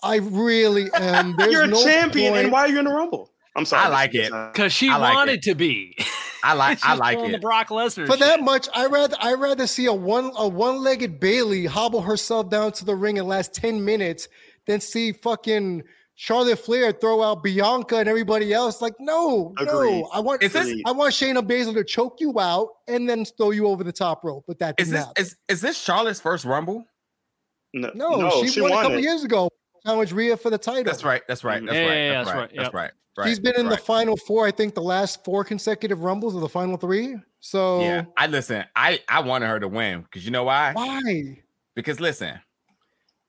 I 0.02 0.16
really 0.16 0.88
am. 0.94 1.34
There's 1.38 1.52
You're 1.52 1.64
a 1.64 1.66
no 1.68 1.82
champion, 1.82 2.32
point. 2.32 2.44
and 2.44 2.52
why 2.52 2.60
are 2.60 2.68
you 2.68 2.78
in 2.78 2.84
the 2.84 2.92
Rumble? 2.92 3.30
I'm 3.56 3.64
sorry. 3.64 3.86
I 3.86 3.88
like 3.88 4.14
it. 4.14 4.30
Because 4.52 4.72
she 4.72 4.90
like 4.90 5.14
wanted 5.14 5.34
it. 5.36 5.42
to 5.42 5.54
be. 5.54 5.96
I 6.44 6.52
like 6.52 6.78
I 6.84 6.94
like 6.94 7.18
it. 7.18 7.32
The 7.32 7.38
Brock 7.38 7.68
Lesnar. 7.70 8.06
For 8.06 8.16
that 8.18 8.42
much, 8.42 8.68
I 8.74 8.86
rather 8.86 9.16
I 9.18 9.32
rather 9.34 9.66
see 9.66 9.86
a 9.86 9.92
one 9.92 10.30
a 10.36 10.46
one 10.46 10.82
legged 10.82 11.18
Bayley 11.18 11.64
hobble 11.66 12.02
herself 12.02 12.50
down 12.50 12.72
to 12.72 12.84
the 12.84 12.94
ring 12.94 13.18
and 13.18 13.26
last 13.26 13.52
ten 13.54 13.84
minutes 13.84 14.28
than 14.66 14.80
see 14.80 15.10
fucking 15.12 15.82
Charlotte 16.14 16.58
Flair 16.58 16.92
throw 16.92 17.22
out 17.22 17.42
Bianca 17.42 17.96
and 17.96 18.08
everybody 18.08 18.52
else. 18.52 18.80
Like, 18.80 18.94
no, 19.00 19.52
Agreed. 19.58 20.00
no, 20.02 20.08
I 20.12 20.20
want 20.20 20.42
Is 20.42 20.52
this- 20.52 20.74
I 20.86 20.92
want 20.92 21.12
Shayna 21.12 21.46
Baszler 21.46 21.74
to 21.74 21.84
choke 21.84 22.20
you 22.20 22.38
out 22.38 22.68
and 22.88 23.08
then 23.08 23.24
throw 23.24 23.50
you 23.50 23.66
over 23.66 23.82
the 23.84 23.92
top 23.92 24.22
rope. 24.24 24.44
But 24.46 24.58
that 24.60 24.76
Is 24.78 24.88
didn't 24.88 24.98
this 24.98 25.06
happen. 25.06 25.22
is 25.24 25.36
is 25.48 25.60
this 25.62 25.78
Charlotte's 25.78 26.20
first 26.20 26.44
rumble? 26.44 26.84
No, 27.74 27.90
No, 27.94 28.44
she, 28.46 28.60
won, 28.60 28.72
a 28.72 28.74
couple 28.76 28.98
it. 28.98 29.02
years 29.02 29.24
ago. 29.24 29.50
Challenged 29.86 30.12
Rhea 30.12 30.36
for 30.36 30.50
the 30.50 30.58
title. 30.58 30.84
That's 30.84 31.04
right. 31.04 31.22
That's 31.28 31.44
right. 31.44 31.62
Mm. 31.62 31.66
That's 31.66 31.76
Yeah, 31.76 31.86
right. 31.86 31.94
yeah, 31.96 32.12
That's 32.12 32.26
that's 32.26 32.34
right. 32.34 32.40
right, 32.42 32.52
That's 32.56 32.74
right. 32.74 32.90
Right. 33.16 33.28
She's 33.28 33.38
been 33.38 33.54
in 33.56 33.66
right. 33.66 33.78
the 33.78 33.82
final 33.82 34.16
four, 34.16 34.46
I 34.46 34.50
think, 34.50 34.74
the 34.74 34.82
last 34.82 35.24
four 35.24 35.42
consecutive 35.42 36.00
rumbles 36.00 36.34
or 36.34 36.40
the 36.40 36.48
final 36.48 36.76
three. 36.76 37.16
So 37.40 37.80
Yeah, 37.80 38.04
I 38.18 38.26
listen. 38.26 38.64
I 38.74 39.00
I 39.08 39.20
wanted 39.20 39.46
her 39.46 39.60
to 39.60 39.68
win 39.68 40.02
because 40.02 40.24
you 40.26 40.32
know 40.32 40.44
why? 40.44 40.72
why? 40.74 41.42
Because 41.74 41.98
listen, 42.00 42.38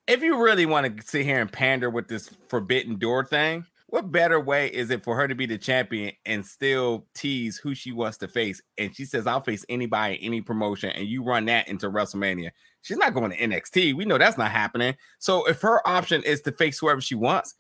if 0.08 0.22
you 0.24 0.44
really 0.44 0.66
want 0.66 0.98
to 0.98 1.08
sit 1.08 1.26
here 1.26 1.40
and 1.40 1.50
pander 1.52 1.90
with 1.90 2.08
this 2.10 2.30
forbidden 2.50 2.98
door 2.98 3.24
thing, 3.24 3.66
what 3.88 4.12
better 4.12 4.42
way 4.42 4.68
is 4.68 4.90
it 4.90 5.04
for 5.06 5.16
her 5.16 5.28
to 5.28 5.36
be 5.36 5.46
the 5.46 5.58
champion 5.58 6.12
and 6.26 6.46
still 6.46 7.08
tease 7.14 7.58
who 7.58 7.74
she 7.74 7.94
wants 7.94 8.18
to 8.18 8.28
face? 8.28 8.62
And 8.78 8.94
she 8.94 9.06
says, 9.06 9.26
"I'll 9.26 9.40
face 9.40 9.64
anybody, 9.70 10.20
any 10.22 10.42
promotion," 10.42 10.90
and 10.90 11.08
you 11.08 11.24
run 11.24 11.46
that 11.46 11.70
into 11.70 11.90
WrestleMania. 11.90 12.50
She's 12.82 12.98
not 12.98 13.14
going 13.14 13.32
to 13.32 13.38
NXT. 13.38 13.96
We 13.96 14.06
know 14.06 14.18
that's 14.18 14.38
not 14.38 14.52
happening. 14.52 14.96
So 15.20 15.46
if 15.46 15.62
her 15.62 15.86
option 15.88 16.24
is 16.24 16.42
to 16.44 16.52
face 16.52 16.80
whoever 16.80 17.02
she 17.02 17.16
wants, 17.16 17.56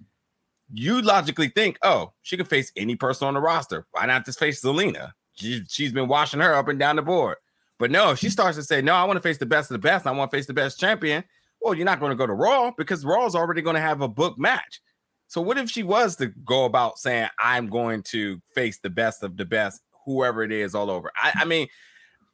you 0.74 1.02
logically 1.02 1.50
think, 1.50 1.78
"Oh, 1.82 2.14
she 2.22 2.38
can 2.38 2.46
face 2.46 2.72
any 2.76 2.96
person 2.96 3.28
on 3.28 3.34
the 3.34 3.40
roster. 3.40 3.88
Why 3.92 4.06
not 4.06 4.26
just 4.26 4.40
face 4.40 4.62
Zelina? 4.62 5.12
She, 5.34 5.64
she's 5.70 5.92
been 5.92 6.08
washing 6.08 6.40
her 6.40 6.54
up 6.54 6.68
and 6.68 6.80
down 6.80 6.98
the 6.98 7.02
board." 7.02 7.38
But 7.80 7.92
no, 7.92 8.16
she 8.16 8.30
starts 8.30 8.58
to 8.58 8.64
say, 8.64 8.82
"No, 8.82 8.94
I 8.94 9.04
want 9.04 9.18
to 9.18 9.22
face 9.22 9.38
the 9.38 9.46
best 9.46 9.72
of 9.72 9.76
the 9.76 9.88
best. 9.88 10.08
I 10.08 10.12
want 10.12 10.32
to 10.32 10.38
face 10.38 10.46
the 10.48 10.54
best 10.54 10.80
champion." 10.80 11.24
Well, 11.62 11.74
you're 11.74 11.86
not 11.86 12.00
going 12.00 12.12
to 12.12 12.16
go 12.16 12.28
to 12.28 12.34
Raw 12.34 12.72
because 12.78 13.06
Raw's 13.06 13.36
already 13.36 13.62
going 13.62 13.76
to 13.76 13.82
have 13.82 14.02
a 14.02 14.08
book 14.08 14.38
match. 14.38 14.82
So 15.28 15.42
what 15.42 15.58
if 15.58 15.70
she 15.70 15.84
was 15.84 16.16
to 16.18 16.28
go 16.28 16.66
about 16.66 17.00
saying, 17.00 17.30
"I'm 17.40 17.68
going 17.68 18.04
to 18.04 18.42
face 18.54 18.80
the 18.80 18.90
best 18.90 19.24
of 19.24 19.38
the 19.38 19.46
best, 19.46 19.82
whoever 20.06 20.44
it 20.44 20.52
is, 20.52 20.76
all 20.76 20.90
over"? 20.90 21.12
I, 21.16 21.32
I 21.36 21.46
mean, 21.46 21.68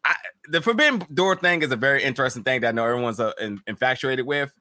I, 0.06 0.16
the 0.50 0.62
Forbidden 0.62 1.04
Door 1.13 1.38
thing 1.38 1.62
is 1.62 1.72
a 1.72 1.76
very 1.76 2.04
interesting 2.04 2.44
thing 2.44 2.62
that 2.62 2.70
I 2.70 2.72
know 2.72 2.86
everyone's 2.86 3.20
uh, 3.20 3.32
in, 3.39 3.62
infatuated 3.68 4.26
with. 4.26 4.52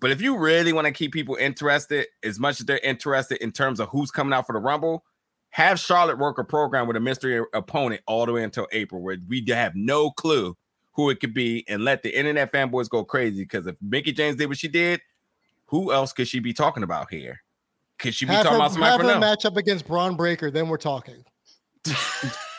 But 0.00 0.10
if 0.10 0.20
you 0.20 0.36
really 0.36 0.72
want 0.72 0.86
to 0.86 0.92
keep 0.92 1.12
people 1.12 1.36
interested, 1.36 2.06
as 2.24 2.38
much 2.40 2.60
as 2.60 2.66
they're 2.66 2.78
interested 2.78 3.38
in 3.42 3.52
terms 3.52 3.78
of 3.78 3.88
who's 3.88 4.10
coming 4.10 4.32
out 4.32 4.46
for 4.46 4.52
the 4.52 4.58
Rumble, 4.58 5.04
have 5.50 5.78
Charlotte 5.78 6.18
work 6.18 6.38
a 6.38 6.44
program 6.44 6.86
with 6.86 6.96
a 6.96 7.00
mystery 7.00 7.44
opponent 7.52 8.00
all 8.06 8.26
the 8.26 8.32
way 8.32 8.42
until 8.42 8.66
April, 8.72 9.00
where 9.00 9.18
we 9.28 9.44
have 9.48 9.74
no 9.76 10.10
clue 10.10 10.56
who 10.92 11.08
it 11.08 11.20
could 11.20 11.32
be, 11.32 11.64
and 11.68 11.84
let 11.84 12.02
the 12.02 12.16
internet 12.16 12.52
fanboys 12.52 12.88
go 12.88 13.04
crazy. 13.04 13.42
Because 13.42 13.66
if 13.66 13.76
Mickie 13.80 14.12
James 14.12 14.36
did 14.36 14.48
what 14.48 14.58
she 14.58 14.68
did, 14.68 15.00
who 15.66 15.92
else 15.92 16.12
could 16.12 16.28
she 16.28 16.40
be 16.40 16.52
talking 16.52 16.82
about 16.82 17.10
here? 17.10 17.42
Could 17.98 18.14
she 18.14 18.24
be 18.24 18.32
Have 18.32 18.42
talking 18.42 18.58
her, 18.58 18.64
about 18.64 18.72
somebody 18.72 18.90
have 18.90 19.00
her 19.00 19.06
them? 19.06 19.20
match 19.20 19.44
up 19.44 19.56
against 19.56 19.86
Bron 19.86 20.16
Breakker, 20.16 20.50
then 20.50 20.68
we're 20.68 20.76
talking. 20.76 21.24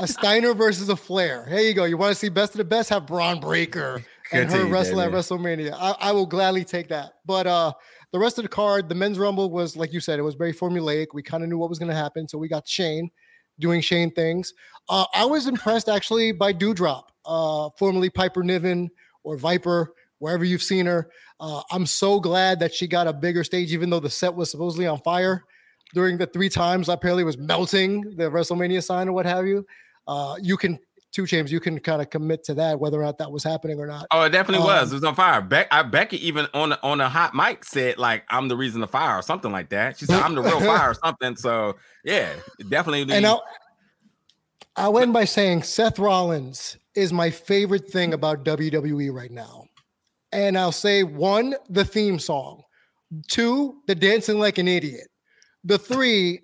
a 0.00 0.06
Steiner 0.06 0.54
versus 0.54 0.88
a 0.88 0.96
Flair. 0.96 1.46
Here 1.46 1.60
you 1.60 1.74
go. 1.74 1.84
You 1.84 1.96
want 1.96 2.12
to 2.12 2.14
see 2.14 2.28
best 2.28 2.52
of 2.52 2.58
the 2.58 2.64
best? 2.64 2.88
Have 2.90 3.06
Bron 3.06 3.40
Breakker 3.40 4.04
and 4.32 4.50
her 4.50 4.66
wrestle 4.66 5.00
at 5.00 5.10
WrestleMania. 5.10 5.72
I, 5.74 5.94
I 6.00 6.12
will 6.12 6.26
gladly 6.26 6.64
take 6.64 6.88
that. 6.88 7.14
But 7.24 7.46
uh 7.46 7.72
the 8.12 8.18
rest 8.18 8.38
of 8.38 8.44
the 8.44 8.48
card, 8.48 8.88
the 8.88 8.94
men's 8.94 9.18
rumble 9.18 9.50
was 9.50 9.76
like 9.76 9.92
you 9.92 10.00
said, 10.00 10.18
it 10.18 10.22
was 10.22 10.36
very 10.36 10.52
formulaic. 10.52 11.08
We 11.12 11.22
kind 11.22 11.42
of 11.42 11.48
knew 11.48 11.58
what 11.58 11.68
was 11.68 11.78
going 11.78 11.90
to 11.90 11.94
happen, 11.94 12.28
so 12.28 12.38
we 12.38 12.48
got 12.48 12.66
Shane 12.66 13.10
doing 13.58 13.80
Shane 13.80 14.10
things. 14.10 14.54
Uh, 14.88 15.04
I 15.14 15.24
was 15.24 15.46
impressed 15.46 15.88
actually 15.88 16.32
by 16.32 16.52
Doudrop, 16.52 17.04
uh, 17.24 17.70
formerly 17.78 18.10
Piper 18.10 18.42
Niven 18.42 18.90
or 19.24 19.36
Viper, 19.36 19.92
wherever 20.18 20.44
you've 20.44 20.62
seen 20.62 20.86
her. 20.86 21.10
Uh, 21.40 21.62
I'm 21.70 21.84
so 21.84 22.20
glad 22.20 22.60
that 22.60 22.72
she 22.72 22.86
got 22.86 23.06
a 23.06 23.12
bigger 23.12 23.44
stage, 23.44 23.72
even 23.72 23.90
though 23.90 24.00
the 24.00 24.10
set 24.10 24.34
was 24.34 24.50
supposedly 24.50 24.86
on 24.86 25.00
fire 25.00 25.44
during 25.94 26.18
the 26.18 26.26
three 26.26 26.48
times 26.48 26.88
I 26.88 26.94
apparently 26.94 27.24
was 27.24 27.38
melting 27.38 28.16
the 28.16 28.24
WrestleMania 28.24 28.82
sign 28.82 29.08
or 29.08 29.12
what 29.12 29.26
have 29.26 29.46
you. 29.46 29.66
Uh, 30.06 30.36
you 30.40 30.56
can 30.56 30.78
two 31.12 31.26
James, 31.26 31.50
you 31.50 31.60
can 31.60 31.78
kind 31.80 32.02
of 32.02 32.10
commit 32.10 32.44
to 32.44 32.54
that 32.54 32.78
whether 32.78 33.00
or 33.00 33.04
not 33.04 33.16
that 33.18 33.32
was 33.32 33.42
happening 33.42 33.78
or 33.78 33.86
not. 33.86 34.06
Oh, 34.10 34.22
it 34.22 34.30
definitely 34.30 34.66
was. 34.66 34.90
Um, 34.90 34.90
It 34.90 34.94
was 34.94 35.04
on 35.04 35.14
fire. 35.14 35.40
Beck, 35.40 35.66
I, 35.70 35.82
Becky 35.82 36.24
even 36.26 36.46
on 36.52 36.74
on 36.82 37.00
a 37.00 37.08
hot 37.08 37.34
mic 37.34 37.64
said 37.64 37.98
like, 37.98 38.24
"I'm 38.28 38.48
the 38.48 38.56
reason 38.56 38.80
the 38.80 38.86
fire" 38.86 39.18
or 39.18 39.22
something 39.22 39.50
like 39.50 39.70
that. 39.70 39.98
She 39.98 40.04
said, 40.04 40.20
"I'm 40.22 40.34
the 40.34 40.42
real 40.42 40.60
fire" 40.60 40.90
or 40.90 40.94
something. 41.04 41.36
So 41.36 41.76
yeah, 42.04 42.32
definitely. 42.68 43.14
And 43.14 43.26
I'll, 43.26 43.42
I'll 44.76 44.98
end 44.98 45.14
by 45.14 45.24
saying 45.24 45.62
Seth 45.62 45.98
Rollins 45.98 46.76
is 46.94 47.12
my 47.12 47.30
favorite 47.30 47.86
thing 47.86 48.12
about 48.12 48.44
WWE 48.44 49.12
right 49.12 49.30
now. 49.30 49.64
And 50.32 50.58
I'll 50.58 50.72
say 50.72 51.02
one, 51.02 51.54
the 51.70 51.84
theme 51.84 52.18
song, 52.18 52.62
two, 53.28 53.80
the 53.86 53.94
dancing 53.94 54.38
like 54.38 54.58
an 54.58 54.68
idiot, 54.68 55.06
the 55.66 55.78
three, 55.78 56.40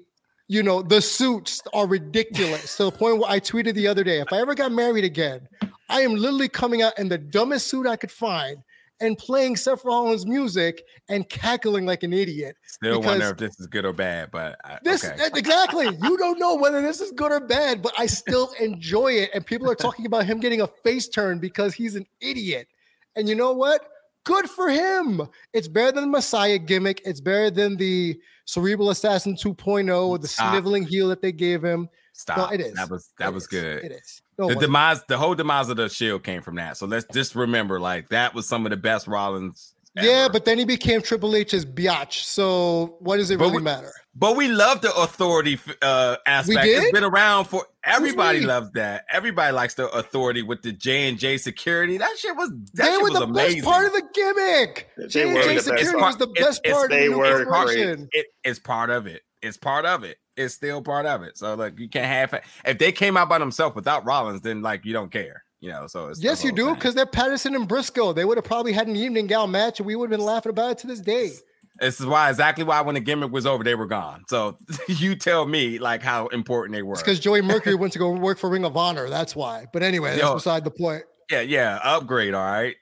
you 0.49 0.63
know, 0.63 0.83
the 0.83 1.01
suits 1.01 1.63
are 1.73 1.87
ridiculous 1.87 2.77
to 2.77 2.85
the 2.85 2.93
point 2.93 3.19
where 3.19 3.31
I 3.31 3.41
tweeted 3.41 3.75
the 3.75 3.87
other 3.87 4.05
day 4.05 4.21
if 4.21 4.33
I 4.33 4.41
ever 4.41 4.55
got 4.55 4.73
married 4.73 5.05
again, 5.05 5.49
I 5.89 6.03
am 6.03 6.15
literally 6.15 6.49
coming 6.49 6.83
out 6.83 6.99
in 6.99 7.09
the 7.09 7.19
dumbest 7.19 7.69
suit 7.69 7.87
I 7.87 7.97
could 7.97 8.11
find 8.11 8.59
and 9.01 9.19
playing 9.19 9.57
Seth 9.57 9.85
Rollins 9.85 10.27
music 10.27 10.85
and 11.09 11.29
cackling 11.29 11.87
like 11.87 12.03
an 12.03 12.13
idiot. 12.13 12.57
Still 12.67 13.01
wonder 13.01 13.31
if 13.31 13.37
this 13.37 13.59
is 13.59 13.67
good 13.67 13.85
or 13.85 13.93
bad, 13.93 14.31
but 14.31 14.57
I, 14.65 14.79
This 14.83 15.05
okay. 15.05 15.29
exactly. 15.35 15.87
You 15.87 16.17
don't 16.17 16.39
know 16.39 16.55
whether 16.57 16.81
this 16.81 17.01
is 17.01 17.11
good 17.13 17.33
or 17.33 17.41
bad, 17.41 17.83
but 17.83 17.93
I 17.99 18.07
still 18.07 18.53
enjoy 18.61 19.13
it. 19.15 19.31
And 19.35 19.45
people 19.45 19.71
are 19.71 19.75
talking 19.75 20.07
about 20.07 20.25
him 20.25 20.39
getting 20.41 20.61
a 20.61 20.67
face 20.67 21.09
turn 21.09 21.39
because 21.39 21.75
he's 21.75 21.97
an 21.97 22.07
idiot. 22.21 22.69
And 23.17 23.29
you 23.29 23.35
know 23.35 23.53
what? 23.53 23.89
Good 24.25 24.49
for 24.49 24.69
him. 24.69 25.23
It's 25.53 25.69
better 25.69 25.93
than 25.93 26.05
the 26.05 26.11
Messiah 26.11 26.59
gimmick. 26.59 27.03
It's 27.05 27.21
better 27.21 27.51
than 27.51 27.77
the 27.77 28.21
Cerebral 28.45 28.91
Assassin 28.91 29.35
2.0 29.35 30.09
or 30.09 30.19
the 30.19 30.29
Stop. 30.29 30.53
sniveling 30.53 30.85
heel 30.87 31.09
that 31.09 31.21
they 31.23 31.33
gave 31.33 31.63
him. 31.65 31.89
Stop. 32.13 32.53
it 32.53 32.61
is. 32.61 32.75
That 32.75 32.91
was 32.91 33.11
that 33.19 33.29
It 33.29 33.35
was 33.35 33.45
is. 33.45 33.49
good. 33.49 33.85
It 33.85 33.93
is. 33.93 34.23
No, 34.39 34.49
the 34.49 34.55
demise, 34.57 35.03
the 35.09 35.17
whole 35.19 35.35
demise 35.35 35.69
of 35.71 35.77
the 35.77 35.89
Shield 35.89 36.23
came 36.23 36.43
from 36.43 36.57
that. 36.57 36.77
So 36.77 36.87
let's 36.87 37.07
just 37.13 37.35
remember, 37.35 37.81
like 37.81 38.09
that 38.11 38.35
was 38.35 38.47
some 38.47 38.67
of 38.67 38.71
the 38.71 38.77
best 38.77 39.07
Rollins. 39.07 39.72
Yeah, 39.95 40.29
but 40.33 40.45
then 40.45 40.59
he 40.59 40.65
became 40.65 41.03
Triple 41.03 41.35
H's 41.37 41.65
biatch. 41.65 42.25
So 42.25 42.97
what 43.01 43.17
does 43.19 43.31
it 43.31 43.39
But 43.39 43.45
really 43.47 43.57
we- 43.59 43.63
matter? 43.63 43.93
But 44.15 44.37
we 44.37 44.47
love 44.49 44.83
the 44.83 44.95
authority 44.95 45.59
uh 45.81 46.17
aspect. 46.27 46.65
did? 46.65 46.83
It's 46.83 46.93
been 46.93 47.03
around 47.03 47.47
for 47.47 47.65
everybody 47.83 48.41
loves 48.41 48.71
that. 48.73 49.07
Everybody 49.11 49.55
likes 49.55 49.73
the 49.75 49.89
authority 49.89 50.43
with 50.43 50.61
the 50.61 50.71
J 50.73 51.09
and 51.09 51.19
J 51.19 51.39
security. 51.39 51.97
That 51.97 52.15
shit 52.19 52.37
was 52.37 52.51
that 52.51 52.61
They 52.75 52.85
shit 52.85 52.99
were 52.99 53.09
was 53.11 53.13
the 53.21 53.23
amazing. 53.25 53.61
best 53.61 53.65
part 53.71 53.87
of 53.87 53.93
the 53.95 54.03
gimmick. 54.13 54.89
J&J 55.09 55.27
were 55.33 55.55
best 55.55 55.65
Security 55.65 55.99
part. 55.99 56.03
was 56.03 56.17
the 56.19 56.27
best 56.27 56.61
it's- 56.63 56.75
part 56.77 56.91
they 56.91 57.07
of 57.07 57.13
the 57.13 57.19
were 57.19 57.45
great. 57.47 58.09
it, 58.13 58.27
it's 58.45 58.59
part 58.59 58.91
of 58.91 59.07
it. 59.07 59.23
It's 59.41 59.57
part 59.57 59.87
of 59.87 60.05
it. 60.05 60.19
It's 60.37 60.55
still 60.55 60.83
part 60.83 61.07
of 61.07 61.23
it. 61.23 61.39
So 61.39 61.55
like 61.55 61.79
you 61.79 61.89
can't 61.89 62.05
have 62.07 62.35
it. 62.35 62.45
If 62.67 62.77
they 62.79 62.93
came 62.93 63.17
out 63.17 63.31
by 63.31 63.39
themselves 63.39 63.75
without 63.75 64.05
Rollins, 64.05 64.43
then 64.43 64.61
like 64.61 64.85
you 64.85 64.93
don't 64.93 65.11
care. 65.11 65.42
You 65.63 65.71
know. 65.71 65.87
So 65.87 66.09
it's 66.09 66.23
Yes, 66.23 66.45
you 66.45 66.53
do, 66.53 66.75
because 66.75 66.95
they're 66.95 67.07
Patterson 67.07 67.55
and 67.55 67.67
Brisco. 67.67 68.15
They 68.15 68.27
would 68.27 68.37
have 68.37 68.45
probably 68.45 68.73
had 68.73 68.89
an 68.89 68.97
evening 68.97 69.29
gown 69.29 69.51
match, 69.51 69.81
and 69.81 69.87
we 69.87 69.97
would 69.97 70.11
have 70.11 70.19
been 70.19 70.27
laughing 70.27 70.51
about 70.51 70.73
it 70.73 70.79
to 70.79 70.87
this 70.89 71.01
day. 71.01 71.33
This 71.81 72.01
is 72.01 72.07
why 72.07 72.29
exactly 72.29 72.65
why 72.65 72.81
when 72.83 72.97
the 72.97 73.01
gimmick 73.01 73.33
was 73.33 73.47
over, 73.47 73.65
they 73.65 73.75
were 73.75 73.87
gone. 73.87 74.25
So 74.29 74.59
you 74.89 75.15
tell 75.15 75.47
me 75.47 75.79
like 75.79 76.03
how 76.03 76.27
important 76.27 76.75
they 76.75 76.83
were. 76.83 76.95
It's 76.95 77.03
because 77.03 77.21
Joey 77.21 77.41
Mercury 77.41 77.77
went 77.77 77.93
to 77.95 77.99
go 77.99 78.11
work 78.11 78.39
for 78.39 78.51
Ring 78.51 78.65
of 78.65 78.77
Honor. 78.77 79.09
That's 79.09 79.35
why. 79.35 79.67
But 79.73 79.83
anyway, 79.83 80.11
that's 80.11 80.23
Yo. 80.23 80.35
beside 80.35 80.65
the 80.65 80.71
point. 80.71 81.05
Yeah, 81.31 81.41
yeah, 81.41 81.79
upgrade. 81.83 82.35
All 82.35 82.45
right. 82.45 82.77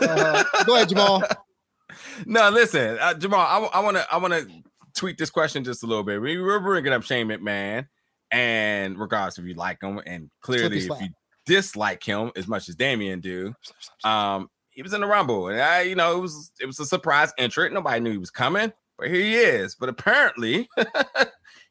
Uh, 0.00 0.44
go 0.66 0.74
ahead, 0.74 0.90
Jamal. 0.90 1.22
no, 2.26 2.50
listen, 2.50 2.98
uh, 3.00 3.14
Jamal. 3.14 3.70
I 3.72 3.80
want 3.80 3.96
to 3.96 4.12
I 4.12 4.18
want 4.18 4.34
to 4.34 4.46
tweak 4.94 5.16
this 5.16 5.30
question 5.30 5.64
just 5.64 5.82
a 5.82 5.86
little 5.86 6.04
bit. 6.04 6.20
We 6.20 6.36
were 6.38 6.60
bringing 6.60 6.92
up 6.92 7.02
Shane 7.02 7.28
McMahon, 7.28 7.86
and 8.30 8.98
regardless 8.98 9.38
if 9.38 9.46
you 9.46 9.54
like 9.54 9.82
him, 9.82 10.00
and 10.04 10.30
clearly 10.42 10.78
if 10.78 10.84
you 10.84 11.08
dislike 11.46 12.02
him 12.02 12.32
as 12.36 12.48
much 12.48 12.68
as 12.68 12.74
Damien 12.74 13.20
do, 13.20 13.54
um, 14.04 14.48
he 14.70 14.82
was 14.82 14.92
in 14.92 15.00
the 15.00 15.06
Rumble, 15.06 15.48
and 15.48 15.60
I, 15.60 15.82
you 15.82 15.94
know, 15.94 16.16
it 16.16 16.20
was 16.20 16.50
it 16.60 16.66
was 16.66 16.80
a 16.80 16.86
surprise 16.86 17.32
entrant. 17.38 17.72
Nobody 17.72 18.00
knew 18.00 18.10
he 18.10 18.18
was 18.18 18.30
coming, 18.30 18.72
but 18.98 19.08
here 19.08 19.20
he 19.20 19.36
is. 19.36 19.76
But 19.76 19.88
apparently, 19.88 20.68
he 20.76 20.84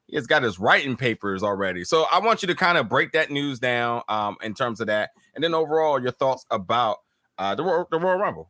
he 0.08 0.16
has 0.16 0.26
got 0.26 0.44
his 0.44 0.58
writing 0.58 0.96
papers 0.96 1.44
already. 1.44 1.84
So 1.84 2.06
I 2.12 2.20
want 2.20 2.42
you 2.42 2.48
to 2.48 2.56
kind 2.56 2.78
of 2.78 2.88
break 2.88 3.12
that 3.12 3.30
news 3.30 3.60
down 3.60 4.04
um, 4.08 4.38
in 4.42 4.54
terms 4.54 4.80
of 4.80 4.88
that, 4.88 5.12
and 5.36 5.44
then 5.44 5.54
overall 5.54 6.02
your 6.02 6.12
thoughts 6.14 6.46
about 6.50 7.00
uh, 7.38 7.56
the 7.56 7.86
the 7.92 8.00
Royal 8.00 8.20
Rumble. 8.20 8.50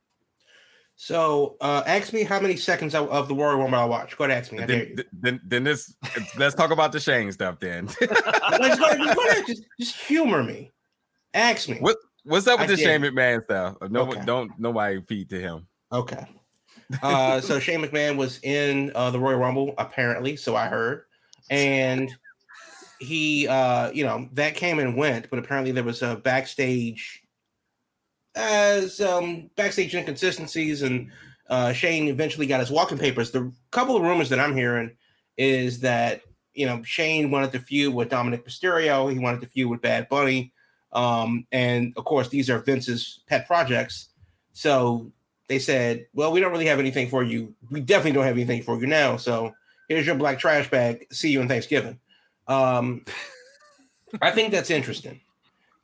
So 0.95 1.57
uh, 1.59 1.81
ask 1.87 2.13
me 2.13 2.23
how 2.23 2.39
many 2.39 2.55
seconds 2.55 2.93
of, 2.93 3.09
of 3.09 3.27
the 3.27 3.35
Royal 3.35 3.57
Rumble 3.57 3.79
I 3.79 3.85
watch. 3.85 4.15
Go 4.15 4.25
ahead, 4.25 4.37
ask 4.37 4.51
me. 4.51 4.61
I 4.61 4.65
Then, 4.65 4.95
then, 5.11 5.41
then 5.43 5.63
this 5.63 5.95
let's 6.37 6.53
talk 6.55 6.71
about 6.71 6.91
the 6.91 6.99
Shane 6.99 7.31
stuff 7.31 7.59
then. 7.59 7.87
Just, 7.99 9.47
just, 9.47 9.63
just 9.79 9.95
humor 9.95 10.43
me. 10.43 10.71
Ask 11.33 11.69
me. 11.69 11.77
what 11.79 11.97
what's 12.23 12.47
up 12.47 12.59
with 12.59 12.69
I 12.69 12.75
the 12.75 12.77
Shane. 12.77 13.01
McMahon 13.01 13.43
stuff? 13.43 13.77
No, 13.89 14.01
Okay. 14.09 14.21
don't 14.25 14.51
nobody 14.59 15.01
feed 15.01 15.29
to 15.29 15.39
him. 15.39 15.67
Okay. 15.91 16.25
Uh, 17.01 17.41
so 17.41 17.59
Shane 17.59 17.81
McMahon 17.81 18.17
was 18.17 18.39
in 18.43 18.91
uh, 18.93 19.09
the 19.09 19.19
Royal 19.19 19.39
Rumble, 19.39 19.73
apparently, 19.79 20.35
so 20.35 20.55
I 20.55 20.67
heard, 20.67 21.05
and 21.49 22.11
he, 22.99 23.47
uh, 23.47 23.89
you 23.91 24.03
know, 24.05 24.29
that 24.33 24.53
came 24.55 24.77
and 24.77 24.95
went, 24.95 25.27
but 25.31 25.39
apparently 25.39 25.71
there 25.71 25.83
was 25.83 26.03
a 26.03 26.17
backstage, 26.17 27.23
as 28.35 29.01
um, 29.01 29.49
backstage 29.55 29.95
inconsistencies, 29.95 30.83
and 30.83 31.09
uh, 31.49 31.73
Shane 31.73 32.09
eventually 32.09 32.45
got 32.45 32.59
his 32.59 32.69
walking 32.69 32.99
papers. 32.99 33.31
The 33.31 33.51
couple 33.71 33.95
of 33.95 34.03
rumors 34.03 34.29
that 34.29 34.39
I'm 34.39 34.55
hearing 34.55 34.95
is 35.37 35.79
that 35.79 36.21
you 36.53 36.67
know 36.67 36.83
Shane 36.83 37.31
wanted 37.31 37.53
to 37.53 37.59
feud 37.59 37.93
with 37.93 38.09
Dominic 38.09 38.45
Mysterio, 38.45 39.11
he 39.11 39.17
wanted 39.17 39.41
to 39.41 39.47
feud 39.47 39.69
with 39.69 39.81
Bad 39.81 40.09
Bunny, 40.09 40.53
um, 40.93 41.45
and 41.51 41.93
of 41.97 42.05
course 42.05 42.29
these 42.29 42.49
are 42.49 42.59
Vince's 42.59 43.21
pet 43.27 43.47
projects. 43.47 44.09
So 44.53 45.11
they 45.47 45.59
said, 45.59 46.07
"Well, 46.13 46.31
we 46.31 46.39
don't 46.39 46.51
really 46.51 46.67
have 46.67 46.79
anything 46.79 47.09
for 47.09 47.23
you. 47.23 47.53
We 47.71 47.81
definitely 47.81 48.13
don't 48.13 48.25
have 48.25 48.35
anything 48.35 48.63
for 48.63 48.79
you 48.79 48.87
now. 48.87 49.17
So 49.17 49.53
here's 49.89 50.05
your 50.05 50.15
black 50.15 50.39
trash 50.39 50.69
bag. 50.69 51.07
See 51.11 51.29
you 51.29 51.41
on 51.41 51.47
Thanksgiving." 51.47 51.99
Um, 52.47 53.05
I 54.21 54.31
think 54.31 54.51
that's 54.51 54.69
interesting 54.69 55.19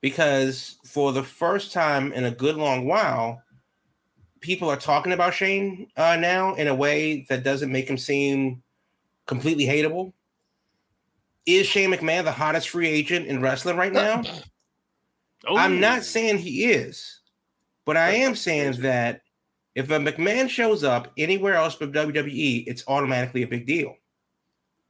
because 0.02 0.78
for 0.86 1.12
the 1.12 1.24
first 1.24 1.74
time 1.74 2.14
in 2.14 2.26
a 2.26 2.32
good 2.32 2.56
long 2.56 2.86
while, 2.86 3.42
people 4.42 4.70
are 4.70 4.78
talking 4.78 5.14
about 5.14 5.34
Shane 5.34 5.88
uh, 5.98 6.16
now 6.16 6.54
in 6.56 6.68
a 6.68 6.76
way 6.76 7.26
that 7.30 7.44
doesn't 7.44 7.72
make 7.72 7.90
him 7.90 7.98
seem 7.98 8.62
completely 9.26 9.66
hateable. 9.66 10.14
Is 11.46 11.66
Shane 11.66 11.92
McMahon 11.92 12.24
the 12.24 12.32
hottest 12.32 12.70
free 12.70 12.88
agent 12.88 13.28
in 13.28 13.42
wrestling 13.42 13.78
right 13.78 13.94
now? 13.94 14.24
Oh, 15.48 15.58
I'm 15.58 15.80
not 15.80 16.04
saying 16.04 16.40
he 16.40 16.66
is, 16.66 17.22
but 17.86 17.98
I 17.98 18.12
am 18.12 18.36
saying 18.36 18.82
that 18.82 19.22
if 19.76 19.90
a 19.90 19.98
McMahon 19.98 20.50
shows 20.50 20.84
up 20.84 21.12
anywhere 21.18 21.56
else 21.56 21.76
but 21.76 21.92
WWE, 21.92 22.66
it's 22.68 22.84
automatically 22.88 23.44
a 23.44 23.48
big 23.48 23.66
deal. 23.66 23.96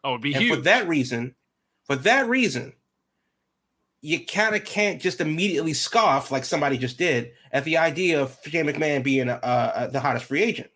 Oh, 0.04 0.12
it'd 0.12 0.22
be 0.22 0.34
And 0.34 0.44
huge. 0.44 0.56
for 0.56 0.62
that 0.62 0.88
reason, 0.88 1.36
for 1.86 1.96
that 1.98 2.28
reason, 2.28 2.74
you 4.02 4.26
kind 4.26 4.56
of 4.56 4.64
can't 4.64 5.02
just 5.02 5.20
immediately 5.20 5.74
scoff 5.74 6.32
like 6.32 6.46
somebody 6.46 6.78
just 6.78 6.98
did 6.98 7.34
at 7.52 7.66
the 7.66 7.78
idea 7.78 8.22
of 8.22 8.38
Shane 8.46 8.66
McMahon 8.66 9.04
being 9.04 9.30
uh, 9.30 9.40
uh, 9.44 9.88
the 9.88 10.00
hottest 10.00 10.26
free 10.26 10.42
agent. 10.42 10.70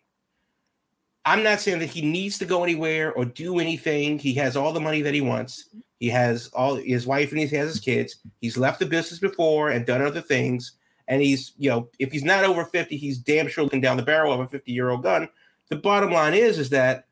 I'm 1.24 1.42
not 1.42 1.60
saying 1.60 1.78
that 1.78 1.88
he 1.88 2.02
needs 2.02 2.36
to 2.38 2.44
go 2.44 2.62
anywhere 2.62 3.14
or 3.14 3.24
do 3.24 3.58
anything. 3.58 4.18
He 4.18 4.34
has 4.34 4.56
all 4.56 4.74
the 4.74 4.80
money 4.80 5.00
that 5.02 5.14
he 5.14 5.22
wants. 5.22 5.70
He 6.00 6.08
has 6.10 6.48
all 6.48 6.76
his 6.76 7.06
wife 7.06 7.30
and 7.30 7.40
he 7.40 7.46
has 7.56 7.68
his 7.68 7.80
kids. 7.80 8.16
He's 8.40 8.56
left 8.56 8.78
the 8.78 8.86
business 8.86 9.20
before 9.20 9.70
and 9.70 9.86
done 9.86 10.02
other 10.02 10.20
things. 10.20 10.72
And 11.08 11.22
he's, 11.22 11.52
you 11.58 11.70
know, 11.70 11.88
if 11.98 12.12
he's 12.12 12.24
not 12.24 12.44
over 12.44 12.64
50, 12.64 12.96
he's 12.96 13.18
damn 13.18 13.48
sure 13.48 13.64
looking 13.64 13.80
down 13.80 13.96
the 13.96 14.02
barrel 14.02 14.32
of 14.32 14.40
a 14.40 14.48
50 14.48 14.72
year 14.72 14.90
old 14.90 15.02
gun. 15.02 15.28
The 15.68 15.76
bottom 15.76 16.10
line 16.10 16.34
is, 16.34 16.58
is 16.58 16.70
that 16.70 17.06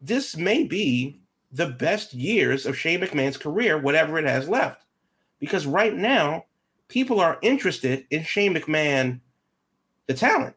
this 0.00 0.36
may 0.36 0.64
be 0.64 1.20
the 1.52 1.68
best 1.68 2.14
years 2.14 2.66
of 2.66 2.76
Shane 2.76 3.00
McMahon's 3.00 3.36
career, 3.36 3.78
whatever 3.78 4.18
it 4.18 4.26
has 4.26 4.48
left. 4.48 4.84
Because 5.38 5.66
right 5.66 5.94
now, 5.94 6.44
people 6.88 7.20
are 7.20 7.38
interested 7.42 8.06
in 8.10 8.22
Shane 8.22 8.54
McMahon, 8.54 9.20
the 10.06 10.14
talent. 10.14 10.56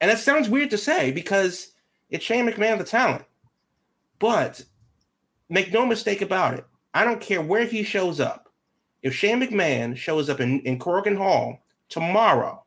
And 0.00 0.10
that 0.10 0.18
sounds 0.18 0.48
weird 0.48 0.70
to 0.70 0.78
say 0.78 1.12
because 1.12 1.72
it's 2.10 2.24
Shane 2.24 2.46
McMahon, 2.46 2.78
the 2.78 2.84
talent. 2.84 3.24
But 4.18 4.64
make 5.48 5.72
no 5.72 5.86
mistake 5.86 6.22
about 6.22 6.54
it. 6.54 6.64
I 6.94 7.04
don't 7.04 7.20
care 7.20 7.42
where 7.42 7.64
he 7.64 7.82
shows 7.82 8.20
up. 8.20 8.48
If 9.02 9.14
Shane 9.14 9.40
McMahon 9.40 9.96
shows 9.96 10.28
up 10.28 10.40
in, 10.40 10.60
in 10.60 10.78
Korakuen 10.78 11.16
Hall 11.16 11.58
tomorrow, 11.88 12.64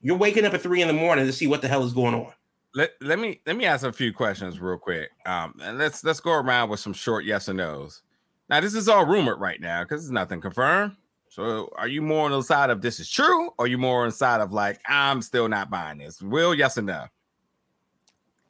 you're 0.00 0.16
waking 0.16 0.44
up 0.44 0.54
at 0.54 0.62
three 0.62 0.82
in 0.82 0.88
the 0.88 0.94
morning 0.94 1.26
to 1.26 1.32
see 1.32 1.46
what 1.46 1.62
the 1.62 1.68
hell 1.68 1.84
is 1.84 1.92
going 1.92 2.14
on. 2.14 2.32
Let, 2.74 2.92
let 3.00 3.18
me 3.18 3.40
let 3.46 3.56
me 3.56 3.66
ask 3.66 3.84
a 3.84 3.92
few 3.92 4.12
questions 4.12 4.60
real 4.60 4.78
quick. 4.78 5.10
Um, 5.26 5.54
and 5.60 5.76
let's 5.76 6.04
let's 6.04 6.20
go 6.20 6.32
around 6.32 6.70
with 6.70 6.80
some 6.80 6.92
short 6.92 7.24
yes 7.24 7.48
or 7.48 7.54
nos. 7.54 8.02
Now, 8.48 8.60
this 8.60 8.74
is 8.74 8.88
all 8.88 9.06
rumored 9.06 9.40
right 9.40 9.60
now 9.60 9.82
because 9.82 10.04
it's 10.04 10.12
nothing 10.12 10.40
confirmed. 10.40 10.96
So, 11.28 11.70
are 11.76 11.88
you 11.88 12.02
more 12.02 12.24
on 12.24 12.32
the 12.32 12.42
side 12.42 12.70
of 12.70 12.80
this 12.80 12.98
is 12.98 13.08
true, 13.08 13.48
or 13.50 13.64
are 13.64 13.66
you 13.66 13.78
more 13.78 14.02
on 14.02 14.08
the 14.08 14.14
side 14.14 14.40
of 14.40 14.52
like 14.52 14.80
I'm 14.88 15.20
still 15.20 15.48
not 15.48 15.70
buying 15.70 15.98
this? 15.98 16.22
Will 16.22 16.54
yes 16.54 16.78
or 16.78 16.82
no? 16.82 17.06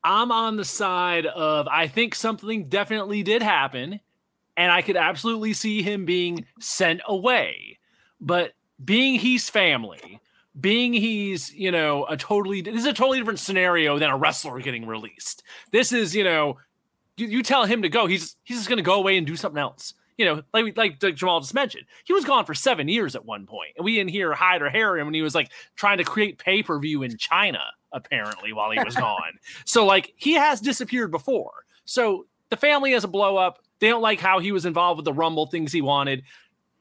I'm 0.02 0.32
on 0.32 0.56
the 0.56 0.64
side 0.64 1.26
of 1.26 1.68
I 1.68 1.86
think 1.88 2.14
something 2.14 2.68
definitely 2.68 3.22
did 3.22 3.42
happen, 3.42 4.00
and 4.56 4.72
I 4.72 4.82
could 4.82 4.96
absolutely 4.96 5.52
see 5.52 5.82
him 5.82 6.04
being 6.04 6.46
sent 6.58 7.00
away. 7.06 7.78
But 8.20 8.52
being 8.82 9.18
he's 9.18 9.50
family, 9.50 10.20
being 10.58 10.92
he's 10.92 11.52
you 11.54 11.70
know 11.70 12.06
a 12.06 12.16
totally 12.16 12.60
this 12.62 12.76
is 12.76 12.86
a 12.86 12.92
totally 12.92 13.18
different 13.18 13.40
scenario 13.40 13.98
than 13.98 14.10
a 14.10 14.16
wrestler 14.16 14.60
getting 14.60 14.86
released. 14.86 15.42
This 15.70 15.92
is 15.92 16.14
you 16.14 16.24
know 16.24 16.58
you, 17.16 17.26
you 17.26 17.42
tell 17.42 17.64
him 17.64 17.82
to 17.82 17.88
go, 17.88 18.06
he's 18.06 18.36
he's 18.44 18.58
just 18.58 18.68
gonna 18.68 18.82
go 18.82 18.94
away 18.94 19.16
and 19.16 19.26
do 19.26 19.36
something 19.36 19.60
else. 19.60 19.94
You 20.16 20.26
know, 20.26 20.42
like 20.52 20.76
like 20.76 21.00
Jamal 21.16 21.40
just 21.40 21.54
mentioned, 21.54 21.84
he 22.04 22.12
was 22.12 22.24
gone 22.24 22.44
for 22.44 22.54
seven 22.54 22.88
years 22.88 23.14
at 23.16 23.24
one 23.24 23.46
point, 23.46 23.72
and 23.76 23.84
we 23.84 23.94
didn't 23.94 24.10
hear 24.10 24.32
hide 24.32 24.62
or 24.62 24.68
hair 24.68 24.98
him 24.98 25.06
when 25.06 25.14
he 25.14 25.22
was 25.22 25.34
like 25.34 25.50
trying 25.76 25.98
to 25.98 26.04
create 26.04 26.38
pay 26.38 26.62
per 26.62 26.78
view 26.78 27.02
in 27.02 27.16
China 27.16 27.60
apparently 27.92 28.52
while 28.52 28.70
he 28.70 28.78
was 28.84 28.94
gone. 28.96 29.38
So 29.64 29.86
like 29.86 30.12
he 30.16 30.34
has 30.34 30.60
disappeared 30.60 31.10
before. 31.10 31.64
So 31.84 32.26
the 32.50 32.56
family 32.56 32.92
has 32.92 33.04
a 33.04 33.08
blow 33.08 33.36
up. 33.36 33.60
They 33.78 33.88
don't 33.88 34.02
like 34.02 34.20
how 34.20 34.38
he 34.38 34.52
was 34.52 34.66
involved 34.66 34.98
with 34.98 35.04
the 35.04 35.12
Rumble 35.12 35.46
things 35.46 35.72
he 35.72 35.80
wanted. 35.80 36.22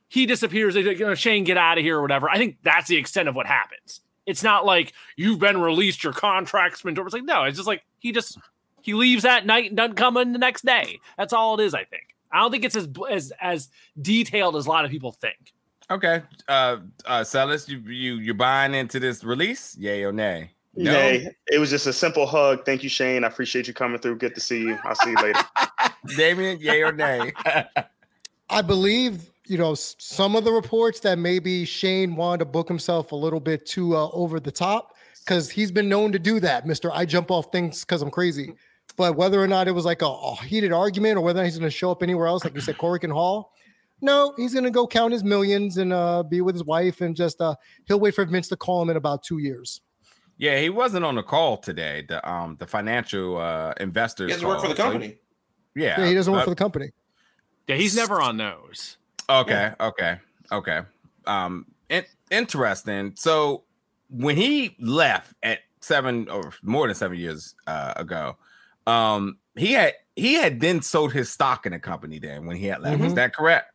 He 0.10 0.26
disappears. 0.26 0.74
They 0.74 0.82
you 0.82 1.06
know, 1.06 1.16
Shane, 1.16 1.44
get 1.44 1.58
out 1.58 1.78
of 1.78 1.84
here 1.84 2.00
or 2.00 2.02
whatever. 2.02 2.30
I 2.30 2.38
think 2.38 2.58
that's 2.64 2.88
the 2.88 2.98
extent 2.98 3.30
of 3.30 3.36
what 3.36 3.46
happens. 3.46 4.02
It's 4.26 4.44
not 4.44 4.66
like 4.66 4.94
you've 5.16 5.40
been 5.40 5.62
released, 5.62 6.04
your 6.04 6.14
contract's 6.14 6.82
been. 6.82 6.98
It's 6.98 7.14
like 7.14 7.24
no, 7.24 7.44
it's 7.44 7.58
just 7.58 7.68
like 7.68 7.84
he 8.00 8.12
just 8.12 8.38
he 8.82 8.94
leaves 8.94 9.24
that 9.24 9.46
night 9.46 9.70
and 9.70 9.78
doesn't 9.78 9.96
come 9.96 10.18
in 10.18 10.34
the 10.34 10.40
next 10.40 10.66
day. 10.66 11.00
That's 11.18 11.34
all 11.34 11.60
it 11.60 11.64
is. 11.64 11.74
I 11.74 11.86
think. 11.86 12.09
I 12.32 12.42
don't 12.42 12.52
think 12.52 12.66
it's 12.66 12.76
as 12.76 12.88
as 13.10 13.34
as 13.42 13.70
detailed 14.02 14.56
as 14.56 14.66
a 14.66 14.70
lot 14.70 14.86
of 14.86 14.92
people 14.92 15.12
think. 15.12 15.54
Okay, 15.92 16.22
uh, 16.48 16.78
uh, 17.06 17.24
Celis, 17.24 17.68
you 17.68 17.80
you 17.80 18.16
you 18.16 18.34
buying 18.34 18.76
into 18.76 19.00
this 19.00 19.24
release? 19.24 19.76
Yay 19.78 20.04
or 20.04 20.12
nay? 20.12 20.52
No. 20.76 20.92
Nay, 20.92 21.36
it 21.48 21.58
was 21.58 21.72
just 21.72 21.88
a 21.88 21.94
simple 21.94 22.28
hug. 22.28 22.64
Thank 22.64 22.84
you, 22.84 22.90
Shane. 22.90 23.24
I 23.24 23.28
appreciate 23.28 23.68
you 23.68 23.74
coming 23.74 24.00
through. 24.00 24.18
Good 24.18 24.36
to 24.36 24.42
see 24.42 24.62
you. 24.62 24.78
I'll 24.84 24.96
see 24.96 25.10
you 25.10 25.16
later. 25.16 25.40
Damien, 26.16 26.60
yay 26.60 26.84
or 26.84 26.92
nay? 26.92 27.34
I 28.52 28.62
believe 28.62 29.32
you 29.46 29.58
know 29.58 29.74
some 29.74 30.36
of 30.36 30.44
the 30.44 30.52
reports 30.52 31.00
that 31.02 31.18
maybe 31.18 31.66
Shane 31.66 32.16
wanted 32.16 32.40
to 32.40 32.46
book 32.46 32.68
himself 32.68 33.12
a 33.12 33.16
little 33.16 33.40
bit 33.40 33.66
too 33.66 33.96
uh, 33.96 34.10
over 34.14 34.40
the 34.40 34.52
top 34.52 34.96
because 35.26 35.50
he's 35.50 35.72
been 35.72 35.90
known 35.90 36.12
to 36.12 36.20
do 36.20 36.40
that, 36.40 36.68
Mister. 36.68 36.92
I 36.92 37.06
jump 37.06 37.32
off 37.32 37.52
things 37.52 37.84
because 37.84 38.04
I'm 38.04 38.12
crazy. 38.12 38.54
But 39.00 39.16
whether 39.16 39.42
or 39.42 39.48
not 39.48 39.70
it 39.70 39.72
was 39.72 39.86
like 39.86 40.02
a, 40.02 40.08
a 40.08 40.36
heated 40.36 40.74
argument 40.74 41.16
or 41.18 41.22
whether 41.22 41.42
he's 41.46 41.58
going 41.58 41.70
to 41.72 41.76
show 41.76 41.90
up 41.90 42.04
anywhere 42.04 42.28
else, 42.28 42.44
like 42.44 42.54
you 42.54 42.60
said, 42.60 42.78
Korakuen 42.78 43.14
Hall, 43.14 43.54
no, 44.02 44.34
he's 44.36 44.52
going 44.52 44.66
to 44.66 44.72
go 44.72 44.86
count 44.86 45.14
his 45.14 45.24
millions 45.24 45.78
and 45.78 45.94
uh, 45.94 46.22
be 46.22 46.42
with 46.42 46.54
his 46.54 46.66
wife 46.66 47.00
and 47.00 47.16
just 47.16 47.40
uh, 47.40 47.56
he'll 47.86 47.98
wait 48.02 48.14
for 48.14 48.26
Vince 48.26 48.50
to 48.50 48.58
call 48.58 48.82
him 48.82 48.90
in 48.90 48.98
about 48.98 49.24
two 49.24 49.38
years. 49.38 49.80
yeah, 50.38 50.60
he 50.60 50.70
wasn't 50.70 51.06
on 51.06 51.16
the 51.16 51.24
call 51.24 51.56
today. 51.56 52.04
The 52.10 52.20
um 52.30 52.58
the 52.60 52.68
financial 52.68 53.38
uh 53.38 53.74
investors. 53.80 54.28
He 54.28 54.34
doesn't 54.34 54.48
work 54.50 54.60
for 54.60 54.68
the 54.68 54.76
call, 54.76 54.92
so 54.92 55.00
he- 55.00 55.00
company. 55.00 55.20
yeah, 55.78 56.02
Yeah, 56.02 56.08
he 56.08 56.14
doesn't 56.14 56.34
work 56.34 56.42
uh, 56.42 56.44
for 56.44 56.50
the 56.50 56.56
company. 56.58 56.90
Yeah, 57.68 57.78
he's 57.78 57.96
never 57.96 58.22
on 58.22 58.36
those. 58.36 58.98
Okay, 59.30 59.72
okay, 59.80 60.18
okay. 60.52 60.82
Um, 61.26 61.68
in- 61.90 62.04
interesting. 62.32 63.14
So 63.16 63.64
when 64.10 64.36
he 64.36 64.76
left 64.78 65.36
at 65.42 65.60
seven 65.80 66.28
or 66.30 66.52
more 66.64 66.88
than 66.88 66.96
seven 66.96 67.18
years 67.18 67.56
uh, 67.66 67.94
ago, 67.96 68.36
um, 68.90 69.38
he 69.56 69.74
had 69.74 69.94
he 70.16 70.34
had 70.34 70.60
then 70.60 70.82
sold 70.82 71.14
his 71.14 71.32
stock 71.32 71.66
in 71.66 71.72
the 71.72 71.80
company. 71.80 72.20
Then 72.20 72.46
when 72.46 72.56
he 72.58 72.66
had 72.68 72.82
left, 72.82 73.02
is 73.02 73.12
Mhm. 73.14 73.16
that 73.16 73.36
correct? 73.36 73.72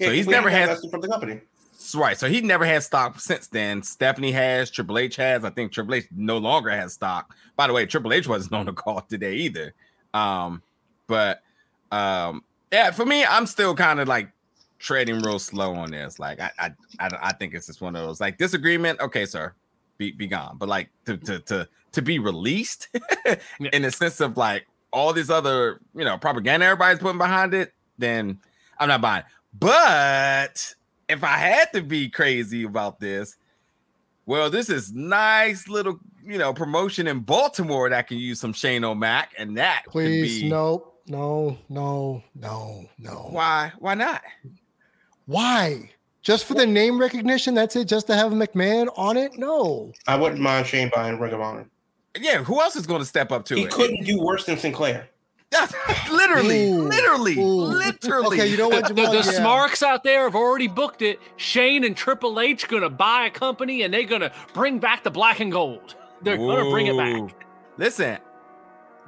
So 0.00 0.10
he's 0.12 0.26
never 0.28 0.48
had- 0.48 0.78
from 0.90 1.00
the 1.00 1.08
company. 1.08 1.40
That's 1.72 1.94
right. 1.94 2.18
So 2.18 2.28
he 2.28 2.40
never 2.40 2.64
had 2.64 2.82
stock 2.82 3.18
since 3.20 3.46
then. 3.48 3.82
Stephanie 3.82 4.32
has, 4.32 4.70
Triple 4.70 4.98
H 4.98 5.16
has. 5.16 5.44
I 5.44 5.50
think 5.50 5.72
Triple 5.72 5.94
H 5.94 6.06
no 6.14 6.38
longer 6.38 6.70
has 6.70 6.92
stock. 6.92 7.34
By 7.56 7.66
the 7.66 7.72
way, 7.72 7.86
Triple 7.86 8.12
H 8.12 8.28
wasn't 8.28 8.52
on 8.60 8.66
the 8.66 8.72
call 8.72 9.00
today 9.02 9.34
either. 9.36 9.74
Um, 10.14 10.62
but 11.06 11.42
um, 11.90 12.44
yeah, 12.70 12.90
for 12.90 13.06
me, 13.06 13.24
I'm 13.24 13.46
still 13.46 13.74
kind 13.74 14.00
of 14.00 14.06
like 14.08 14.30
treading 14.78 15.20
real 15.22 15.38
slow 15.38 15.74
on 15.74 15.90
this. 15.90 16.18
Like 16.18 16.40
I, 16.40 16.50
I, 16.58 16.70
I, 17.00 17.08
I 17.22 17.32
think 17.32 17.54
it's 17.54 17.66
just 17.66 17.80
one 17.80 17.96
of 17.96 18.06
those 18.06 18.20
like 18.20 18.38
disagreement. 18.38 19.00
Okay, 19.00 19.24
sir, 19.24 19.54
be 19.96 20.12
be 20.12 20.26
gone. 20.26 20.56
But 20.58 20.68
like 20.68 20.90
to 21.06 21.16
to 21.16 21.38
to 21.40 21.68
to 21.92 22.02
be 22.02 22.18
released 22.18 22.88
in 23.72 23.82
the 23.82 23.90
sense 23.90 24.20
of 24.20 24.36
like 24.36 24.66
all 24.92 25.12
this 25.12 25.30
other, 25.30 25.80
you 25.94 26.04
know, 26.04 26.18
propaganda 26.18 26.66
everybody's 26.66 26.98
putting 26.98 27.18
behind 27.18 27.54
it, 27.54 27.72
then 27.98 28.38
I'm 28.78 28.88
not 28.88 29.00
buying. 29.00 29.24
But 29.58 30.74
if 31.08 31.24
I 31.24 31.36
had 31.36 31.72
to 31.72 31.82
be 31.82 32.08
crazy 32.08 32.64
about 32.64 33.00
this, 33.00 33.36
well, 34.26 34.50
this 34.50 34.68
is 34.68 34.92
nice 34.92 35.68
little, 35.68 35.98
you 36.24 36.36
know, 36.36 36.52
promotion 36.52 37.06
in 37.06 37.20
Baltimore 37.20 37.88
that 37.88 38.08
can 38.08 38.18
use 38.18 38.38
some 38.38 38.52
Shane 38.52 38.84
O'Mac, 38.84 39.32
and 39.38 39.56
that 39.56 39.84
Please, 39.88 40.42
be, 40.42 40.48
no, 40.50 40.92
no, 41.06 41.56
no, 41.70 42.22
no, 42.34 42.84
no. 42.98 43.28
Why? 43.30 43.72
Why 43.78 43.94
not? 43.94 44.22
Why? 45.24 45.90
Just 46.20 46.44
for 46.44 46.52
the 46.52 46.66
name 46.66 47.00
recognition? 47.00 47.54
That's 47.54 47.74
it? 47.76 47.88
Just 47.88 48.06
to 48.08 48.14
have 48.14 48.32
McMahon 48.32 48.88
on 48.96 49.16
it? 49.16 49.38
No. 49.38 49.92
I 50.06 50.16
wouldn't 50.16 50.42
mind 50.42 50.66
Shane 50.66 50.90
buying 50.94 51.18
Ring 51.18 51.32
of 51.32 51.40
Honor. 51.40 51.66
Yeah, 52.20 52.44
who 52.44 52.60
else 52.60 52.76
is 52.76 52.86
going 52.86 53.00
to 53.00 53.06
step 53.06 53.32
up 53.32 53.44
to 53.46 53.54
he 53.54 53.62
it? 53.62 53.64
He 53.64 53.70
couldn't 53.70 54.04
do 54.04 54.20
worse 54.20 54.44
than 54.44 54.58
Sinclair. 54.58 55.08
literally, 56.10 56.68
Ooh. 56.68 56.82
literally, 56.88 57.38
Ooh. 57.38 57.62
literally. 57.62 58.38
Okay, 58.38 58.46
you 58.48 58.58
know 58.58 58.68
what? 58.68 58.86
Jamal, 58.88 59.12
the, 59.12 59.22
the 59.22 59.24
yeah. 59.24 59.38
Smarks 59.38 59.82
out 59.82 60.04
there 60.04 60.24
have 60.24 60.34
already 60.34 60.68
booked 60.68 61.00
it. 61.00 61.18
Shane 61.36 61.84
and 61.84 61.96
Triple 61.96 62.38
H 62.38 62.68
gonna 62.68 62.90
buy 62.90 63.26
a 63.26 63.30
company 63.30 63.82
and 63.82 63.92
they're 63.92 64.04
gonna 64.04 64.32
bring 64.52 64.78
back 64.78 65.04
the 65.04 65.10
black 65.10 65.40
and 65.40 65.50
gold. 65.50 65.94
They're 66.20 66.38
Ooh. 66.38 66.46
gonna 66.48 66.70
bring 66.70 66.86
it 66.86 66.96
back. 66.96 67.46
Listen, 67.78 68.18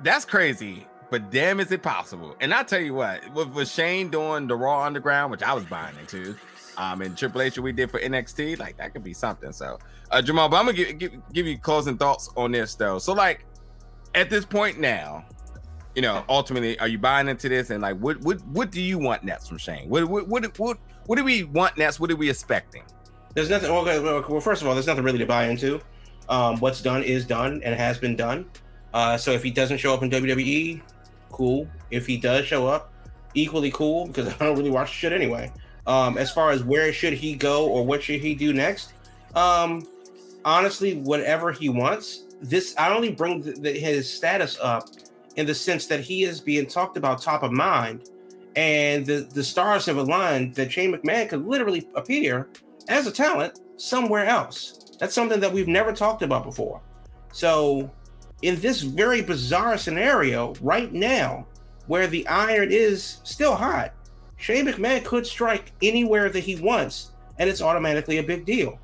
that's 0.02 0.24
crazy, 0.24 0.86
but 1.10 1.30
damn, 1.30 1.60
is 1.60 1.72
it 1.72 1.82
possible? 1.82 2.34
And 2.40 2.54
I 2.54 2.62
tell 2.62 2.80
you 2.80 2.94
what, 2.94 3.28
with, 3.34 3.48
with 3.48 3.68
Shane 3.68 4.08
doing 4.08 4.46
the 4.46 4.56
Raw 4.56 4.84
Underground, 4.84 5.30
which 5.30 5.42
I 5.42 5.52
was 5.52 5.64
buying 5.64 5.96
into, 5.98 6.36
um, 6.78 7.02
and 7.02 7.16
Triple 7.16 7.42
H 7.42 7.58
we 7.58 7.72
did 7.72 7.90
for 7.90 8.00
NXT, 8.00 8.58
like 8.58 8.78
that 8.78 8.94
could 8.94 9.04
be 9.04 9.12
something. 9.12 9.52
So, 9.52 9.78
uh, 10.10 10.22
Jamal, 10.22 10.48
but 10.48 10.56
I'm 10.56 10.66
gonna 10.66 10.76
give, 10.76 10.98
give, 10.98 11.32
give 11.32 11.46
you 11.46 11.58
closing 11.58 11.96
thoughts 11.96 12.30
on 12.36 12.52
this 12.52 12.74
though. 12.74 12.98
So, 12.98 13.12
like 13.12 13.44
at 14.14 14.30
this 14.30 14.44
point 14.44 14.78
now, 14.78 15.24
you 15.94 16.02
know, 16.02 16.24
ultimately, 16.28 16.78
are 16.78 16.88
you 16.88 16.98
buying 16.98 17.28
into 17.28 17.48
this? 17.48 17.70
And 17.70 17.82
like, 17.82 17.96
what 17.98 18.20
what 18.20 18.40
what 18.46 18.70
do 18.70 18.80
you 18.80 18.98
want 18.98 19.24
next 19.24 19.48
from 19.48 19.58
Shane? 19.58 19.88
What 19.88 20.04
what 20.04 20.28
what 20.28 20.58
what, 20.58 20.78
what 21.06 21.16
do 21.16 21.24
we 21.24 21.44
want 21.44 21.76
next? 21.78 22.00
What 22.00 22.10
are 22.10 22.16
we 22.16 22.30
expecting? 22.30 22.82
There's 23.34 23.50
nothing. 23.50 23.70
Well, 23.70 23.84
well, 23.84 24.40
first 24.40 24.62
of 24.62 24.68
all, 24.68 24.74
there's 24.74 24.86
nothing 24.86 25.04
really 25.04 25.18
to 25.18 25.26
buy 25.26 25.48
into. 25.48 25.80
Um, 26.28 26.58
what's 26.60 26.80
done 26.80 27.02
is 27.02 27.24
done 27.24 27.60
and 27.64 27.74
has 27.74 27.98
been 27.98 28.16
done. 28.16 28.46
Uh, 28.94 29.16
so 29.16 29.32
if 29.32 29.42
he 29.42 29.50
doesn't 29.50 29.78
show 29.78 29.94
up 29.94 30.02
in 30.02 30.10
WWE, 30.10 30.80
cool. 31.30 31.68
If 31.90 32.06
he 32.06 32.16
does 32.16 32.46
show 32.46 32.66
up, 32.66 32.92
equally 33.34 33.70
cool 33.70 34.06
because 34.06 34.28
I 34.40 34.44
don't 34.44 34.56
really 34.56 34.70
watch 34.70 34.92
shit 34.92 35.12
anyway. 35.12 35.52
Um, 35.86 36.18
as 36.18 36.30
far 36.30 36.50
as 36.50 36.62
where 36.62 36.92
should 36.92 37.14
he 37.14 37.34
go 37.34 37.66
or 37.66 37.84
what 37.84 38.02
should 38.02 38.20
he 38.20 38.34
do 38.34 38.52
next, 38.52 38.92
um, 39.34 39.86
honestly, 40.44 40.94
whatever 40.94 41.52
he 41.52 41.68
wants. 41.68 42.24
This 42.42 42.74
I 42.78 42.94
only 42.94 43.12
bring 43.12 43.42
the, 43.42 43.52
the, 43.52 43.72
his 43.72 44.10
status 44.12 44.58
up 44.62 44.88
in 45.36 45.46
the 45.46 45.54
sense 45.54 45.86
that 45.86 46.00
he 46.00 46.24
is 46.24 46.40
being 46.40 46.66
talked 46.66 46.96
about 46.96 47.20
top 47.20 47.42
of 47.42 47.52
mind, 47.52 48.08
and 48.56 49.04
the 49.04 49.28
the 49.34 49.44
stars 49.44 49.86
have 49.86 49.98
aligned 49.98 50.54
that 50.54 50.72
Shane 50.72 50.92
McMahon 50.92 51.28
could 51.28 51.46
literally 51.46 51.86
appear 51.94 52.48
as 52.88 53.06
a 53.06 53.12
talent 53.12 53.60
somewhere 53.76 54.26
else. 54.26 54.96
That's 54.98 55.14
something 55.14 55.40
that 55.40 55.52
we've 55.52 55.68
never 55.68 55.92
talked 55.92 56.22
about 56.22 56.44
before. 56.44 56.80
So, 57.32 57.90
in 58.42 58.58
this 58.60 58.80
very 58.80 59.22
bizarre 59.22 59.78
scenario 59.78 60.54
right 60.60 60.92
now, 60.92 61.46
where 61.86 62.06
the 62.06 62.26
iron 62.26 62.70
is 62.70 63.18
still 63.22 63.54
hot, 63.54 63.92
Shane 64.36 64.66
McMahon 64.66 65.04
could 65.04 65.26
strike 65.26 65.72
anywhere 65.82 66.30
that 66.30 66.40
he 66.40 66.56
wants, 66.56 67.12
and 67.38 67.50
it's 67.50 67.60
automatically 67.60 68.18
a 68.18 68.22
big 68.22 68.46
deal. 68.46 68.79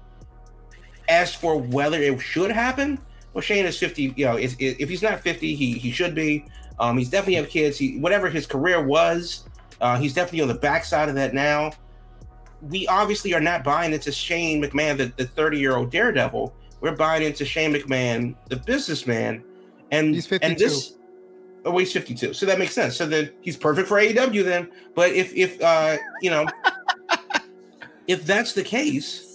As 1.08 1.34
for 1.34 1.56
whether 1.56 2.00
it 2.00 2.20
should 2.20 2.50
happen, 2.50 2.98
well, 3.32 3.42
Shane 3.42 3.66
is 3.66 3.78
50. 3.78 4.14
You 4.16 4.26
know, 4.26 4.36
if, 4.36 4.56
if 4.58 4.88
he's 4.88 5.02
not 5.02 5.20
50, 5.20 5.54
he 5.54 5.74
he 5.74 5.90
should 5.90 6.14
be. 6.14 6.44
Um, 6.78 6.98
he's 6.98 7.10
definitely 7.10 7.34
have 7.34 7.48
kids. 7.48 7.78
He 7.78 7.98
whatever 7.98 8.28
his 8.28 8.46
career 8.46 8.82
was, 8.82 9.44
uh, 9.80 9.98
he's 9.98 10.14
definitely 10.14 10.42
on 10.42 10.48
the 10.48 10.54
backside 10.54 11.08
of 11.08 11.14
that 11.16 11.34
now. 11.34 11.72
We 12.62 12.86
obviously 12.88 13.34
are 13.34 13.40
not 13.40 13.62
buying 13.62 13.92
into 13.92 14.10
Shane 14.10 14.62
McMahon, 14.62 14.96
the, 14.96 15.12
the 15.16 15.26
30 15.26 15.58
year 15.58 15.76
old 15.76 15.90
daredevil. 15.90 16.54
We're 16.80 16.96
buying 16.96 17.22
into 17.22 17.44
Shane 17.44 17.74
McMahon, 17.74 18.34
the 18.48 18.56
businessman, 18.56 19.44
and 19.90 20.14
he's 20.14 20.26
52. 20.26 20.50
and 20.50 20.58
this. 20.58 20.94
Oh, 21.64 21.76
he's 21.76 21.92
52, 21.92 22.32
so 22.32 22.46
that 22.46 22.58
makes 22.58 22.72
sense. 22.72 22.96
So 22.96 23.06
then 23.06 23.30
he's 23.40 23.56
perfect 23.56 23.88
for 23.88 23.98
AEW 23.98 24.44
then. 24.44 24.70
But 24.94 25.12
if 25.12 25.34
if 25.34 25.60
uh 25.60 25.96
you 26.22 26.30
know 26.30 26.46
if 28.06 28.24
that's 28.24 28.52
the 28.52 28.62
case, 28.62 29.25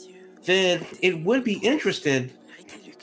then 0.45 0.85
it 1.01 1.19
would 1.23 1.43
be 1.43 1.57
interesting. 1.59 2.31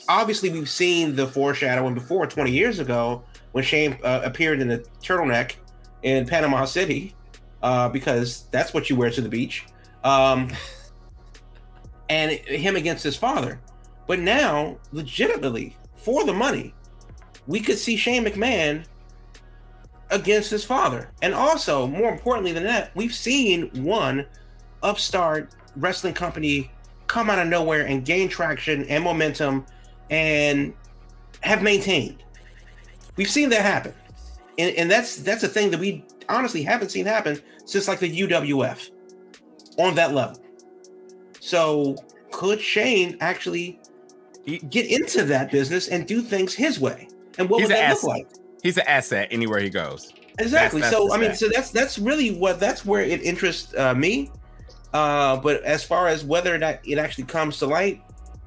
obviously 0.07 0.49
we've 0.49 0.69
seen 0.69 1.15
the 1.15 1.27
foreshadowing 1.27 1.93
before 1.93 2.25
20 2.25 2.51
years 2.51 2.79
ago 2.79 3.23
when 3.51 3.63
Shane 3.63 3.97
uh, 4.03 4.21
appeared 4.23 4.59
in 4.59 4.67
the 4.67 4.79
turtleneck 5.01 5.55
in 6.03 6.25
Panama 6.25 6.65
City 6.65 7.15
uh, 7.61 7.89
because 7.89 8.43
that's 8.51 8.73
what 8.73 8.89
you 8.89 8.95
wear 8.95 9.09
to 9.09 9.21
the 9.21 9.29
beach. 9.29 9.65
Um, 10.03 10.51
and 12.09 12.31
him 12.31 12.75
against 12.75 13.03
his 13.03 13.15
father. 13.15 13.59
But 14.07 14.19
now, 14.19 14.77
legitimately, 14.91 15.77
for 15.95 16.25
the 16.25 16.33
money, 16.33 16.73
we 17.45 17.59
could 17.59 17.77
see 17.77 17.95
Shane 17.95 18.25
McMahon 18.25 18.83
against 20.09 20.49
his 20.49 20.65
father. 20.65 21.11
And 21.21 21.35
also, 21.35 21.85
more 21.85 22.11
importantly 22.11 22.51
than 22.51 22.63
that, 22.63 22.91
we've 22.95 23.13
seen 23.13 23.69
one 23.83 24.25
upstart 24.81 25.51
wrestling 25.75 26.15
company 26.15 26.71
come 27.09 27.29
out 27.29 27.39
of 27.39 27.47
nowhere 27.47 27.87
and 27.87 28.05
gain 28.05 28.29
traction 28.29 28.85
and 28.85 29.03
momentum 29.03 29.65
and 30.09 30.73
have 31.41 31.61
maintained. 31.61 32.23
We've 33.17 33.29
seen 33.29 33.49
that 33.49 33.63
happen. 33.63 33.93
And, 34.57 34.75
and 34.75 34.89
that's 34.89 35.17
that's 35.17 35.43
a 35.43 35.47
thing 35.47 35.71
that 35.71 35.79
we 35.79 36.05
honestly 36.29 36.63
haven't 36.63 36.89
seen 36.89 37.05
happen 37.05 37.41
since 37.65 37.87
like 37.87 37.99
the 37.99 38.21
UWF 38.21 38.91
on 39.77 39.95
that 39.95 40.13
level. 40.13 40.39
So 41.39 41.97
could 42.31 42.61
Shane 42.61 43.17
actually 43.19 43.79
get 44.69 44.85
into 44.85 45.23
that 45.25 45.51
business 45.51 45.87
and 45.87 46.07
do 46.07 46.21
things 46.21 46.53
his 46.53 46.79
way? 46.79 47.07
And 47.37 47.49
what 47.49 47.61
would 47.61 47.71
that 47.71 47.91
look 47.91 48.03
like? 48.03 48.27
He's 48.61 48.77
an 48.77 48.87
asset 48.87 49.29
anywhere 49.31 49.59
he 49.59 49.69
goes. 49.69 50.13
Exactly. 50.37 50.81
That's, 50.81 50.93
that's 50.93 51.03
so 51.03 51.13
I 51.13 51.17
mean, 51.17 51.33
so 51.33 51.49
that's 51.53 51.71
that's 51.71 51.97
really 51.97 52.35
what 52.35 52.59
that's 52.59 52.85
where 52.85 53.01
it 53.01 53.23
interests 53.23 53.73
uh, 53.75 53.95
me. 53.95 54.29
Uh, 54.93 55.37
but 55.37 55.63
as 55.63 55.83
far 55.83 56.07
as 56.07 56.23
whether 56.23 56.53
or 56.53 56.57
not 56.57 56.79
it 56.83 56.97
actually 56.97 57.25
comes 57.25 57.59
to 57.59 57.67
light, 57.67 58.01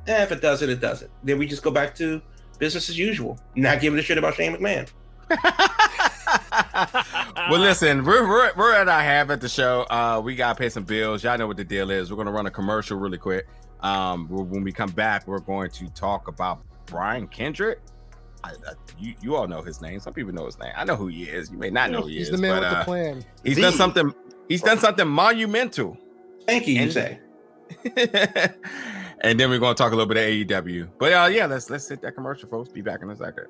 Eh, 0.07 0.22
if 0.22 0.33
it 0.33 0.40
doesn't, 0.40 0.68
it 0.68 0.81
doesn't. 0.81 1.11
Then 1.22 1.38
we 1.38 1.46
just 1.46 1.62
go 1.62 1.70
back 1.70 1.94
to 1.96 2.20
business 2.59 2.88
as 2.88 2.98
usual. 2.98 3.38
Not 3.55 3.81
giving 3.81 3.98
a 3.98 4.02
shit 4.02 4.18
about 4.18 4.35
Shane 4.35 4.55
McMahon. 4.55 4.90
well, 7.50 7.61
listen, 7.61 8.05
we're, 8.05 8.28
we're, 8.28 8.52
we're 8.57 8.74
at 8.74 8.88
our 8.88 9.00
half 9.00 9.31
at 9.31 9.40
the 9.40 9.48
show. 9.48 9.87
Uh, 9.90 10.20
we 10.22 10.35
got 10.35 10.57
to 10.57 10.59
pay 10.59 10.68
some 10.68 10.83
bills. 10.83 11.22
Y'all 11.22 11.38
know 11.38 11.46
what 11.46 11.57
the 11.57 11.64
deal 11.64 11.90
is. 11.90 12.11
We're 12.11 12.16
going 12.16 12.26
to 12.26 12.33
run 12.33 12.46
a 12.46 12.50
commercial 12.50 12.98
really 12.98 13.18
quick. 13.18 13.46
Um, 13.81 14.28
when 14.28 14.64
we 14.64 14.72
come 14.72 14.90
back, 14.90 15.26
we're 15.26 15.40
going 15.40 15.70
to 15.70 15.88
talk 15.90 16.28
about 16.28 16.62
Brian 16.87 17.28
Kendrick. 17.28 17.81
I, 18.44 18.50
I, 18.50 18.72
you, 18.98 19.14
you 19.22 19.37
all 19.37 19.46
know 19.46 19.62
his 19.62 19.81
name. 19.81 20.00
Some 20.00 20.14
people 20.14 20.33
know 20.33 20.46
his 20.46 20.59
name. 20.59 20.72
I 20.76 20.85
know 20.85 20.96
who 20.96 21.07
he 21.07 21.24
is. 21.24 21.50
You 21.50 21.59
may 21.59 21.70
not 21.70 21.92
know 21.92 22.02
who 22.02 22.09
he 22.09 22.18
he's 22.18 22.22
is. 22.22 22.31
He's 22.31 22.40
the 22.40 22.42
man 22.42 22.61
but, 22.61 22.62
with 22.62 22.72
uh, 22.72 22.78
the 22.81 22.85
plan. 22.85 23.24
He's 23.44 23.57
the, 23.57 23.62
done 23.62 23.72
something. 23.72 24.14
He's 24.48 24.62
done 24.62 24.78
something 24.78 25.07
monumental. 25.07 25.96
Thank 26.46 26.66
you. 26.66 26.74
You 26.74 26.90
say. 26.90 27.18
and 29.20 29.38
then 29.38 29.50
we're 29.50 29.59
going 29.59 29.74
to 29.74 29.83
talk 29.83 29.92
a 29.92 29.96
little 29.96 30.07
bit 30.07 30.48
of 30.48 30.64
AEW. 30.64 30.88
But 30.98 31.12
uh, 31.12 31.28
yeah, 31.33 31.46
let's 31.46 31.70
let's 31.70 31.88
hit 31.88 32.02
that 32.02 32.12
commercial, 32.12 32.48
folks. 32.48 32.68
Be 32.68 32.83
back 32.83 33.02
in 33.02 33.11
a 33.11 33.16
second. 33.16 33.46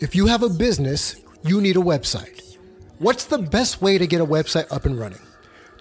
If 0.00 0.14
you 0.14 0.26
have 0.26 0.42
a 0.42 0.48
business, 0.48 1.20
you 1.44 1.60
need 1.60 1.76
a 1.76 1.80
website. 1.80 2.56
What's 2.98 3.24
the 3.24 3.38
best 3.38 3.82
way 3.82 3.98
to 3.98 4.06
get 4.06 4.20
a 4.20 4.26
website 4.26 4.70
up 4.70 4.86
and 4.86 4.98
running? 4.98 5.20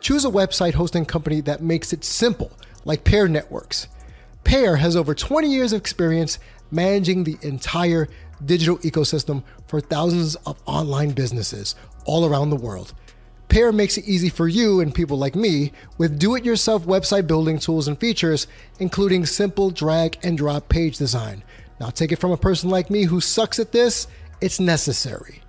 Choose 0.01 0.25
a 0.25 0.29
website 0.29 0.73
hosting 0.73 1.05
company 1.05 1.41
that 1.41 1.61
makes 1.61 1.93
it 1.93 2.03
simple, 2.03 2.51
like 2.85 3.03
Pair 3.03 3.27
Networks. 3.27 3.87
Pair 4.43 4.75
has 4.75 4.95
over 4.95 5.15
20 5.15 5.47
years 5.47 5.73
of 5.73 5.79
experience 5.79 6.39
managing 6.71 7.23
the 7.23 7.37
entire 7.41 8.09
digital 8.45 8.77
ecosystem 8.79 9.43
for 9.67 9.79
thousands 9.79 10.35
of 10.45 10.61
online 10.65 11.11
businesses 11.11 11.75
all 12.05 12.25
around 12.25 12.49
the 12.49 12.55
world. 12.55 12.93
Pair 13.49 13.71
makes 13.71 13.97
it 13.97 14.05
easy 14.05 14.29
for 14.29 14.47
you 14.47 14.79
and 14.79 14.93
people 14.93 15.17
like 15.17 15.35
me 15.35 15.71
with 15.97 16.17
do 16.17 16.35
it 16.35 16.45
yourself 16.45 16.85
website 16.85 17.27
building 17.27 17.59
tools 17.59 17.87
and 17.87 17.99
features, 17.99 18.47
including 18.79 19.25
simple 19.25 19.69
drag 19.69 20.17
and 20.23 20.37
drop 20.37 20.69
page 20.69 20.97
design. 20.97 21.43
Now, 21.79 21.89
take 21.89 22.11
it 22.11 22.19
from 22.19 22.31
a 22.31 22.37
person 22.37 22.69
like 22.69 22.89
me 22.89 23.03
who 23.03 23.21
sucks 23.21 23.59
at 23.59 23.71
this, 23.71 24.07
it's 24.41 24.59
necessary. 24.59 25.41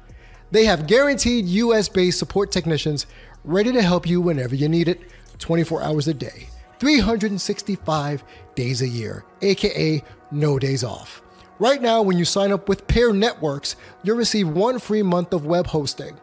They 0.50 0.64
have 0.66 0.86
guaranteed 0.86 1.46
US 1.46 1.88
based 1.88 2.18
support 2.18 2.52
technicians 2.52 3.06
ready 3.44 3.72
to 3.72 3.82
help 3.82 4.06
you 4.06 4.20
whenever 4.20 4.54
you 4.54 4.68
need 4.68 4.88
it, 4.88 5.00
24 5.38 5.82
hours 5.82 6.08
a 6.08 6.14
day, 6.14 6.48
365 6.78 8.24
days 8.54 8.82
a 8.82 8.88
year, 8.88 9.24
aka 9.42 10.02
no 10.30 10.58
days 10.58 10.84
off. 10.84 11.22
Right 11.58 11.80
now, 11.80 12.02
when 12.02 12.18
you 12.18 12.24
sign 12.24 12.52
up 12.52 12.68
with 12.68 12.86
Pair 12.88 13.12
Networks, 13.12 13.76
you'll 14.02 14.16
receive 14.16 14.48
one 14.48 14.78
free 14.78 15.02
month 15.02 15.32
of 15.32 15.46
web 15.46 15.66
hosting. 15.66 16.18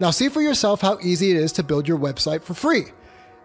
Now, 0.00 0.10
see 0.10 0.28
for 0.28 0.40
yourself 0.40 0.80
how 0.80 0.98
easy 1.00 1.30
it 1.30 1.36
is 1.36 1.52
to 1.52 1.62
build 1.62 1.86
your 1.86 1.98
website 1.98 2.42
for 2.42 2.54
free. 2.54 2.86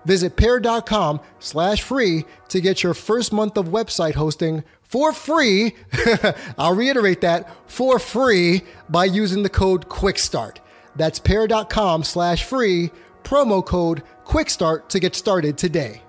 Visit 0.06 0.38
pair.com 0.38 1.20
slash 1.40 1.82
free 1.82 2.26
to 2.50 2.62
get 2.62 2.84
your 2.84 2.94
first 2.94 3.34
month 3.34 3.58
of 3.58 3.68
website 3.68 4.16
hosting 4.16 4.64
for 4.82 5.14
free. 5.14 5.76
I'll 6.58 6.76
reiterate 6.76 7.22
that 7.22 7.50
for 7.70 8.00
free 8.00 8.64
by 8.90 9.06
using 9.06 9.44
the 9.44 9.50
code 9.50 9.88
QUICKSTART. 9.90 10.58
That's 10.96 11.20
pair.com 11.20 12.04
slash 12.04 12.44
free, 12.44 12.92
promo 13.24 13.64
code 13.64 14.04
QUICKSTART 14.26 14.90
to 14.90 15.00
get 15.00 15.16
started 15.16 15.58
today. 15.58 16.02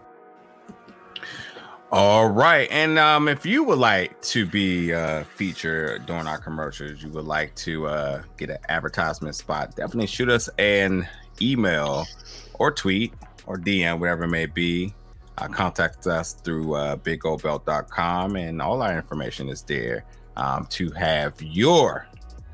All 1.93 2.29
right. 2.29 2.69
And 2.71 3.01
um, 3.01 3.27
if 3.27 3.45
you 3.45 3.65
would 3.65 3.81
like 3.81 4.21
to 4.23 4.47
be 4.47 4.95
uh, 4.95 5.25
featured 5.25 6.07
during 6.07 6.29
our 6.29 6.39
commercials, 6.39 7.03
you 7.03 7.09
would 7.11 7.25
like 7.25 7.53
to 7.57 7.89
uh, 7.89 8.23
get 8.37 8.49
an 8.49 8.59
advertisement 8.69 9.35
spot, 9.35 9.75
definitely 9.75 10.07
shoot 10.07 10.29
us 10.29 10.49
an 10.59 11.09
email 11.43 12.07
or 12.55 12.71
tweet 12.71 13.13
or 13.47 13.59
DM, 13.59 13.99
whatever 13.99 14.23
it 14.23 14.29
may 14.29 14.47
be. 14.47 14.95
Uh, 15.39 15.49
contact 15.49 16.07
us 16.07 16.35
through 16.35 16.75
uh, 16.75 16.95
bigoldbelt.com, 16.97 18.37
and 18.37 18.63
all 18.63 18.83
our 18.83 18.97
information 18.97 19.49
is 19.49 19.63
there 19.63 20.05
um, 20.37 20.67
to 20.67 20.91
have 20.91 21.41
your 21.43 22.07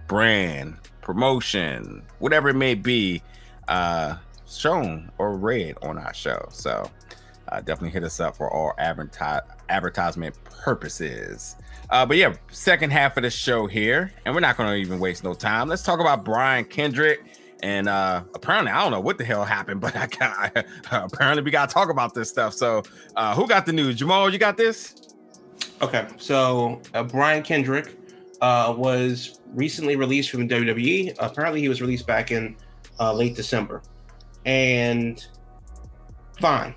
brand, 0.07 0.79
promotion, 1.03 2.03
whatever 2.21 2.49
it 2.49 2.55
may 2.55 2.75
be, 2.75 3.21
uh, 3.69 4.17
shown 4.49 5.11
or 5.19 5.37
read 5.37 5.77
on 5.83 5.99
our 5.99 6.15
show. 6.15 6.47
So 6.51 6.91
uh, 7.49 7.61
definitely 7.61 7.91
hit 7.91 8.05
us 8.05 8.21
up 8.21 8.37
for 8.37 8.51
all 8.53 8.73
adverti- 8.79 9.43
advertisement 9.69 10.37
purposes. 10.45 11.57
Uh, 11.91 12.05
but 12.05 12.17
yeah, 12.17 12.35
second 12.51 12.91
half 12.91 13.17
of 13.17 13.23
the 13.23 13.31
show 13.31 13.67
here, 13.67 14.13
and 14.25 14.35
we're 14.35 14.41
not 14.41 14.57
going 14.57 14.69
to 14.69 14.77
even 14.77 14.99
waste 14.99 15.23
no 15.23 15.35
time. 15.35 15.69
Let's 15.69 15.83
talk 15.83 16.01
about 16.01 16.25
Brian 16.25 16.65
Kendrick 16.65 17.21
and 17.63 17.89
uh, 17.89 18.23
apparently, 18.35 18.71
I 18.71 18.83
don't 18.83 18.93
know 18.93 19.01
what 19.01 19.19
the 19.19 19.25
hell 19.25 19.45
happened, 19.45 19.81
but 19.87 19.97
I 19.97 20.07
got 20.07 20.67
apparently 20.93 21.43
we 21.43 21.51
got 21.51 21.69
to 21.69 21.75
talk 21.75 21.91
about 21.91 22.15
this 22.15 22.29
stuff. 22.29 22.55
So, 22.55 22.83
uh, 23.17 23.35
who 23.35 23.47
got 23.47 23.67
the 23.67 23.73
news? 23.73 23.97
Jamal, 23.97 24.33
you 24.33 24.39
got 24.39 24.57
this? 24.57 25.15
Okay, 25.83 26.07
so 26.17 26.81
uh, 26.95 27.03
Brian 27.03 27.43
Kendrick 27.43 27.99
uh, 28.41 28.75
was 28.77 29.41
recently 29.53 29.97
released 29.97 30.31
from 30.31 30.49
WWE. 30.49 31.15
Apparently, 31.19 31.61
he 31.61 31.69
was 31.69 31.81
released 31.81 32.07
back 32.07 32.31
in 32.31 32.57
uh, 33.01 33.13
late 33.13 33.35
December, 33.35 33.83
and 34.45 35.27
fine. 36.41 36.75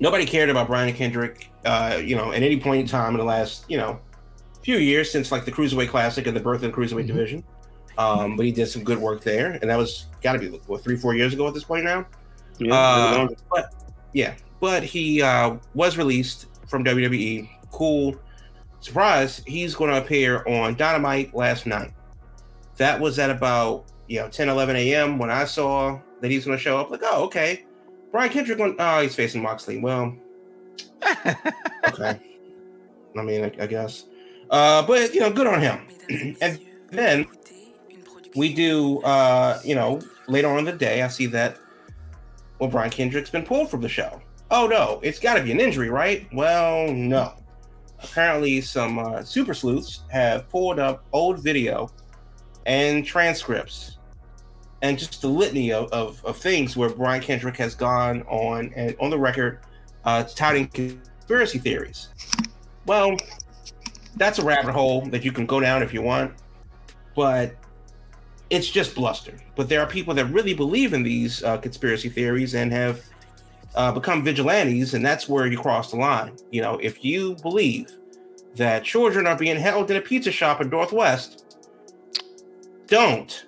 Nobody 0.00 0.24
cared 0.24 0.48
about 0.48 0.66
Brian 0.66 0.92
Kendrick, 0.94 1.50
uh, 1.64 2.00
you 2.02 2.16
know, 2.16 2.32
at 2.32 2.42
any 2.42 2.58
point 2.58 2.80
in 2.80 2.86
time 2.86 3.12
in 3.12 3.18
the 3.18 3.24
last, 3.24 3.66
you 3.68 3.76
know, 3.76 4.00
few 4.62 4.78
years 4.78 5.10
since 5.10 5.30
like 5.30 5.44
the 5.44 5.52
Cruiserweight 5.52 5.88
Classic 5.88 6.26
and 6.26 6.34
the 6.34 6.40
birth 6.40 6.62
of 6.62 6.72
the 6.72 6.76
Cruiserweight 6.76 7.00
mm-hmm. 7.00 7.06
division. 7.08 7.44
Um, 7.98 8.36
but 8.36 8.46
he 8.46 8.52
did 8.52 8.66
some 8.66 8.82
good 8.82 8.98
work 8.98 9.22
there, 9.22 9.58
and 9.60 9.70
that 9.70 9.76
was 9.76 10.06
got 10.22 10.32
to 10.32 10.38
be 10.38 10.48
what 10.48 10.82
three, 10.82 10.96
four 10.96 11.14
years 11.14 11.34
ago 11.34 11.46
at 11.46 11.54
this 11.54 11.64
point 11.64 11.84
now. 11.84 12.06
Yeah, 12.58 12.74
uh, 12.74 13.28
but 13.50 13.74
yeah, 14.14 14.34
but 14.58 14.82
he 14.82 15.20
uh, 15.20 15.56
was 15.74 15.98
released 15.98 16.46
from 16.66 16.82
WWE. 16.82 17.50
Cool. 17.70 18.16
Surprise! 18.80 19.42
He's 19.46 19.74
going 19.74 19.90
to 19.90 19.98
appear 19.98 20.44
on 20.46 20.76
Dynamite 20.76 21.34
last 21.34 21.66
night. 21.66 21.92
That 22.78 22.98
was 22.98 23.18
at 23.18 23.28
about 23.28 23.84
you 24.06 24.20
know 24.20 24.28
10, 24.28 24.48
11 24.48 24.76
a.m. 24.76 25.18
when 25.18 25.30
I 25.30 25.44
saw 25.44 25.98
that 26.22 26.30
he's 26.30 26.46
going 26.46 26.56
to 26.56 26.62
show 26.62 26.78
up. 26.78 26.90
Like, 26.90 27.02
oh, 27.02 27.24
okay. 27.24 27.66
Brian 28.10 28.30
Kendrick, 28.30 28.58
going, 28.58 28.76
oh, 28.78 29.02
he's 29.02 29.14
facing 29.14 29.42
Moxley. 29.42 29.78
Well, 29.78 30.16
okay. 31.86 32.20
I 33.16 33.22
mean, 33.22 33.44
I, 33.44 33.52
I 33.60 33.66
guess. 33.66 34.06
Uh, 34.50 34.84
but 34.86 35.14
you 35.14 35.20
know, 35.20 35.32
good 35.32 35.46
on 35.46 35.60
him. 35.60 35.86
and 36.40 36.58
then 36.90 37.26
we 38.34 38.52
do, 38.52 39.00
uh, 39.02 39.60
you 39.64 39.74
know, 39.74 40.00
later 40.28 40.48
on 40.48 40.58
in 40.58 40.64
the 40.64 40.72
day, 40.72 41.02
I 41.02 41.08
see 41.08 41.26
that, 41.26 41.58
well, 42.58 42.70
Brian 42.70 42.90
Kendrick's 42.90 43.30
been 43.30 43.44
pulled 43.44 43.70
from 43.70 43.80
the 43.80 43.88
show. 43.88 44.20
Oh, 44.50 44.66
no, 44.66 45.00
it's 45.02 45.20
got 45.20 45.34
to 45.34 45.42
be 45.42 45.52
an 45.52 45.60
injury, 45.60 45.90
right? 45.90 46.26
Well, 46.32 46.92
no. 46.92 47.34
Apparently, 48.02 48.60
some 48.60 48.98
uh, 48.98 49.22
super 49.22 49.54
sleuths 49.54 50.02
have 50.08 50.48
pulled 50.48 50.78
up 50.78 51.04
old 51.12 51.38
video 51.42 51.90
and 52.66 53.04
transcripts 53.04 53.98
and 54.82 54.98
just 54.98 55.20
the 55.20 55.28
litany 55.28 55.72
of, 55.72 55.90
of, 55.92 56.24
of, 56.24 56.36
things 56.36 56.76
where 56.76 56.88
Brian 56.88 57.20
Kendrick 57.20 57.56
has 57.56 57.74
gone 57.74 58.22
on 58.22 58.72
and 58.74 58.96
on 59.00 59.10
the 59.10 59.18
record 59.18 59.60
uh, 60.04 60.24
touting 60.24 60.68
conspiracy 60.68 61.58
theories. 61.58 62.08
Well, 62.86 63.16
that's 64.16 64.38
a 64.38 64.44
rabbit 64.44 64.72
hole 64.72 65.02
that 65.06 65.24
you 65.24 65.32
can 65.32 65.46
go 65.46 65.60
down 65.60 65.82
if 65.82 65.92
you 65.92 66.02
want, 66.02 66.32
but 67.14 67.54
it's 68.48 68.68
just 68.68 68.94
bluster. 68.94 69.36
But 69.54 69.68
there 69.68 69.80
are 69.80 69.86
people 69.86 70.14
that 70.14 70.26
really 70.26 70.54
believe 70.54 70.92
in 70.92 71.02
these 71.02 71.42
uh, 71.44 71.58
conspiracy 71.58 72.08
theories 72.08 72.54
and 72.54 72.72
have 72.72 73.04
uh, 73.74 73.92
become 73.92 74.24
vigilantes, 74.24 74.94
and 74.94 75.04
that's 75.04 75.28
where 75.28 75.46
you 75.46 75.58
cross 75.58 75.90
the 75.90 75.96
line. 75.96 76.36
You 76.50 76.62
know, 76.62 76.78
if 76.78 77.04
you 77.04 77.36
believe 77.36 77.92
that 78.56 78.82
children 78.82 79.26
are 79.26 79.36
being 79.36 79.56
held 79.56 79.90
in 79.90 79.96
a 79.96 80.00
pizza 80.00 80.32
shop 80.32 80.60
in 80.60 80.68
Northwest, 80.70 81.56
don't, 82.88 83.46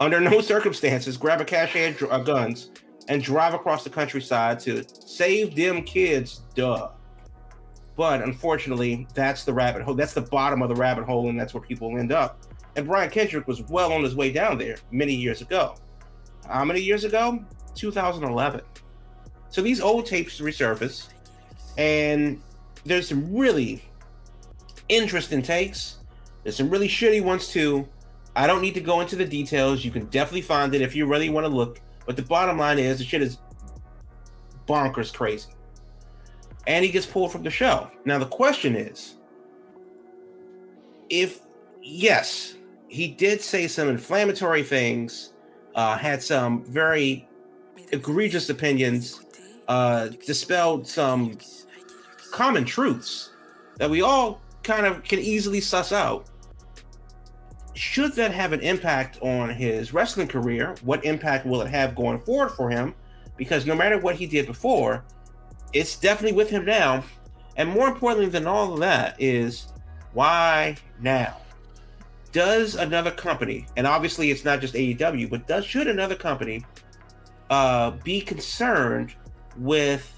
under 0.00 0.20
no 0.20 0.40
circumstances, 0.40 1.16
grab 1.16 1.40
a 1.40 1.44
cache 1.44 2.00
of 2.02 2.10
uh, 2.10 2.18
guns 2.18 2.70
and 3.08 3.22
drive 3.22 3.54
across 3.54 3.84
the 3.84 3.90
countryside 3.90 4.60
to 4.60 4.84
save 4.88 5.54
them 5.54 5.82
kids. 5.82 6.42
Duh. 6.54 6.90
But 7.96 8.22
unfortunately, 8.22 9.08
that's 9.14 9.44
the 9.44 9.52
rabbit 9.52 9.82
hole. 9.82 9.94
That's 9.94 10.14
the 10.14 10.22
bottom 10.22 10.62
of 10.62 10.68
the 10.68 10.76
rabbit 10.76 11.04
hole, 11.04 11.28
and 11.28 11.40
that's 11.40 11.52
where 11.52 11.62
people 11.62 11.98
end 11.98 12.12
up. 12.12 12.40
And 12.76 12.86
Brian 12.86 13.10
Kendrick 13.10 13.48
was 13.48 13.62
well 13.62 13.92
on 13.92 14.04
his 14.04 14.14
way 14.14 14.30
down 14.30 14.56
there 14.56 14.76
many 14.92 15.14
years 15.14 15.40
ago. 15.40 15.74
How 16.46 16.64
many 16.64 16.80
years 16.80 17.04
ago? 17.04 17.44
2011. 17.74 18.60
So 19.48 19.62
these 19.62 19.80
old 19.80 20.06
tapes 20.06 20.40
resurface, 20.40 21.08
and 21.76 22.40
there's 22.84 23.08
some 23.08 23.34
really 23.34 23.82
interesting 24.88 25.42
takes. 25.42 25.98
There's 26.42 26.56
some 26.56 26.70
really 26.70 26.88
shitty 26.88 27.22
ones 27.22 27.48
too. 27.48 27.88
I 28.38 28.46
don't 28.46 28.62
need 28.62 28.74
to 28.74 28.80
go 28.80 29.00
into 29.00 29.16
the 29.16 29.24
details. 29.24 29.84
You 29.84 29.90
can 29.90 30.06
definitely 30.06 30.42
find 30.42 30.72
it 30.72 30.80
if 30.80 30.94
you 30.94 31.06
really 31.06 31.28
want 31.28 31.44
to 31.44 31.52
look. 31.52 31.80
But 32.06 32.14
the 32.14 32.22
bottom 32.22 32.56
line 32.56 32.78
is 32.78 32.98
the 32.98 33.04
shit 33.04 33.20
is 33.20 33.38
bonkers 34.68 35.12
crazy. 35.12 35.50
And 36.68 36.84
he 36.84 36.90
gets 36.92 37.04
pulled 37.04 37.32
from 37.32 37.42
the 37.42 37.50
show. 37.50 37.90
Now 38.04 38.16
the 38.18 38.26
question 38.26 38.76
is 38.76 39.16
if 41.10 41.40
yes, 41.82 42.54
he 42.86 43.08
did 43.08 43.40
say 43.40 43.66
some 43.66 43.88
inflammatory 43.88 44.62
things, 44.62 45.32
uh, 45.74 45.98
had 45.98 46.22
some 46.22 46.62
very 46.62 47.28
egregious 47.90 48.50
opinions, 48.50 49.20
uh, 49.66 50.10
dispelled 50.24 50.86
some 50.86 51.36
common 52.30 52.64
truths 52.64 53.32
that 53.78 53.90
we 53.90 54.00
all 54.00 54.40
kind 54.62 54.86
of 54.86 55.02
can 55.02 55.18
easily 55.18 55.60
suss 55.60 55.90
out. 55.90 56.28
Should 57.78 58.14
that 58.14 58.32
have 58.32 58.52
an 58.52 58.60
impact 58.60 59.18
on 59.22 59.50
his 59.50 59.92
wrestling 59.92 60.28
career? 60.28 60.74
What 60.82 61.04
impact 61.04 61.46
will 61.46 61.62
it 61.62 61.68
have 61.68 61.94
going 61.94 62.20
forward 62.20 62.50
for 62.50 62.68
him? 62.68 62.94
Because 63.36 63.66
no 63.66 63.74
matter 63.74 63.98
what 63.98 64.16
he 64.16 64.26
did 64.26 64.46
before, 64.46 65.04
it's 65.72 65.96
definitely 65.96 66.36
with 66.36 66.50
him 66.50 66.64
now. 66.64 67.04
And 67.56 67.68
more 67.68 67.88
importantly 67.88 68.30
than 68.30 68.46
all 68.46 68.74
of 68.74 68.80
that 68.80 69.16
is 69.20 69.68
why 70.12 70.76
now? 71.00 71.36
does 72.32 72.74
another 72.74 73.10
company, 73.10 73.66
and 73.76 73.86
obviously 73.86 74.30
it's 74.30 74.44
not 74.44 74.60
just 74.60 74.74
AEW, 74.74 75.30
but 75.30 75.46
does 75.46 75.64
should 75.64 75.86
another 75.86 76.14
company 76.14 76.64
uh, 77.50 77.90
be 78.04 78.20
concerned 78.20 79.14
with 79.56 80.12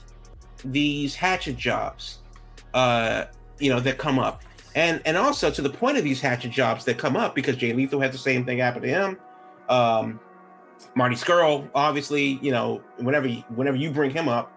these 0.65 1.15
hatchet 1.15 1.57
jobs, 1.57 2.19
uh, 2.75 3.25
you 3.59 3.71
know, 3.71 3.81
that 3.81 3.99
come 3.99 4.19
up, 4.19 4.43
and 4.75 5.01
and 5.05 5.17
also 5.17 5.51
to 5.51 5.63
the 5.63 5.71
point 5.71 5.99
of 5.99 6.05
these 6.05 6.21
hatchet 6.21 6.51
jobs 6.51 6.85
that 6.85 6.99
come 6.99 7.17
up 7.17 7.35
because 7.35 7.57
Jay 7.57 7.73
Lethal 7.73 8.01
had 8.01 8.13
the 8.13 8.19
same 8.19 8.45
thing 8.45 8.59
happen 8.59 8.83
to 8.83 8.89
him. 8.89 9.19
Um, 9.69 10.21
Marty 10.95 11.17
Scurll, 11.17 11.69
obviously, 11.75 12.39
you 12.43 12.51
know, 12.51 12.83
whenever 12.99 13.27
you, 13.27 13.43
whenever 13.55 13.77
you 13.77 13.91
bring 13.91 14.11
him 14.11 14.29
up, 14.29 14.53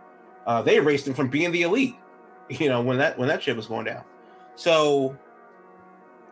uh, 0.46 0.62
they 0.62 0.78
erased 0.78 1.08
him 1.08 1.14
from 1.14 1.30
being 1.30 1.52
the 1.52 1.64
elite. 1.64 1.96
You 2.50 2.68
know, 2.68 2.82
when 2.82 2.98
that 2.98 3.18
when 3.18 3.30
that 3.30 3.42
shit 3.42 3.56
was 3.56 3.68
going 3.68 3.86
down. 3.86 4.04
So 4.56 5.18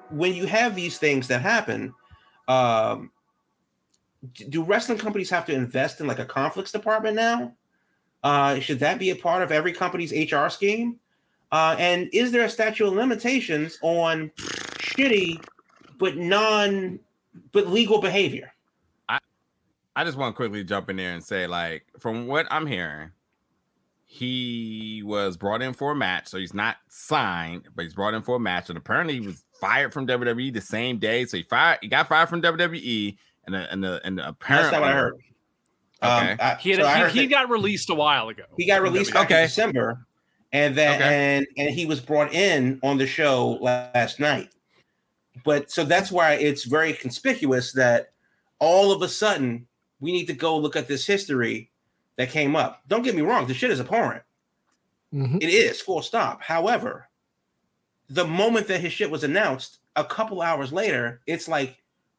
when 0.09 0.33
you 0.33 0.45
have 0.45 0.75
these 0.75 0.97
things 0.97 1.25
that 1.29 1.41
happen, 1.41 1.93
um, 2.49 3.11
do 4.49 4.61
wrestling 4.61 4.97
companies 4.97 5.29
have 5.29 5.45
to 5.45 5.53
invest 5.53 6.01
in 6.01 6.07
like 6.07 6.19
a 6.19 6.25
conflicts 6.25 6.73
department 6.73 7.15
now? 7.15 7.53
Uh, 8.23 8.59
should 8.59 8.79
that 8.79 8.99
be 8.99 9.11
a 9.11 9.15
part 9.15 9.41
of 9.41 9.51
every 9.51 9.71
company's 9.71 10.11
HR 10.11 10.49
scheme? 10.49 10.99
Uh, 11.51 11.75
and 11.77 12.09
is 12.13 12.31
there 12.31 12.43
a 12.43 12.49
statute 12.49 12.87
of 12.87 12.93
limitations 12.93 13.77
on 13.81 14.29
shitty 14.37 15.43
but 15.97 16.17
non 16.17 16.99
but 17.51 17.67
legal 17.67 17.99
behavior? 17.99 18.51
I 19.09 19.19
I 19.95 20.03
just 20.05 20.17
want 20.17 20.33
to 20.33 20.37
quickly 20.37 20.63
jump 20.63 20.89
in 20.89 20.95
there 20.95 21.13
and 21.13 21.23
say, 21.23 21.47
like, 21.47 21.85
from 21.99 22.27
what 22.27 22.47
I'm 22.49 22.65
hearing, 22.65 23.11
he 24.05 25.03
was 25.05 25.37
brought 25.37 25.61
in 25.61 25.73
for 25.73 25.91
a 25.91 25.95
match, 25.95 26.27
so 26.27 26.37
he's 26.37 26.53
not 26.53 26.77
signed, 26.89 27.67
but 27.75 27.83
he's 27.83 27.93
brought 27.93 28.13
in 28.13 28.21
for 28.21 28.35
a 28.35 28.39
match, 28.39 28.69
and 28.69 28.77
apparently 28.77 29.15
he 29.19 29.25
was 29.25 29.43
fired 29.59 29.93
from 29.93 30.07
WWE 30.07 30.53
the 30.53 30.61
same 30.61 30.97
day. 30.97 31.25
So 31.25 31.37
he 31.37 31.43
fired, 31.43 31.79
he 31.81 31.87
got 31.87 32.07
fired 32.07 32.27
from 32.29 32.41
WWE, 32.41 33.17
and 33.45 33.55
the, 33.55 33.71
and 33.71 33.83
the, 33.83 34.01
and 34.03 34.17
the 34.17 34.27
apparently, 34.29 34.71
that's 34.71 34.73
not 34.73 34.81
what 34.81 34.89
I 34.89 34.93
heard. 34.93 35.13
Okay. 36.03 36.31
Um, 36.31 36.37
I, 36.41 36.55
He, 36.55 36.71
had, 36.71 36.79
so 36.79 36.87
he, 36.87 36.99
heard 36.99 37.11
he 37.11 37.27
got 37.27 37.49
released 37.49 37.89
a 37.89 37.93
while 37.93 38.27
ago. 38.29 38.43
He 38.57 38.65
got 38.65 38.81
released 38.81 39.13
back 39.13 39.25
Okay. 39.27 39.43
in 39.43 39.47
December, 39.47 40.05
and 40.53 40.75
then 40.75 40.95
Okay. 41.01 41.35
and 41.37 41.47
and 41.57 41.69
he 41.69 41.85
was 41.85 41.99
brought 41.99 42.33
in 42.33 42.79
on 42.83 42.97
the 42.97 43.07
show 43.07 43.57
last 43.61 44.19
night. 44.19 44.49
But 45.43 45.71
so 45.71 45.83
that's 45.83 46.11
why 46.11 46.33
it's 46.33 46.65
very 46.65 46.93
conspicuous 46.93 47.71
that 47.73 48.11
all 48.59 48.91
of 48.91 49.01
a 49.01 49.07
sudden 49.09 49.65
we 49.99 50.11
need 50.11 50.25
to 50.27 50.33
go 50.33 50.57
look 50.57 50.75
at 50.75 50.87
this 50.87 51.05
history 51.05 51.69
that 52.17 52.29
came 52.29 52.55
up. 52.55 52.81
Don't 52.87 53.03
get 53.03 53.15
me 53.15 53.21
wrong, 53.21 53.47
the 53.47 53.53
shit 53.53 53.71
is 53.71 53.79
abhorrent. 53.79 54.23
Mhm. 55.13 55.37
It 55.41 55.49
is 55.49 55.81
full 55.81 56.01
stop. 56.01 56.41
However, 56.43 57.07
the 58.09 58.25
moment 58.25 58.67
that 58.67 58.81
his 58.81 58.91
shit 58.93 59.09
was 59.09 59.23
announced, 59.23 59.79
a 59.95 60.03
couple 60.03 60.41
hours 60.41 60.71
later, 60.73 61.21
it's 61.27 61.47
like, 61.47 61.77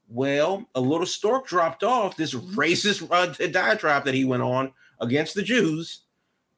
well, 0.08 0.66
a 0.74 0.80
little 0.80 1.06
stork 1.06 1.46
dropped 1.46 1.82
off 1.82 2.16
this 2.16 2.32
racist 2.56 3.06
uh, 3.10 3.46
diatribe 3.48 4.04
that 4.04 4.14
he 4.14 4.24
went 4.24 4.42
on 4.42 4.72
against 5.00 5.34
the 5.34 5.42
Jews. 5.42 6.00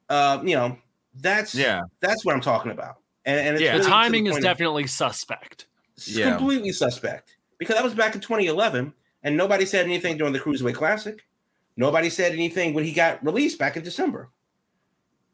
Uh, 0.09 0.41
you 0.45 0.55
know, 0.57 0.77
that's 1.21 1.55
Yeah. 1.55 1.83
that's 2.01 2.25
what 2.25 2.35
I'm 2.35 2.41
talking 2.41 2.71
about. 2.73 2.97
And, 3.25 3.39
and 3.41 3.55
it's 3.55 3.63
Yeah. 3.63 3.73
The 3.73 3.79
really 3.79 3.85
to 3.85 3.91
timing 3.91 4.27
is 4.27 4.33
point 4.33 4.45
of- 4.45 4.51
definitely 4.51 4.87
suspect. 4.87 5.67
Yeah. 6.07 6.37
completely 6.37 6.73
suspect 6.73 7.37
because 7.59 7.77
that 7.77 7.85
was 7.85 7.95
back 7.95 8.15
in 8.17 8.21
2011, 8.21 8.93
and 9.23 9.37
nobody 9.37 9.65
said 9.65 9.85
anything 9.87 10.17
during 10.19 10.33
the 10.33 10.41
Cruiserweight 10.41 10.75
Classic. 10.75 11.25
Nobody 11.77 12.11
said 12.11 12.33
anything 12.33 12.75
when 12.75 12.85
he 12.85 12.93
got 12.93 13.25
released 13.25 13.59
back 13.59 13.77
in 13.77 13.83
December. 13.85 14.29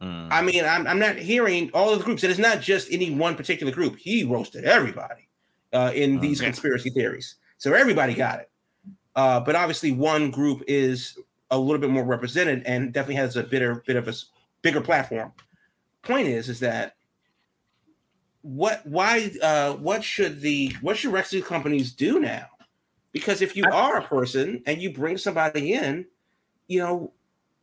Mm. 0.03 0.29
I 0.31 0.43
mean, 0.43 0.65
I'm, 0.65 0.87
I'm 0.87 0.99
not 0.99 1.17
hearing 1.17 1.71
all 1.75 1.93
of 1.93 1.99
the 1.99 2.05
groups, 2.05 2.23
and 2.23 2.31
it's 2.31 2.39
not 2.41 2.61
just 2.61 2.89
any 2.91 3.11
one 3.11 3.37
particular 3.37 3.73
group. 3.73 3.97
He 3.99 4.25
roasted 4.25 4.65
everybody 4.65 5.29
uh, 5.73 5.93
in 5.95 6.19
Mm, 6.19 6.21
these 6.23 6.41
yeah. 6.41 6.47
conspiracy 6.47 6.91
theories, 6.91 7.37
so 7.59 7.73
everybody 7.75 8.15
got 8.15 8.41
it. 8.41 8.51
Uh, 9.17 9.41
but 9.41 9.55
obviously, 9.57 9.93
one 9.93 10.31
group 10.31 10.63
is 10.69 11.19
a 11.51 11.59
little 11.59 11.81
bit 11.81 11.91
more 11.91 12.05
represented 12.05 12.63
and 12.65 12.93
definitely 12.93 13.17
has 13.17 13.37
a 13.37 13.43
bitter 13.43 13.83
bit 13.87 13.97
of 13.97 14.09
a 14.09 14.15
bigger 14.63 14.81
platform. 14.81 15.33
Point 16.03 16.29
is, 16.29 16.49
is 16.49 16.61
that 16.61 16.97
what 18.43 18.87
why 18.87 19.31
uh, 19.43 19.75
what 19.75 20.03
should 20.03 20.41
the 20.41 20.75
what 20.81 20.97
should 20.97 21.13
wrestling 21.13 21.43
companies 21.43 21.93
do 21.93 22.21
now? 22.21 22.47
Because 23.13 23.43
if 23.43 23.57
you 23.57 23.65
are 23.65 23.99
a 23.99 24.03
person 24.03 24.63
and 24.67 24.81
you 24.81 24.93
bring 24.93 25.19
somebody 25.19 25.75
in, 25.75 26.07
you 26.69 26.79
know, 26.79 27.13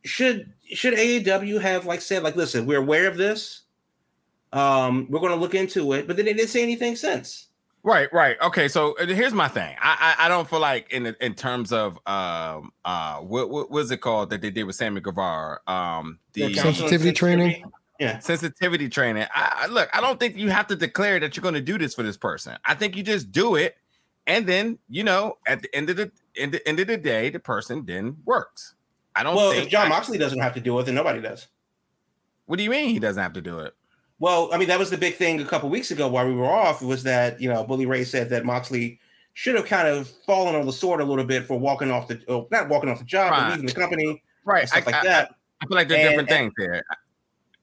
should 0.04 0.52
should 0.72 0.94
AEW 0.94 1.60
have 1.60 1.86
like 1.86 2.00
said 2.00 2.22
like, 2.22 2.36
listen, 2.36 2.66
we're 2.66 2.78
aware 2.78 3.08
of 3.08 3.16
this. 3.16 3.62
Um, 4.52 5.06
we're 5.10 5.20
going 5.20 5.32
to 5.32 5.38
look 5.38 5.54
into 5.54 5.92
it, 5.92 6.06
but 6.06 6.16
then 6.16 6.24
they 6.24 6.32
didn't 6.32 6.48
say 6.48 6.62
anything 6.62 6.96
since. 6.96 7.48
Right, 7.82 8.12
right. 8.12 8.36
Okay, 8.42 8.66
so 8.66 8.96
uh, 8.98 9.06
here's 9.06 9.34
my 9.34 9.48
thing. 9.48 9.76
I 9.80 10.16
I, 10.18 10.26
I 10.26 10.28
don't 10.28 10.48
feel 10.48 10.60
like 10.60 10.92
in 10.92 11.06
in 11.20 11.34
terms 11.34 11.72
of 11.72 11.98
um 12.06 12.72
uh 12.84 13.18
what 13.18 13.50
what 13.50 13.70
was 13.70 13.90
it 13.90 13.98
called 13.98 14.30
that 14.30 14.42
they 14.42 14.50
did 14.50 14.64
with 14.64 14.76
Sammy 14.76 15.00
Guevara? 15.00 15.60
Um 15.66 16.18
the 16.32 16.42
Their 16.42 16.50
counsel 16.50 16.68
and 16.68 16.76
Sensitivity 16.76 17.12
training? 17.12 17.64
Yeah, 17.98 18.18
sensitivity 18.20 18.88
training. 18.88 19.26
I, 19.34 19.62
I 19.62 19.66
look, 19.66 19.88
I 19.92 20.00
don't 20.00 20.20
think 20.20 20.36
you 20.36 20.50
have 20.50 20.66
to 20.68 20.76
declare 20.76 21.18
that 21.20 21.36
you're 21.36 21.42
going 21.42 21.54
to 21.54 21.60
do 21.60 21.78
this 21.78 21.94
for 21.94 22.02
this 22.04 22.16
person. 22.16 22.56
I 22.64 22.74
think 22.74 22.96
you 22.96 23.02
just 23.02 23.32
do 23.32 23.56
it, 23.56 23.76
and 24.26 24.46
then 24.46 24.78
you 24.88 25.02
know, 25.04 25.38
at 25.46 25.62
the 25.62 25.74
end 25.74 25.90
of 25.90 25.96
the 25.96 26.12
end, 26.36 26.52
the 26.52 26.66
end 26.68 26.78
of 26.80 26.86
the 26.86 26.96
day, 26.96 27.28
the 27.30 27.40
person 27.40 27.84
then 27.86 28.16
works. 28.24 28.74
I 29.16 29.24
don't 29.24 29.34
well, 29.34 29.50
think. 29.50 29.64
if 29.64 29.70
John 29.70 29.86
I- 29.86 29.88
Moxley 29.88 30.16
doesn't 30.18 30.38
have 30.38 30.54
to 30.54 30.60
do 30.60 30.78
it, 30.78 30.84
then 30.84 30.94
nobody 30.94 31.20
does. 31.20 31.48
what 32.46 32.56
do 32.56 32.62
you 32.62 32.70
mean 32.70 32.90
he 32.90 33.00
doesn't 33.00 33.20
have 33.22 33.32
to 33.32 33.40
do 33.40 33.58
it? 33.58 33.74
Well, 34.20 34.48
I 34.52 34.58
mean, 34.58 34.68
that 34.68 34.78
was 34.78 34.90
the 34.90 34.96
big 34.98 35.14
thing 35.16 35.40
a 35.40 35.44
couple 35.44 35.68
weeks 35.68 35.90
ago 35.90 36.06
while 36.08 36.26
we 36.26 36.34
were 36.34 36.46
off 36.50 36.82
was 36.82 37.02
that, 37.04 37.40
you 37.40 37.48
know, 37.48 37.62
Bully 37.64 37.86
Ray 37.86 38.04
said 38.04 38.28
that 38.30 38.44
Moxley 38.44 38.98
should 39.34 39.54
have 39.54 39.66
kind 39.66 39.86
of 39.86 40.08
fallen 40.26 40.54
on 40.56 40.66
the 40.66 40.72
sword 40.72 41.00
a 41.00 41.04
little 41.04 41.24
bit 41.24 41.44
for 41.46 41.56
walking 41.58 41.90
off 41.92 42.08
the, 42.08 42.20
oh, 42.28 42.48
not 42.50 42.68
walking 42.68 42.90
off 42.90 42.98
the 42.98 43.04
job, 43.04 43.30
Right. 43.32 43.40
but 43.42 43.50
leaving 43.50 43.66
the 43.66 43.72
company 43.72 44.22
Right, 44.44 44.68
stuff 44.68 44.82
I, 44.82 44.90
like 44.90 44.94
I- 44.96 45.04
that. 45.04 45.34
I 45.60 45.66
feel 45.66 45.76
like 45.76 45.88
they're 45.88 45.98
And- 45.98 46.08
different 46.10 46.30
and- 46.30 46.38
things 46.38 46.52
here. 46.58 46.84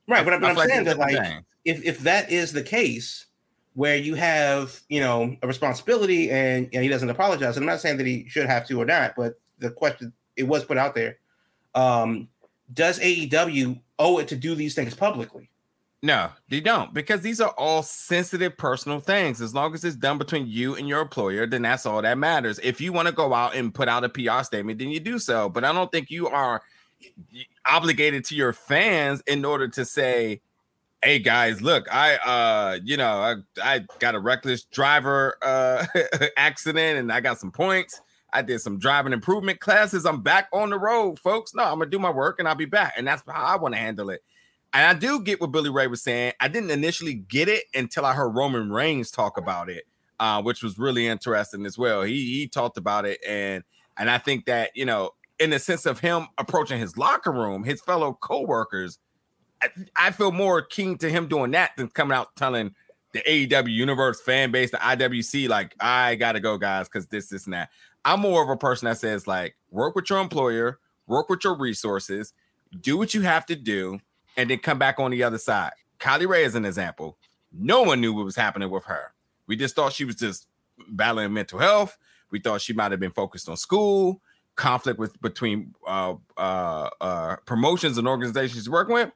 Right. 0.08 0.26
But, 0.26 0.40
but 0.40 0.50
I'm 0.50 0.56
like 0.56 0.70
saying 0.70 0.86
that, 0.86 0.98
like, 0.98 1.18
things. 1.18 1.44
if, 1.66 1.84
if 1.84 2.00
that 2.00 2.32
is 2.32 2.52
the 2.52 2.64
case 2.64 3.26
where 3.74 3.98
you 3.98 4.16
have, 4.16 4.80
you 4.90 5.02
know, 5.02 5.36
a 5.42 5.48
responsibility 5.48 6.32
and, 6.32 6.70
and 6.74 6.84
he 6.84 6.90
doesn't 6.90 7.10
apologize, 7.10 7.58
and 7.58 7.64
I'm 7.64 7.70
not 7.70 7.82
saying 7.82 7.98
that 7.98 8.08
he 8.08 8.28
should 8.28 8.48
have 8.48 8.68
to 8.68 8.82
or 8.82 8.86
not, 8.86 9.16
but 9.16 9.40
the 9.60 9.70
question, 9.70 10.14
it 10.36 10.44
was 10.44 10.64
put 10.64 10.78
out 10.78 10.96
there. 10.96 11.18
Um, 11.74 12.30
does 12.74 13.00
AEW 13.00 13.80
owe 14.00 14.18
it 14.20 14.28
to 14.30 14.36
do 14.36 14.56
these 14.56 14.76
things 14.76 14.94
publicly? 14.94 15.50
No, 16.02 16.30
they 16.50 16.62
don't, 16.62 16.94
because 16.94 17.22
these 17.22 17.42
are 17.42 17.54
all 17.58 17.82
sensitive 17.82 18.56
personal 18.58 19.00
things. 19.00 19.42
As 19.42 19.56
long 19.56 19.74
as 19.74 19.84
it's 19.84 19.96
done 19.96 20.20
between 20.20 20.46
you 20.46 20.76
and 20.76 20.88
your 20.88 21.02
employer, 21.02 21.48
then 21.48 21.64
that's 21.64 21.86
all 21.86 22.02
that 22.02 22.18
matters. 22.18 22.60
If 22.62 22.80
you 22.80 22.94
want 22.94 23.08
to 23.08 23.14
go 23.14 23.34
out 23.34 23.56
and 23.56 23.74
put 23.74 23.88
out 23.88 24.04
a 24.04 24.10
PR 24.10 24.44
statement, 24.44 24.78
then 24.78 24.90
you 24.90 25.00
do 25.00 25.18
so. 25.18 25.50
But 25.50 25.64
I 25.64 25.74
don't 25.74 25.92
think 25.92 26.12
you 26.12 26.28
are 26.28 26.62
obligated 27.66 28.26
to 28.26 28.36
your 28.36 28.54
fans 28.54 29.22
in 29.28 29.46
order 29.46 29.68
to 29.70 29.86
say, 29.86 30.42
"Hey 31.04 31.20
guys, 31.20 31.62
look, 31.62 31.88
I 31.94 32.16
uh, 32.16 32.80
you 32.84 32.98
know, 32.98 33.08
I, 33.08 33.36
I 33.62 33.86
got 34.00 34.16
a 34.16 34.20
reckless 34.20 34.64
driver 34.64 35.38
uh 35.42 35.86
accident 36.38 37.00
and 37.00 37.12
I 37.12 37.22
got 37.22 37.40
some 37.40 37.52
points. 37.52 38.02
I 38.34 38.42
did 38.42 38.60
some 38.60 38.78
driving 38.78 39.14
improvement 39.14 39.62
classes. 39.62 40.06
I'm 40.06 40.22
back 40.22 40.50
on 40.52 40.70
the 40.70 40.78
road, 40.78 41.20
folks. 41.20 41.54
No, 41.56 41.64
I'm 41.64 41.80
gonna 41.80 41.90
do 41.90 42.00
my 42.00 42.10
work 42.10 42.40
and 42.40 42.48
I'll 42.48 42.56
be 42.56 42.66
back. 42.66 42.94
And 42.98 43.08
that's 43.08 43.24
how 43.28 43.46
I 43.46 43.56
want 43.56 43.74
to 43.74 43.80
handle 43.80 44.10
it. 44.10 44.22
And 44.74 44.86
I 44.86 44.94
do 44.94 45.22
get 45.22 45.40
what 45.40 45.54
Bully 45.54 45.70
Ray 45.70 45.88
was 45.88 46.02
saying. 46.02 46.34
I 46.42 46.50
didn't 46.50 46.70
initially 46.70 47.14
get 47.14 47.48
it 47.48 47.64
until 47.74 48.06
I 48.06 48.14
heard 48.14 48.36
Roman 48.36 48.74
Reigns 48.74 49.10
talk 49.10 49.38
about 49.38 49.70
it, 49.70 49.86
uh, 50.20 50.42
which 50.42 50.62
was 50.62 50.78
really 50.78 51.08
interesting 51.08 51.66
as 51.66 51.78
well. 51.78 52.02
He 52.02 52.34
he 52.34 52.48
talked 52.50 52.78
about 52.78 53.06
it, 53.06 53.20
and 53.26 53.64
and 53.98 54.10
I 54.10 54.18
think 54.18 54.48
that 54.48 54.72
you 54.76 54.84
know, 54.84 55.12
in 55.40 55.50
the 55.50 55.60
sense 55.60 55.86
of 55.86 56.00
him 56.00 56.28
approaching 56.38 56.80
his 56.80 56.98
locker 56.98 57.32
room, 57.32 57.64
his 57.64 57.82
fellow 57.82 58.18
co-workers, 58.22 59.00
I, 59.62 59.70
I 59.96 60.12
feel 60.12 60.32
more 60.32 60.62
keen 60.62 60.98
to 61.00 61.10
him 61.10 61.28
doing 61.28 61.52
that 61.52 61.72
than 61.78 61.90
coming 61.90 62.16
out 62.16 62.36
telling 62.36 62.74
the 63.14 63.22
AEW 63.22 63.72
Universe 63.72 64.22
fan 64.22 64.52
base, 64.52 64.72
the 64.72 64.78
IWC, 64.78 65.48
like 65.48 65.74
I 65.80 66.16
gotta 66.16 66.40
go, 66.40 66.58
guys, 66.58 66.88
because 66.88 67.08
this, 67.08 67.30
this, 67.30 67.46
and 67.46 67.54
that. 67.54 67.70
I'm 68.04 68.20
more 68.20 68.44
of 68.44 68.50
a 68.50 68.58
person 68.58 68.88
that 68.88 68.98
says 68.98 69.26
like, 69.26 69.56
work 69.72 69.96
with 69.96 70.10
your 70.10 70.20
employer, 70.20 70.80
work 71.08 71.30
with 71.30 71.44
your 71.44 71.58
resources, 71.58 72.34
do 72.82 72.98
what 72.98 73.14
you 73.14 73.22
have 73.22 73.46
to 73.48 73.56
do, 73.56 74.00
and 74.38 74.50
then 74.50 74.60
come 74.60 74.78
back 74.78 75.00
on 75.00 75.12
the 75.12 75.24
other 75.24 75.38
side. 75.38 75.72
Kylie 76.00 76.28
Rae 76.28 76.44
is 76.44 76.56
an 76.56 76.66
example. 76.66 77.18
No 77.54 77.84
one 77.84 78.02
knew 78.02 78.14
what 78.14 78.26
was 78.26 78.36
happening 78.36 78.70
with 78.70 78.84
her. 78.86 79.14
We 79.48 79.56
just 79.56 79.76
thought 79.76 79.94
she 79.94 80.06
was 80.06 80.16
just 80.16 80.48
battling 80.90 81.34
mental 81.34 81.60
health. 81.60 81.98
We 82.32 82.40
thought 82.40 82.62
she 82.62 82.74
might 82.74 82.92
have 82.92 83.00
been 83.00 83.12
focused 83.12 83.48
on 83.48 83.56
school, 83.56 84.22
conflict 84.56 85.00
with 85.00 85.20
between 85.22 85.74
uh, 85.88 86.16
uh, 86.38 86.90
uh, 87.02 87.36
promotions 87.46 87.98
and 87.98 88.08
organizations 88.08 88.54
she's 88.54 88.70
working 88.70 88.94
with. 88.94 89.12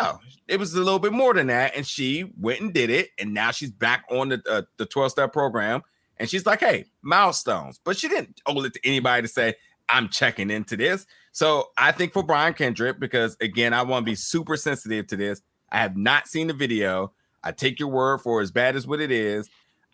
No, 0.00 0.18
it 0.48 0.58
was 0.58 0.74
a 0.74 0.78
little 0.78 0.98
bit 0.98 1.12
more 1.12 1.34
than 1.34 1.48
that, 1.48 1.76
and 1.76 1.86
she 1.86 2.32
went 2.40 2.60
and 2.60 2.72
did 2.72 2.90
it, 2.90 3.10
and 3.18 3.34
now 3.34 3.50
she's 3.50 3.70
back 3.70 4.04
on 4.10 4.30
the 4.30 4.42
uh, 4.50 4.62
the 4.76 4.86
twelve 4.86 5.10
step 5.10 5.32
program, 5.32 5.82
and 6.16 6.28
she's 6.28 6.46
like, 6.46 6.60
"Hey, 6.60 6.86
milestones," 7.02 7.80
but 7.84 7.96
she 7.96 8.08
didn't 8.08 8.40
owe 8.46 8.62
it 8.64 8.72
to 8.74 8.80
anybody 8.84 9.22
to 9.22 9.28
say, 9.28 9.54
"I'm 9.88 10.08
checking 10.08 10.50
into 10.50 10.76
this." 10.76 11.06
So 11.32 11.70
I 11.76 11.92
think 11.92 12.12
for 12.12 12.22
Brian 12.22 12.54
Kendrick, 12.54 13.00
because 13.00 13.36
again, 13.40 13.72
I 13.72 13.82
want 13.82 14.06
to 14.06 14.10
be 14.10 14.14
super 14.14 14.56
sensitive 14.56 15.06
to 15.08 15.16
this. 15.16 15.42
I 15.70 15.78
have 15.78 15.96
not 15.96 16.28
seen 16.28 16.46
the 16.46 16.54
video. 16.54 17.12
I 17.42 17.52
take 17.52 17.78
your 17.78 17.88
word 17.88 18.20
for 18.20 18.40
as 18.40 18.50
bad 18.50 18.76
as 18.76 18.86
what 18.86 19.00
it 19.00 19.10
is. 19.10 19.50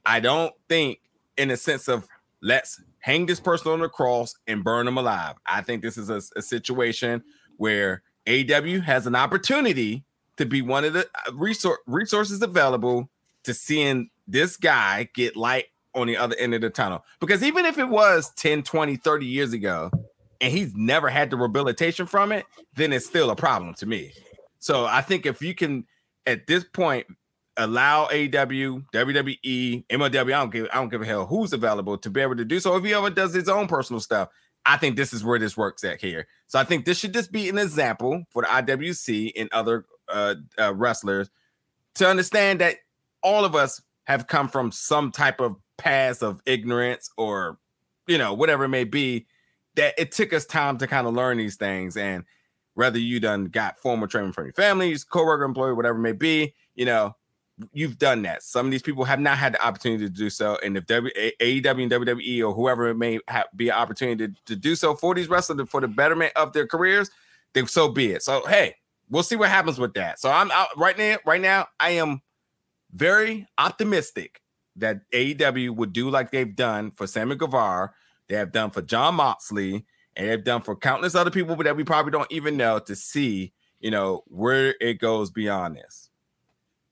I 0.07 0.20
don't 0.20 0.53
think, 0.68 1.01
in 1.36 1.51
a 1.51 1.57
sense 1.57 1.88
of 1.88 2.07
let's 2.43 2.80
hang 3.01 3.26
this 3.26 3.40
person 3.40 3.72
on 3.72 3.80
the 3.80 3.88
cross 3.88 4.34
and 4.46 4.64
burn 4.64 4.86
them 4.86 4.98
alive. 4.98 5.36
I 5.46 5.62
think 5.62 5.82
this 5.82 5.98
is 5.98 6.11
a, 6.11 6.22
a 6.38 6.42
situation 6.42 7.22
where 7.57 8.03
AW 8.28 8.80
has 8.80 9.07
an 9.07 9.16
opportunity 9.16 10.05
to 10.36 10.46
be 10.46 10.62
one 10.62 10.84
of 10.84 10.92
the 10.92 11.09
uh, 11.14 11.30
resor- 11.32 11.76
resources 11.86 12.40
available 12.42 13.11
to 13.44 13.55
seeing 13.55 14.11
this 14.26 14.57
guy 14.57 15.09
get 15.14 15.36
light 15.36 15.66
on 15.94 16.07
the 16.07 16.16
other 16.16 16.36
end 16.38 16.55
of 16.55 16.61
the 16.61 16.70
tunnel. 16.70 17.05
Because 17.20 17.42
even 17.42 17.66
if 17.66 17.78
it 17.78 17.88
was 17.88 18.30
10, 18.36 18.62
20, 18.62 18.96
30 18.96 19.26
years 19.26 19.53
ago, 19.53 19.90
and 20.40 20.53
he's 20.53 20.74
never 20.74 21.09
had 21.09 21.30
the 21.30 21.36
rehabilitation 21.36 22.07
from 22.07 22.32
it, 22.32 22.46
then 22.74 22.92
it's 22.92 23.07
still 23.07 23.30
a 23.30 23.36
problem 23.36 23.74
to 23.74 23.86
me. 23.86 24.12
So 24.59 24.86
I 24.86 25.03
think 25.03 25.26
if 25.26 25.42
you 25.42 25.55
can, 25.55 25.86
at 26.26 26.46
this 26.46 26.64
point, 26.64 27.07
allow 27.64 28.04
AW, 28.04 28.08
WWE, 28.11 29.86
MLW, 29.86 30.24
I 30.24 30.38
don't 30.38 30.52
give, 30.52 30.68
I 30.72 30.76
don't 30.76 30.88
give 30.88 31.02
a 31.02 31.06
hell 31.06 31.26
who's 31.26 31.52
available 31.52 31.98
to 31.98 32.11
be 32.11 32.20
able 32.20 32.36
to 32.36 32.44
do 32.44 32.61
so. 32.61 32.76
If 32.76 32.84
he 32.84 32.94
ever 32.94 33.11
does 33.11 33.34
his 33.34 33.48
own 33.48 33.66
personal 33.66 34.00
stuff, 34.00 34.28
I 34.66 34.76
think 34.76 34.96
this 34.96 35.12
is 35.12 35.24
where 35.24 35.38
this 35.38 35.56
works 35.56 35.84
at 35.84 36.00
here. 36.00 36.26
So 36.46 36.58
I 36.58 36.64
think 36.64 36.84
this 36.84 36.98
should 36.98 37.14
just 37.14 37.32
be 37.32 37.48
an 37.48 37.58
example 37.58 38.24
for 38.30 38.42
the 38.42 38.48
IWC 38.48 39.32
and 39.36 39.48
other 39.52 39.86
uh, 40.08 40.34
uh, 40.58 40.74
wrestlers 40.74 41.30
to 41.96 42.06
understand 42.06 42.61
that 42.61 42.76
all 43.22 43.44
of 43.44 43.54
us 43.54 43.80
have 44.04 44.26
come 44.26 44.48
from 44.48 44.72
some 44.72 45.12
type 45.12 45.40
of 45.40 45.56
past 45.78 46.22
of 46.22 46.42
ignorance 46.44 47.11
or 47.16 47.58
you 48.06 48.18
know 48.18 48.34
whatever 48.34 48.64
it 48.64 48.68
may 48.68 48.84
be 48.84 49.26
that 49.76 49.94
it 49.96 50.12
took 50.12 50.32
us 50.32 50.44
time 50.44 50.76
to 50.76 50.86
kind 50.86 51.06
of 51.06 51.14
learn 51.14 51.38
these 51.38 51.56
things 51.56 51.96
and 51.96 52.24
whether 52.74 52.98
you 52.98 53.18
done 53.18 53.46
got 53.46 53.78
formal 53.78 54.06
training 54.06 54.32
from 54.32 54.44
your 54.44 54.52
families 54.52 55.04
co-worker 55.04 55.44
employee 55.44 55.72
whatever 55.72 55.96
it 55.96 56.02
may 56.02 56.12
be 56.12 56.52
you 56.74 56.84
know 56.84 57.14
you've 57.72 57.98
done 57.98 58.22
that. 58.22 58.42
Some 58.42 58.66
of 58.66 58.72
these 58.72 58.82
people 58.82 59.04
have 59.04 59.20
not 59.20 59.38
had 59.38 59.54
the 59.54 59.64
opportunity 59.64 60.04
to 60.04 60.11
do 60.11 60.30
so, 60.30 60.58
and 60.62 60.76
if 60.76 60.86
w, 60.86 61.12
AEW 61.40 61.82
and 61.82 61.92
WWE 61.92 62.48
or 62.48 62.54
whoever 62.54 62.88
it 62.88 62.96
may 62.96 63.18
be 63.56 63.68
an 63.68 63.74
opportunity 63.74 64.28
to, 64.28 64.34
to 64.46 64.56
do 64.56 64.74
so 64.74 64.94
for 64.94 65.14
these 65.14 65.28
wrestlers 65.28 65.68
for 65.68 65.80
the 65.80 65.88
betterment 65.88 66.32
of 66.36 66.52
their 66.52 66.66
careers, 66.66 67.11
then 67.52 67.66
so 67.66 67.88
be 67.88 68.12
it. 68.12 68.22
So 68.22 68.46
hey, 68.46 68.76
we'll 69.08 69.22
see 69.22 69.36
what 69.36 69.50
happens 69.50 69.78
with 69.78 69.94
that. 69.94 70.18
So 70.20 70.30
I'm 70.30 70.50
out 70.50 70.68
right 70.76 70.96
now. 70.96 71.16
Right 71.26 71.40
now, 71.40 71.68
I 71.78 71.90
am 71.90 72.22
very 72.92 73.46
optimistic 73.58 74.40
that 74.76 75.00
AEW 75.12 75.74
would 75.76 75.92
do 75.92 76.11
like 76.11 76.30
they've 76.30 76.54
done 76.54 76.90
for 76.92 77.06
Sammy 77.06 77.36
Guevara, 77.36 77.92
they 78.28 78.36
have 78.36 78.52
done 78.52 78.70
for 78.70 78.82
John 78.82 79.16
Moxley, 79.16 79.84
and 80.16 80.28
they've 80.28 80.44
done 80.44 80.62
for 80.62 80.76
countless 80.76 81.14
other 81.14 81.30
people 81.30 81.56
that 81.56 81.76
we 81.76 81.84
probably 81.84 82.12
don't 82.12 82.30
even 82.30 82.56
know 82.56 82.78
to 82.80 82.96
see, 82.96 83.52
you 83.80 83.90
know, 83.90 84.22
where 84.26 84.74
it 84.80 85.00
goes 85.00 85.30
beyond 85.30 85.76
this. 85.76 86.09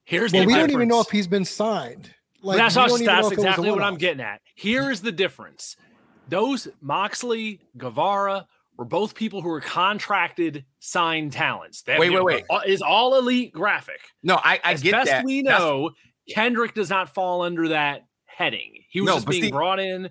Here's 0.08 0.32
well, 0.32 0.40
the 0.42 0.46
we 0.46 0.52
difference. 0.54 0.72
don't 0.72 0.78
even 0.80 0.88
know 0.88 1.00
if 1.00 1.10
he's 1.10 1.26
been 1.26 1.44
signed. 1.44 2.10
Like 2.42 2.56
that's, 2.56 2.74
how, 2.76 2.86
don't 2.86 3.02
even 3.02 3.06
know 3.06 3.12
that's 3.16 3.26
if 3.26 3.32
it 3.32 3.36
was 3.36 3.44
a 3.44 3.48
exactly 3.48 3.70
what 3.70 3.82
I'm 3.82 3.96
getting 3.98 4.22
at. 4.22 4.40
Here 4.54 4.90
is 4.90 5.02
the 5.02 5.12
difference. 5.12 5.76
Those 6.30 6.66
Moxley, 6.80 7.60
Guevara 7.76 8.46
were 8.78 8.86
both 8.86 9.14
people 9.14 9.42
who 9.42 9.48
were 9.50 9.60
contracted 9.60 10.64
signed 10.78 11.32
talents. 11.32 11.82
That 11.82 11.98
Wait, 11.98 12.10
wait, 12.10 12.22
wait. 12.24 12.44
Is 12.66 12.80
all 12.80 13.16
elite 13.18 13.52
graphic. 13.52 14.00
No, 14.22 14.36
I, 14.36 14.60
I 14.64 14.72
as 14.72 14.82
get 14.82 14.92
best 14.92 15.10
that. 15.10 15.24
we 15.26 15.42
That's- 15.42 15.60
know, 15.60 15.90
Kendrick 16.30 16.74
does 16.74 16.88
not 16.88 17.12
fall 17.14 17.42
under 17.42 17.68
that 17.68 18.06
heading. 18.24 18.84
He 18.88 19.00
was 19.02 19.08
No, 19.08 19.14
just 19.16 19.28
being 19.28 19.42
see- 19.44 19.50
brought 19.50 19.78
in 19.80 20.08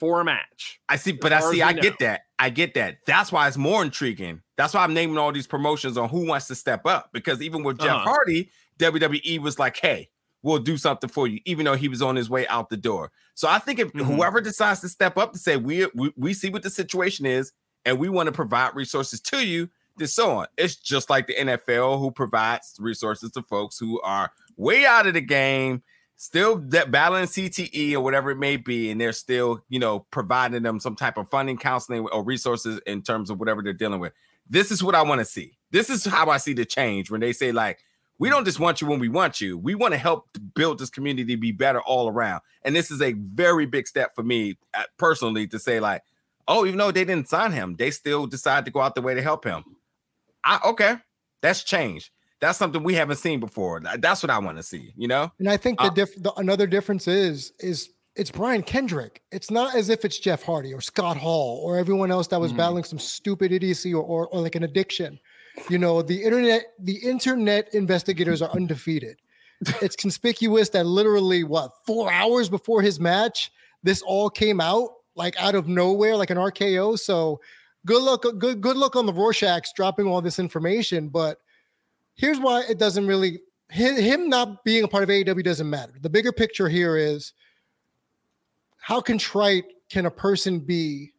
for 0.00 0.20
a 0.20 0.24
match. 0.24 0.80
I 0.88 0.96
see, 0.96 1.12
but 1.12 1.32
I 1.32 1.40
see, 1.52 1.62
I 1.62 1.72
we 1.72 1.80
get 1.80 2.00
know. 2.00 2.06
that. 2.06 2.22
I 2.38 2.50
get 2.50 2.74
that. 2.74 2.96
That's 3.06 3.30
why 3.30 3.46
it's 3.48 3.56
more 3.56 3.82
intriguing. 3.82 4.42
That's 4.56 4.74
why 4.74 4.82
I'm 4.82 4.92
naming 4.94 5.18
all 5.18 5.30
these 5.32 5.46
promotions 5.46 5.96
on 5.96 6.08
who 6.08 6.26
wants 6.26 6.48
to 6.48 6.54
step 6.56 6.84
up. 6.86 7.10
Because 7.12 7.42
even 7.42 7.62
with 7.62 7.78
Jeff 7.78 7.90
Uh-huh. 7.90 8.04
Hardy, 8.10 8.50
WWE 8.78 9.40
was 9.40 9.58
like, 9.58 9.76
hey, 9.76 10.08
we'll 10.42 10.58
do 10.58 10.76
something 10.76 11.10
for 11.10 11.26
you, 11.26 11.40
even 11.44 11.64
though 11.64 11.74
he 11.76 11.88
was 11.88 12.02
on 12.02 12.14
his 12.16 12.30
way 12.30 12.46
out 12.48 12.68
the 12.70 12.76
door. 12.76 13.10
So 13.34 13.48
I 13.48 13.58
think 13.58 13.78
if 13.78 13.92
Mhm. 13.92 14.04
whoever 14.04 14.40
decides 14.40 14.80
to 14.80 14.88
step 14.88 15.16
up 15.18 15.32
to 15.32 15.38
say, 15.38 15.56
we, 15.56 15.86
we 15.94 16.12
we 16.16 16.34
see 16.34 16.50
what 16.50 16.62
the 16.62 16.70
situation 16.70 17.26
is, 17.26 17.52
and 17.84 17.98
we 17.98 18.08
want 18.08 18.26
to 18.28 18.32
provide 18.32 18.74
resources 18.74 19.20
to 19.22 19.44
you, 19.46 19.68
then 19.96 20.08
so 20.08 20.30
on. 20.38 20.46
It's 20.56 20.76
just 20.76 21.08
like 21.10 21.26
the 21.26 21.34
NFL 21.34 21.98
who 21.98 22.10
provides 22.10 22.76
resources 22.78 23.30
to 23.32 23.42
folks 23.42 23.78
who 23.78 24.00
are 24.02 24.30
way 24.56 24.84
out 24.86 25.06
of 25.06 25.14
the 25.14 25.20
game, 25.20 25.82
still 26.16 26.58
that 26.68 26.90
battling 26.90 27.24
CTE 27.26 27.94
or 27.94 28.00
whatever 28.00 28.30
it 28.30 28.36
may 28.36 28.56
be, 28.56 28.90
and 28.90 29.00
they're 29.00 29.12
still, 29.12 29.64
you 29.68 29.78
know, 29.78 30.00
providing 30.10 30.62
them 30.62 30.80
some 30.80 30.96
type 30.96 31.16
of 31.16 31.28
funding, 31.30 31.56
counseling, 31.58 32.06
or 32.08 32.22
resources 32.22 32.80
in 32.86 33.02
terms 33.02 33.30
of 33.30 33.38
whatever 33.38 33.62
they're 33.62 33.72
dealing 33.72 34.00
with. 34.00 34.12
This 34.48 34.70
is 34.70 34.82
what 34.82 34.94
I 34.94 35.02
want 35.02 35.20
to 35.20 35.24
see. 35.24 35.58
This 35.72 35.90
is 35.90 36.04
how 36.04 36.28
I 36.30 36.36
see 36.36 36.52
the 36.52 36.64
change 36.64 37.10
when 37.10 37.20
they 37.20 37.32
say, 37.32 37.50
like, 37.52 37.80
we 38.18 38.28
don't 38.30 38.44
just 38.44 38.58
want 38.60 38.80
you 38.80 38.86
when 38.86 38.98
we 38.98 39.08
want 39.08 39.40
you. 39.40 39.58
We 39.58 39.74
want 39.74 39.92
to 39.92 39.98
help 39.98 40.26
build 40.54 40.78
this 40.78 40.90
community 40.90 41.34
to 41.34 41.40
be 41.40 41.52
better 41.52 41.80
all 41.82 42.08
around. 42.08 42.40
And 42.62 42.74
this 42.74 42.90
is 42.90 43.02
a 43.02 43.12
very 43.12 43.66
big 43.66 43.86
step 43.86 44.14
for 44.14 44.22
me 44.22 44.56
uh, 44.74 44.84
personally 44.98 45.46
to 45.48 45.58
say, 45.58 45.80
like, 45.80 46.02
oh, 46.48 46.64
even 46.66 46.78
though 46.78 46.90
they 46.92 47.04
didn't 47.04 47.28
sign 47.28 47.52
him, 47.52 47.76
they 47.76 47.90
still 47.90 48.26
decide 48.26 48.64
to 48.64 48.70
go 48.70 48.80
out 48.80 48.94
the 48.94 49.02
way 49.02 49.14
to 49.14 49.22
help 49.22 49.44
him. 49.44 49.64
I 50.44 50.60
okay, 50.64 50.96
that's 51.42 51.62
change. 51.64 52.12
That's 52.40 52.58
something 52.58 52.82
we 52.82 52.94
haven't 52.94 53.16
seen 53.16 53.40
before. 53.40 53.80
That's 53.98 54.22
what 54.22 54.30
I 54.30 54.38
want 54.38 54.58
to 54.58 54.62
see. 54.62 54.92
You 54.96 55.08
know, 55.08 55.32
And 55.38 55.48
I 55.48 55.56
think 55.56 55.78
the 55.78 55.86
Uh, 55.86 55.90
diff- 55.90 56.22
the, 56.22 56.32
another 56.34 56.66
difference 56.66 57.08
is 57.08 57.52
is 57.60 57.90
it's 58.14 58.30
Brian 58.30 58.62
Kendrick. 58.62 59.22
It's 59.32 59.50
not 59.50 59.74
as 59.74 59.88
if 59.90 60.04
it's 60.04 60.18
Jeff 60.18 60.42
Hardy 60.42 60.72
or 60.72 60.80
Scott 60.80 61.16
Hall 61.18 61.60
or 61.64 61.76
everyone 61.76 62.10
else 62.10 62.28
that 62.28 62.40
was 62.40 62.52
Mhm. 62.52 62.56
battling 62.56 62.84
some 62.84 62.98
stupid 62.98 63.52
idiocy 63.52 63.92
or, 63.92 64.02
or 64.02 64.28
or 64.28 64.40
like 64.40 64.54
an 64.54 64.62
addiction. 64.62 65.18
You 65.68 65.78
know, 65.78 66.02
the 66.02 66.22
internet 66.22 66.72
the 66.78 66.96
internet 66.96 67.72
investigators 67.74 68.42
are 68.42 68.50
undefeated. 68.50 69.18
It's 69.80 69.96
conspicuous 70.04 70.68
that 70.70 70.86
literally 70.86 71.44
what 71.44 71.72
four 71.86 72.12
hours 72.12 72.48
before 72.48 72.82
his 72.82 73.00
match, 73.00 73.50
this 73.82 74.02
all 74.02 74.30
came 74.30 74.60
out 74.60 74.90
like 75.14 75.34
out 75.40 75.54
of 75.54 75.66
nowhere, 75.66 76.16
like 76.16 76.30
an 76.30 76.36
RKO. 76.36 76.98
So 76.98 77.40
good 77.86 78.02
luck, 78.02 78.24
good 78.38 78.60
good 78.60 78.76
luck 78.76 78.96
on 78.96 79.06
the 79.06 79.12
Rorschachs 79.12 79.68
dropping 79.74 80.06
all 80.06 80.20
this 80.20 80.38
information. 80.38 81.08
But 81.08 81.38
here's 82.14 82.38
why 82.38 82.62
it 82.68 82.78
doesn't 82.78 83.06
really 83.06 83.40
him 83.70 84.28
not 84.28 84.64
being 84.64 84.84
a 84.84 84.88
part 84.88 85.02
of 85.02 85.08
AEW 85.08 85.42
doesn't 85.42 85.68
matter. 85.68 85.94
The 86.00 86.10
bigger 86.10 86.32
picture 86.32 86.68
here 86.68 86.96
is 86.96 87.32
how 88.76 89.00
contrite 89.00 89.64
can 89.88 90.06
a 90.06 90.10
person 90.10 90.60
be 90.60 91.12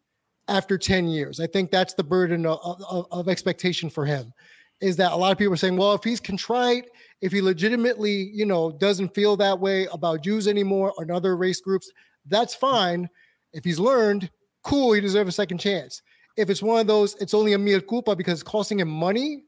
after 0.48 0.78
10 0.78 1.08
years? 1.08 1.40
I 1.40 1.48
think 1.48 1.72
that's 1.72 1.94
the 1.94 2.04
burden 2.04 2.46
of, 2.46 2.60
of, 2.90 3.08
of 3.12 3.30
expectation 3.30 3.90
for 3.90 4.06
him. 4.06 4.34
Is 4.80 4.96
that 4.98 5.12
a 5.12 5.16
lot 5.16 5.32
of 5.32 5.38
people 5.38 5.54
are 5.54 5.58
saying, 5.58 5.76
well, 5.76 5.94
if 5.94 6.04
he's 6.04 6.20
contrite, 6.20 6.86
if 7.22 7.32
he 7.32 7.42
legitimately, 7.42 8.30
you 8.34 8.46
know, 8.46 8.72
doesn't 8.72 9.16
feel 9.16 9.36
that 9.38 9.60
way 9.60 9.88
about 9.92 10.22
Jews 10.22 10.48
anymore 10.48 10.94
or 10.98 11.12
other 11.12 11.36
race 11.36 11.60
groups, 11.60 11.92
that's 12.28 12.54
fine. 12.54 13.10
If 13.54 13.64
he's 13.64 13.80
learned, 13.80 14.30
cool, 14.64 14.94
he 14.94 15.02
deserves 15.02 15.30
a 15.30 15.32
second 15.32 15.58
chance. 15.58 16.02
If 16.36 16.52
it's 16.52 16.62
one 16.62 16.80
of 16.80 16.86
those, 16.86 17.16
it's 17.16 17.34
only 17.34 17.54
a 17.54 17.58
mea 17.58 17.82
culpa 17.82 18.16
because 18.16 18.40
it's 18.40 18.50
costing 18.50 18.80
him 18.80 18.90
money, 18.90 19.44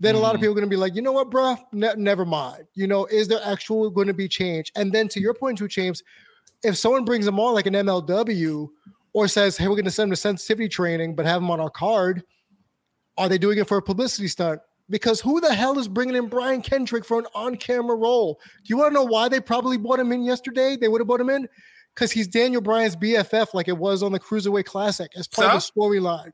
then 0.00 0.14
a 0.14 0.18
lot 0.18 0.34
of 0.34 0.38
Mhm. 0.38 0.42
people 0.42 0.52
are 0.52 0.60
going 0.60 0.68
to 0.68 0.70
be 0.70 0.76
like, 0.76 0.94
you 0.94 1.00
know 1.00 1.12
what, 1.12 1.30
bro, 1.30 1.56
Ne- 1.72 1.94
never 1.96 2.26
mind. 2.26 2.64
You 2.74 2.86
know, 2.86 3.06
is 3.06 3.26
there 3.26 3.40
actual 3.42 3.88
going 3.88 4.06
to 4.08 4.14
be 4.14 4.28
change? 4.28 4.70
And 4.76 4.92
then 4.92 5.08
to 5.08 5.20
your 5.20 5.32
point, 5.32 5.58
too, 5.58 5.66
James, 5.68 6.02
if 6.62 6.76
someone 6.76 7.04
brings 7.06 7.24
them 7.24 7.40
on 7.40 7.54
like 7.54 7.66
an 7.66 7.74
MLW 7.74 8.68
or 9.18 9.28
says, 9.28 9.56
hey, 9.56 9.66
we're 9.66 9.74
going 9.74 9.84
to 9.84 9.90
send 9.90 10.10
them 10.10 10.12
to 10.12 10.20
sensitivity 10.20 10.68
training, 10.68 11.14
but 11.16 11.26
have 11.26 11.40
them 11.40 11.50
on 11.50 11.60
our 11.60 11.70
card, 11.70 12.22
are 13.16 13.28
they 13.28 13.36
doing 13.38 13.58
it 13.58 13.66
for 13.66 13.76
a 13.78 13.82
publicity 13.82 14.28
stunt? 14.28 14.60
Because 14.90 15.20
who 15.20 15.40
the 15.40 15.52
hell 15.52 15.78
is 15.78 15.88
bringing 15.88 16.14
in 16.14 16.28
Brian 16.28 16.62
Kendrick 16.62 17.04
for 17.04 17.18
an 17.18 17.26
on-camera 17.34 17.96
role? 17.96 18.40
Do 18.64 18.68
you 18.68 18.76
want 18.78 18.90
to 18.90 18.94
know 18.94 19.04
why 19.04 19.28
they 19.28 19.40
probably 19.40 19.76
brought 19.76 19.98
him 19.98 20.12
in 20.12 20.22
yesterday? 20.22 20.76
They 20.76 20.86
would 20.88 21.00
have 21.00 21.08
brought 21.08 21.20
him 21.20 21.30
in 21.30 21.48
because 21.94 22.12
he's 22.12 22.28
Daniel 22.28 22.60
Bryan's 22.62 22.94
BFF, 22.96 23.54
like 23.54 23.66
it 23.68 23.76
was 23.76 24.02
on 24.04 24.12
the 24.12 24.20
Cruiserweight 24.20 24.64
Classic, 24.66 25.10
as 25.16 25.26
part 25.26 25.52
of 25.52 25.62
the 25.74 25.80
storyline. 25.80 26.30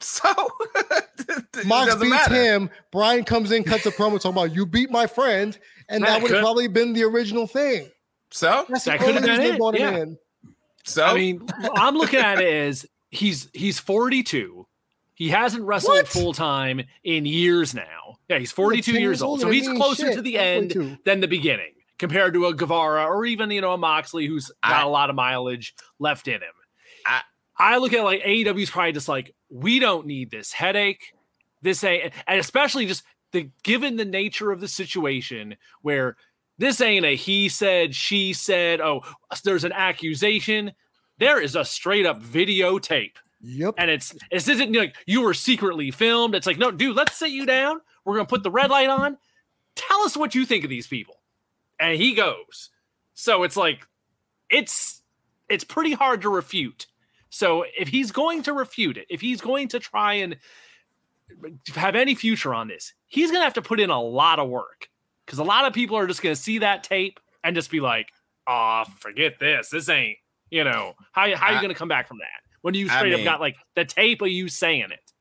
so 0.00 0.30
it 0.76 1.66
Mox 1.66 1.96
beats 1.96 2.08
matter. 2.10 2.34
him. 2.34 2.70
Brian 2.92 3.24
comes 3.24 3.50
in, 3.50 3.64
cuts 3.64 3.84
a 3.84 3.90
promo 3.90 4.12
talking 4.12 4.30
about 4.30 4.54
you 4.54 4.64
beat 4.64 4.90
my 4.92 5.08
friend, 5.08 5.58
and 5.88 6.02
Yeah, 6.04 6.10
that 6.10 6.22
would 6.22 6.30
have 6.30 6.40
probably 6.40 6.68
been 6.68 6.92
the 6.92 7.02
original 7.02 7.48
thing. 7.48 7.90
So 8.30 8.64
That's 8.68 8.84
That 8.84 9.00
the 9.00 9.04
could 9.04 9.14
have 9.16 9.24
been 9.24 9.38
they 9.38 9.48
it, 9.56 9.74
him 9.74 9.74
yeah. 9.74 10.27
So 10.88 11.04
I 11.04 11.14
mean, 11.14 11.46
I'm 11.74 11.94
looking 11.96 12.20
at 12.20 12.40
it 12.40 12.52
as 12.68 12.86
he's 13.10 13.48
he's 13.52 13.78
42. 13.78 14.66
He 15.14 15.30
hasn't 15.30 15.64
wrestled 15.64 16.06
full 16.06 16.32
time 16.32 16.82
in 17.02 17.26
years 17.26 17.74
now. 17.74 18.18
Yeah, 18.28 18.38
he's 18.38 18.52
42 18.52 18.92
10 18.92 19.00
years 19.00 19.20
old. 19.20 19.40
So 19.40 19.50
he's 19.50 19.66
closer 19.68 20.06
shit. 20.06 20.14
to 20.14 20.22
the 20.22 20.38
end 20.38 20.72
42. 20.72 20.98
than 21.04 21.20
the 21.20 21.26
beginning 21.26 21.72
compared 21.98 22.34
to 22.34 22.46
a 22.46 22.54
Guevara 22.54 23.04
or 23.06 23.26
even, 23.26 23.50
you 23.50 23.60
know, 23.60 23.72
a 23.72 23.78
Moxley 23.78 24.26
who's 24.26 24.52
got 24.62 24.72
I- 24.74 24.82
a 24.82 24.88
lot 24.88 25.10
of 25.10 25.16
mileage 25.16 25.74
left 25.98 26.28
in 26.28 26.34
him. 26.34 26.52
I- 27.04 27.22
I 27.58 27.78
look 27.78 27.92
at 27.92 27.98
it 27.98 28.04
like 28.04 28.22
AEW's 28.22 28.70
probably 28.70 28.92
just 28.92 29.08
like, 29.08 29.34
we 29.50 29.80
don't 29.80 30.06
need 30.06 30.30
this 30.30 30.52
headache. 30.52 31.12
This 31.62 31.82
ain't, 31.82 32.12
and 32.28 32.38
especially 32.38 32.86
just 32.86 33.02
the 33.32 33.50
given 33.64 33.96
the 33.96 34.04
nature 34.04 34.52
of 34.52 34.60
the 34.60 34.68
situation 34.68 35.56
where 35.82 36.16
this 36.58 36.80
ain't 36.80 37.06
a 37.06 37.14
he 37.16 37.48
said, 37.48 37.94
she 37.94 38.32
said, 38.32 38.80
oh, 38.80 39.02
there's 39.44 39.64
an 39.64 39.72
accusation. 39.72 40.72
There 41.18 41.40
is 41.40 41.56
a 41.56 41.64
straight 41.64 42.06
up 42.06 42.22
videotape 42.22 43.16
Yep. 43.40 43.74
and 43.78 43.88
it's 43.90 44.14
this 44.32 44.48
isn't 44.48 44.72
like 44.74 44.96
you 45.06 45.22
were 45.22 45.34
secretly 45.34 45.90
filmed. 45.92 46.34
It's 46.34 46.46
like, 46.46 46.58
no, 46.58 46.70
dude, 46.72 46.96
let's 46.96 47.16
sit 47.16 47.30
you 47.30 47.46
down. 47.46 47.80
We're 48.04 48.14
gonna 48.16 48.26
put 48.26 48.42
the 48.42 48.50
red 48.50 48.70
light 48.70 48.88
on. 48.88 49.16
Tell 49.76 50.00
us 50.00 50.16
what 50.16 50.34
you 50.34 50.44
think 50.44 50.64
of 50.64 50.70
these 50.70 50.88
people. 50.88 51.20
And 51.78 51.96
he 51.96 52.14
goes. 52.14 52.70
So 53.14 53.44
it's 53.44 53.56
like, 53.56 53.86
it's 54.50 55.02
it's 55.48 55.64
pretty 55.64 55.92
hard 55.92 56.22
to 56.22 56.28
refute. 56.28 56.86
So 57.30 57.64
if 57.78 57.88
he's 57.88 58.10
going 58.10 58.42
to 58.44 58.52
refute 58.52 58.96
it, 58.96 59.06
if 59.08 59.20
he's 59.20 59.40
going 59.40 59.68
to 59.68 59.78
try 59.78 60.14
and 60.14 60.36
have 61.74 61.94
any 61.94 62.14
future 62.14 62.52
on 62.54 62.68
this, 62.68 62.92
he's 63.06 63.30
gonna 63.30 63.44
have 63.44 63.54
to 63.54 63.62
put 63.62 63.78
in 63.80 63.90
a 63.90 64.00
lot 64.00 64.38
of 64.40 64.48
work. 64.48 64.88
Because 65.28 65.40
a 65.40 65.44
lot 65.44 65.66
of 65.66 65.74
people 65.74 65.94
are 65.98 66.06
just 66.06 66.22
gonna 66.22 66.34
see 66.34 66.56
that 66.60 66.82
tape 66.82 67.20
and 67.44 67.54
just 67.54 67.70
be 67.70 67.80
like, 67.80 68.08
oh, 68.46 68.84
forget 68.98 69.38
this. 69.38 69.68
This 69.68 69.90
ain't, 69.90 70.16
you 70.50 70.64
know, 70.64 70.94
how, 71.12 71.36
how 71.36 71.48
are 71.48 71.52
you 71.52 71.60
gonna 71.60 71.74
come 71.74 71.86
back 71.88 72.08
from 72.08 72.16
that? 72.16 72.40
When 72.62 72.72
you 72.72 72.86
I 72.90 72.96
straight 72.96 73.10
mean- 73.12 73.20
up 73.28 73.32
got 73.34 73.40
like 73.40 73.56
the 73.76 73.84
tape 73.84 74.22
of 74.22 74.28
you 74.28 74.48
saying 74.48 74.90
it. 74.90 75.12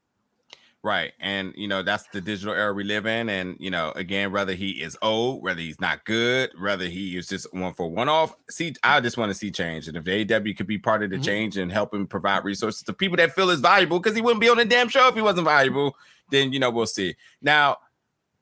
Right. 0.81 1.11
And, 1.19 1.53
you 1.57 1.67
know, 1.67 1.83
that's 1.83 2.07
the 2.13 2.21
digital 2.21 2.53
era 2.53 2.71
we 2.71 2.85
live 2.85 3.05
in. 3.05 3.27
And, 3.27 3.57
you 3.59 3.69
know, 3.69 3.91
again, 3.97 4.31
whether 4.31 4.53
he 4.53 4.69
is 4.81 4.95
old, 5.01 5.43
whether 5.43 5.59
he's 5.59 5.81
not 5.81 6.05
good, 6.05 6.51
whether 6.57 6.85
he 6.85 7.17
is 7.17 7.27
just 7.27 7.53
one 7.53 7.73
for 7.73 7.89
one 7.91 8.07
off, 8.07 8.33
see, 8.49 8.73
I 8.83 9.01
just 9.01 9.17
want 9.17 9.29
to 9.29 9.33
see 9.33 9.51
change. 9.51 9.89
And 9.89 9.97
if 9.97 10.05
the 10.05 10.21
AW 10.21 10.53
could 10.55 10.67
be 10.67 10.77
part 10.77 11.03
of 11.03 11.09
the 11.09 11.17
Mhm. 11.17 11.25
change 11.25 11.57
and 11.57 11.69
help 11.69 11.93
him 11.93 12.07
provide 12.07 12.45
resources 12.45 12.83
to 12.83 12.93
people 12.93 13.17
that 13.17 13.35
feel 13.35 13.49
is 13.49 13.59
valuable, 13.59 13.99
because 13.99 14.15
he 14.15 14.21
wouldn't 14.21 14.39
be 14.39 14.47
on 14.47 14.55
the 14.57 14.63
damn 14.65 14.87
show 14.87 15.09
if 15.09 15.15
he 15.15 15.21
wasn't 15.21 15.45
valuable, 15.45 15.97
then, 16.29 16.53
you 16.53 16.59
know, 16.59 16.69
we'll 16.69 16.85
see. 16.85 17.15
Now, 17.41 17.77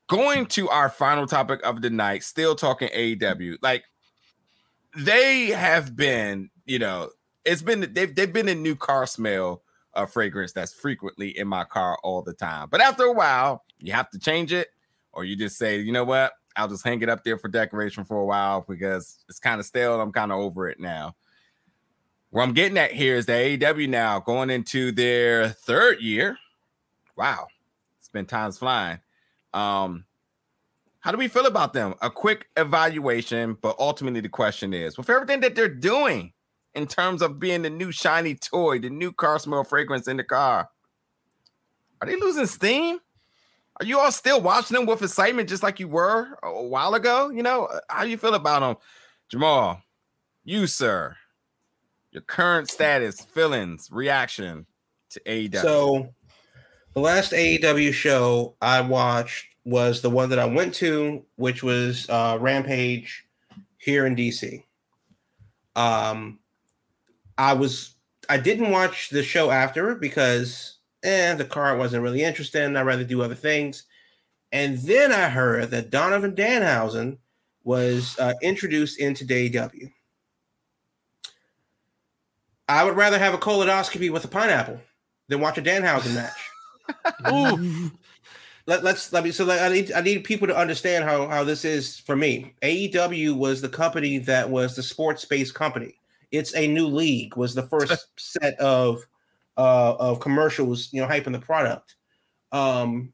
going 0.08 0.46
to 0.46 0.68
our 0.68 0.88
final 0.88 1.26
topic 1.26 1.60
of 1.64 1.82
the 1.82 1.90
night, 1.90 2.22
still 2.22 2.54
talking 2.54 2.88
AEW, 2.88 3.56
like 3.62 3.84
they 4.96 5.46
have 5.48 5.96
been, 5.96 6.50
you 6.64 6.78
know, 6.78 7.10
it's 7.44 7.62
been, 7.62 7.92
they've, 7.92 8.14
they've 8.14 8.32
been 8.32 8.48
a 8.48 8.54
new 8.54 8.74
car 8.74 9.06
smell 9.06 9.62
a 9.96 10.06
fragrance 10.06 10.52
that's 10.52 10.74
frequently 10.74 11.36
in 11.38 11.48
my 11.48 11.64
car 11.64 11.98
all 12.04 12.22
the 12.22 12.34
time. 12.34 12.68
But 12.70 12.80
after 12.80 13.04
a 13.04 13.12
while, 13.12 13.64
you 13.78 13.92
have 13.92 14.10
to 14.10 14.18
change 14.18 14.52
it, 14.52 14.68
or 15.12 15.24
you 15.24 15.36
just 15.36 15.56
say, 15.56 15.78
you 15.80 15.90
know 15.90 16.04
what, 16.04 16.32
I'll 16.54 16.68
just 16.68 16.84
hang 16.84 17.02
it 17.02 17.08
up 17.08 17.24
there 17.24 17.38
for 17.38 17.48
decoration 17.48 18.04
for 18.04 18.18
a 18.18 18.24
while 18.24 18.64
because 18.68 19.24
it's 19.28 19.38
kind 19.38 19.58
of 19.58 19.66
stale. 19.66 20.00
I'm 20.00 20.12
kind 20.12 20.32
of 20.32 20.38
over 20.38 20.68
it 20.68 20.78
now. 20.78 21.16
Where 22.30 22.44
I'm 22.44 22.52
getting 22.52 22.78
at 22.78 22.92
here 22.92 23.16
is 23.16 23.26
that 23.26 23.40
AEW 23.40 23.88
now 23.88 24.20
going 24.20 24.50
into 24.50 24.92
their 24.92 25.48
third 25.48 26.00
year. 26.00 26.36
Wow, 27.16 27.46
it's 27.98 28.08
been 28.08 28.26
times 28.26 28.58
flying. 28.58 28.98
Um, 29.56 30.04
how 31.00 31.12
do 31.12 31.18
we 31.18 31.28
feel 31.28 31.46
about 31.46 31.72
them? 31.72 31.94
A 32.02 32.10
quick 32.10 32.48
evaluation, 32.56 33.56
but 33.60 33.76
ultimately 33.78 34.20
the 34.20 34.28
question 34.28 34.74
is, 34.74 34.98
with 34.98 35.08
everything 35.08 35.40
that 35.40 35.54
they're 35.54 35.68
doing 35.68 36.32
in 36.74 36.86
terms 36.86 37.22
of 37.22 37.38
being 37.38 37.62
the 37.62 37.70
new 37.70 37.90
shiny 37.90 38.34
toy, 38.34 38.78
the 38.78 38.90
new 38.90 39.12
car 39.12 39.38
smell 39.38 39.64
fragrance 39.64 40.08
in 40.08 40.18
the 40.18 40.24
car, 40.24 40.68
are 42.00 42.06
they 42.06 42.16
losing 42.16 42.46
steam? 42.46 42.98
Are 43.80 43.86
you 43.86 43.98
all 43.98 44.12
still 44.12 44.40
watching 44.40 44.76
them 44.76 44.86
with 44.86 45.02
excitement 45.02 45.48
just 45.48 45.62
like 45.62 45.80
you 45.80 45.88
were 45.88 46.38
a 46.42 46.62
while 46.62 46.94
ago? 46.94 47.30
You 47.30 47.42
know, 47.42 47.68
how 47.88 48.04
do 48.04 48.10
you 48.10 48.18
feel 48.18 48.34
about 48.34 48.60
them? 48.60 48.76
Jamal, 49.30 49.80
you, 50.44 50.66
sir, 50.66 51.16
your 52.10 52.22
current 52.22 52.70
status, 52.70 53.20
feelings, 53.20 53.88
reaction 53.90 54.66
to 55.10 55.20
AEW. 55.20 55.62
So, 55.62 56.14
the 56.96 57.02
last 57.02 57.32
AEW 57.32 57.92
show 57.92 58.54
I 58.62 58.80
watched 58.80 59.48
was 59.66 60.00
the 60.00 60.08
one 60.08 60.30
that 60.30 60.38
I 60.38 60.46
went 60.46 60.74
to, 60.76 61.22
which 61.36 61.62
was 61.62 62.08
uh, 62.08 62.38
Rampage 62.40 63.26
here 63.76 64.06
in 64.06 64.16
DC. 64.16 64.62
Um, 65.76 66.38
I 67.36 67.52
was 67.52 67.96
I 68.30 68.38
didn't 68.38 68.70
watch 68.70 69.10
the 69.10 69.22
show 69.22 69.50
after 69.50 69.94
because 69.94 70.78
eh, 71.02 71.34
the 71.34 71.44
card 71.44 71.78
wasn't 71.78 72.02
really 72.02 72.22
interesting. 72.22 72.74
I'd 72.74 72.86
rather 72.86 73.04
do 73.04 73.20
other 73.20 73.34
things. 73.34 73.84
And 74.50 74.78
then 74.78 75.12
I 75.12 75.28
heard 75.28 75.70
that 75.72 75.90
Donovan 75.90 76.34
Danhausen 76.34 77.18
was 77.62 78.18
uh, 78.18 78.32
introduced 78.40 78.98
into 78.98 79.26
AEW. 79.26 79.92
I 82.70 82.84
would 82.84 82.96
rather 82.96 83.18
have 83.18 83.34
a 83.34 83.38
colonoscopy 83.38 84.10
with 84.10 84.24
a 84.24 84.28
pineapple 84.28 84.80
than 85.28 85.40
watch 85.40 85.58
a 85.58 85.62
Danhausen 85.62 86.14
match. 86.14 86.32
Ooh. 87.30 87.90
Let, 88.68 88.84
us 88.84 89.12
let 89.12 89.22
me 89.22 89.30
so 89.30 89.44
let, 89.44 89.62
I 89.62 89.72
need 89.72 89.92
I 89.92 90.00
need 90.00 90.24
people 90.24 90.48
to 90.48 90.56
understand 90.56 91.04
how 91.04 91.28
how 91.28 91.44
this 91.44 91.64
is 91.64 92.00
for 92.00 92.16
me. 92.16 92.52
AEW 92.62 93.36
was 93.36 93.60
the 93.60 93.68
company 93.68 94.18
that 94.18 94.50
was 94.50 94.74
the 94.74 94.82
sports 94.82 95.24
based 95.24 95.54
company. 95.54 95.94
It's 96.32 96.52
a 96.56 96.66
new 96.66 96.88
league 96.88 97.36
was 97.36 97.54
the 97.54 97.62
first 97.62 98.08
set 98.16 98.58
of 98.58 99.06
uh 99.56 99.94
of 100.00 100.18
commercials, 100.18 100.92
you 100.92 101.00
know, 101.00 101.06
hyping 101.06 101.30
the 101.30 101.38
product. 101.38 101.94
Um 102.50 103.12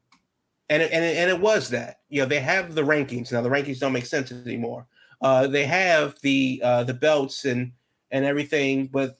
and 0.69 0.81
it, 0.81 0.91
and 0.91 1.05
it, 1.05 1.17
and 1.17 1.29
it 1.29 1.39
was 1.39 1.69
that. 1.69 1.99
You 2.09 2.21
know, 2.21 2.27
they 2.27 2.39
have 2.39 2.73
the 2.73 2.81
rankings. 2.81 3.31
Now 3.31 3.41
the 3.41 3.49
rankings 3.49 3.77
don't 3.77 3.93
make 3.93 4.07
sense 4.07 4.31
anymore. 4.31 4.87
Uh 5.21 5.45
they 5.45 5.67
have 5.67 6.15
the 6.23 6.61
uh 6.63 6.83
the 6.83 6.95
belts 6.95 7.45
and 7.45 7.73
and 8.09 8.25
everything, 8.25 8.87
but 8.87 9.19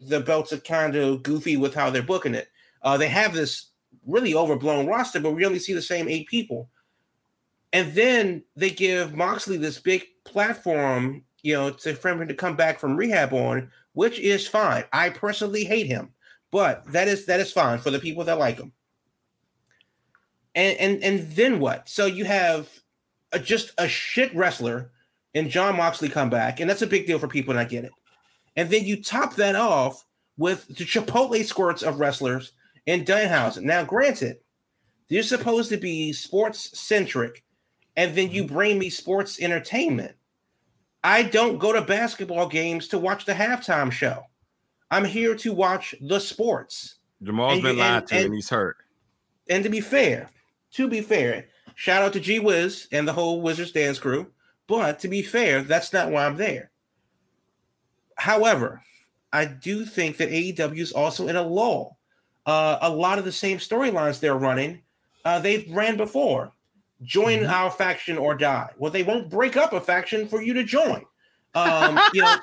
the 0.00 0.20
belts 0.20 0.52
are 0.52 0.58
kind 0.58 0.96
of 0.96 1.22
goofy 1.22 1.56
with 1.56 1.74
how 1.74 1.90
they're 1.90 2.02
booking 2.02 2.34
it. 2.34 2.48
Uh, 2.82 2.96
they 2.96 3.08
have 3.08 3.34
this 3.34 3.69
really 4.06 4.34
overblown 4.34 4.86
roster, 4.86 5.20
but 5.20 5.32
we 5.32 5.44
only 5.44 5.58
see 5.58 5.72
the 5.72 5.82
same 5.82 6.08
eight 6.08 6.26
people. 6.28 6.68
And 7.72 7.92
then 7.92 8.42
they 8.56 8.70
give 8.70 9.14
Moxley 9.14 9.56
this 9.56 9.78
big 9.78 10.04
platform, 10.24 11.24
you 11.42 11.54
know, 11.54 11.70
to 11.70 11.94
for 11.94 12.08
him 12.08 12.26
to 12.26 12.34
come 12.34 12.56
back 12.56 12.80
from 12.80 12.96
rehab 12.96 13.32
on, 13.32 13.70
which 13.92 14.18
is 14.18 14.48
fine. 14.48 14.84
I 14.92 15.10
personally 15.10 15.64
hate 15.64 15.86
him, 15.86 16.10
but 16.50 16.84
that 16.92 17.08
is 17.08 17.26
that 17.26 17.40
is 17.40 17.52
fine 17.52 17.78
for 17.78 17.90
the 17.90 17.98
people 17.98 18.24
that 18.24 18.38
like 18.38 18.58
him. 18.58 18.72
And 20.54 20.76
and 20.78 21.04
and 21.04 21.30
then 21.32 21.60
what? 21.60 21.88
So 21.88 22.06
you 22.06 22.24
have 22.24 22.68
a, 23.32 23.38
just 23.38 23.72
a 23.78 23.88
shit 23.88 24.34
wrestler 24.34 24.90
and 25.34 25.48
John 25.48 25.76
Moxley 25.76 26.08
come 26.08 26.28
back, 26.28 26.58
and 26.58 26.68
that's 26.68 26.82
a 26.82 26.86
big 26.88 27.06
deal 27.06 27.20
for 27.20 27.28
people, 27.28 27.52
and 27.52 27.60
I 27.60 27.64
get 27.64 27.84
it. 27.84 27.92
And 28.56 28.68
then 28.68 28.84
you 28.84 29.00
top 29.00 29.36
that 29.36 29.54
off 29.54 30.04
with 30.36 30.66
the 30.66 30.84
Chipotle 30.84 31.44
squirts 31.44 31.82
of 31.82 32.00
wrestlers 32.00 32.52
in 32.86 33.04
Danhausen. 33.04 33.62
Now, 33.62 33.84
granted, 33.84 34.38
you're 35.08 35.22
supposed 35.22 35.68
to 35.70 35.76
be 35.76 36.12
sports 36.12 36.78
centric, 36.78 37.44
and 37.96 38.14
then 38.14 38.30
you 38.30 38.44
mm-hmm. 38.44 38.54
bring 38.54 38.78
me 38.78 38.90
sports 38.90 39.40
entertainment. 39.40 40.14
I 41.02 41.22
don't 41.22 41.58
go 41.58 41.72
to 41.72 41.82
basketball 41.82 42.48
games 42.48 42.88
to 42.88 42.98
watch 42.98 43.24
the 43.24 43.32
halftime 43.32 43.90
show. 43.90 44.24
I'm 44.90 45.04
here 45.04 45.34
to 45.36 45.52
watch 45.52 45.94
the 46.00 46.20
sports. 46.20 46.96
Jamal's 47.22 47.54
and, 47.54 47.62
been 47.62 47.78
lied 47.78 48.06
to, 48.08 48.16
and, 48.16 48.24
and, 48.26 48.34
he's 48.34 48.50
hurt. 48.50 48.76
And 49.48 49.64
to 49.64 49.70
be 49.70 49.80
fair, 49.80 50.30
to 50.72 50.88
be 50.88 51.00
fair, 51.00 51.46
shout 51.74 52.02
out 52.02 52.12
to 52.14 52.20
G 52.20 52.38
Wiz 52.38 52.88
and 52.92 53.06
the 53.06 53.12
whole 53.12 53.40
Wizards 53.40 53.72
dance 53.72 53.98
crew. 53.98 54.30
But 54.66 55.00
to 55.00 55.08
be 55.08 55.22
fair, 55.22 55.62
that's 55.62 55.92
not 55.92 56.10
why 56.10 56.26
I'm 56.26 56.36
there. 56.36 56.70
However, 58.16 58.82
I 59.32 59.46
do 59.46 59.84
think 59.84 60.16
that 60.18 60.30
AEW 60.30 60.78
is 60.78 60.92
also 60.92 61.28
in 61.28 61.36
a 61.36 61.42
lull. 61.42 61.98
Uh, 62.46 62.78
a 62.82 62.90
lot 62.90 63.18
of 63.18 63.24
the 63.24 63.32
same 63.32 63.58
storylines 63.58 64.18
they're 64.18 64.36
running, 64.36 64.82
uh, 65.24 65.38
they've 65.38 65.70
ran 65.70 65.96
before. 65.96 66.52
Join 67.02 67.40
mm-hmm. 67.40 67.52
our 67.52 67.70
faction 67.70 68.18
or 68.18 68.34
die. 68.34 68.70
Well, 68.78 68.90
they 68.90 69.02
won't 69.02 69.30
break 69.30 69.56
up 69.56 69.72
a 69.72 69.80
faction 69.80 70.28
for 70.28 70.42
you 70.42 70.54
to 70.54 70.64
join. 70.64 71.04
Um, 71.54 71.98
you 72.14 72.22
know, 72.22 72.36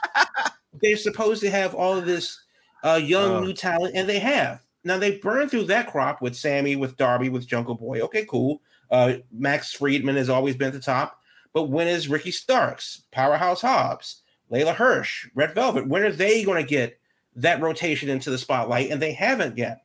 they're 0.82 0.98
supposed 0.98 1.41
to 1.41 1.50
have 1.50 1.76
all 1.76 1.98
of 1.98 2.06
this 2.06 2.39
uh, 2.84 3.00
young 3.04 3.43
new 3.43 3.54
talent, 3.54 3.95
and 3.95 4.08
they 4.08 4.20
have. 4.20 4.62
Now 4.84 4.98
they 4.98 5.18
burned 5.18 5.52
through 5.52 5.66
that 5.66 5.91
crop 5.91 6.22
with 6.22 6.36
Sammy, 6.36 6.76
with 6.76 6.98
Darby, 6.98 7.30
with 7.30 7.48
Jungle 7.48 7.76
Boy. 7.76 8.00
Okay, 8.02 8.26
cool. 8.26 8.62
Uh, 8.89 9.16
Max 9.32 9.74
Friedman 9.74 10.16
has 10.16 10.30
always 10.30 10.56
been 10.56 10.70
at 10.70 10.74
the 10.74 10.80
top, 10.80 11.20
but 11.54 11.64
when 11.64 11.88
is 11.88 12.08
Ricky 12.08 12.32
Starks, 12.32 13.04
Powerhouse 13.12 13.62
Hobbs? 13.62 14.22
Leyla 14.52 14.74
Hirsch, 14.74 15.28
Red 15.36 15.54
Velvet. 15.54 15.88
When 15.88 16.04
are 16.04 16.12
they 16.12 16.43
going 16.43 16.64
to 16.64 16.70
get 16.70 17.00
that 17.36 17.62
rotation 17.62 18.10
into 18.10 18.30
the 18.30 18.38
spotlight? 18.38 18.89
And 18.89 19.02
they 19.02 19.12
haven't 19.12 19.58
yet. 19.58 19.82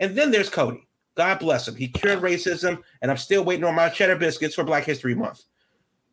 And 0.00 0.16
then 0.16 0.30
there's 0.30 0.50
Cody. 0.50 0.88
God 1.14 1.38
bless 1.38 1.68
him. 1.68 1.76
He 1.76 1.88
cured 1.88 2.20
racism, 2.20 2.82
and 3.02 3.10
I'm 3.10 3.16
still 3.16 3.44
waiting 3.44 3.64
on 3.64 3.74
my 3.74 3.88
cheddar 3.88 4.16
biscuits 4.16 4.54
for 4.54 4.64
Black 4.64 4.84
History 4.84 5.14
Month. 5.14 5.44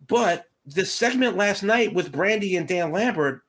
But 0.07 0.45
the 0.65 0.85
segment 0.85 1.37
last 1.37 1.63
night 1.63 1.93
with 1.93 2.11
Brandi 2.11 2.57
and 2.57 2.67
Dan 2.67 2.91
Lambert 2.91 3.41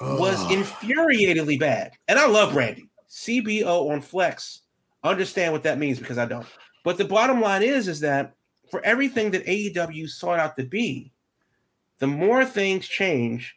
was 0.00 0.38
infuriatingly 0.46 1.58
bad. 1.58 1.92
And 2.08 2.18
I 2.18 2.26
love 2.26 2.52
Brandi. 2.52 2.88
CBO 3.08 3.90
on 3.90 4.00
Flex. 4.00 4.62
Understand 5.04 5.52
what 5.52 5.62
that 5.62 5.78
means 5.78 5.98
because 5.98 6.18
I 6.18 6.26
don't. 6.26 6.46
But 6.82 6.98
the 6.98 7.04
bottom 7.04 7.40
line 7.40 7.62
is, 7.62 7.88
is 7.88 8.00
that 8.00 8.34
for 8.70 8.84
everything 8.84 9.30
that 9.30 9.46
AEW 9.46 10.08
sought 10.08 10.38
out 10.38 10.56
to 10.56 10.64
be, 10.64 11.12
the 11.98 12.06
more 12.06 12.44
things 12.44 12.86
change, 12.86 13.56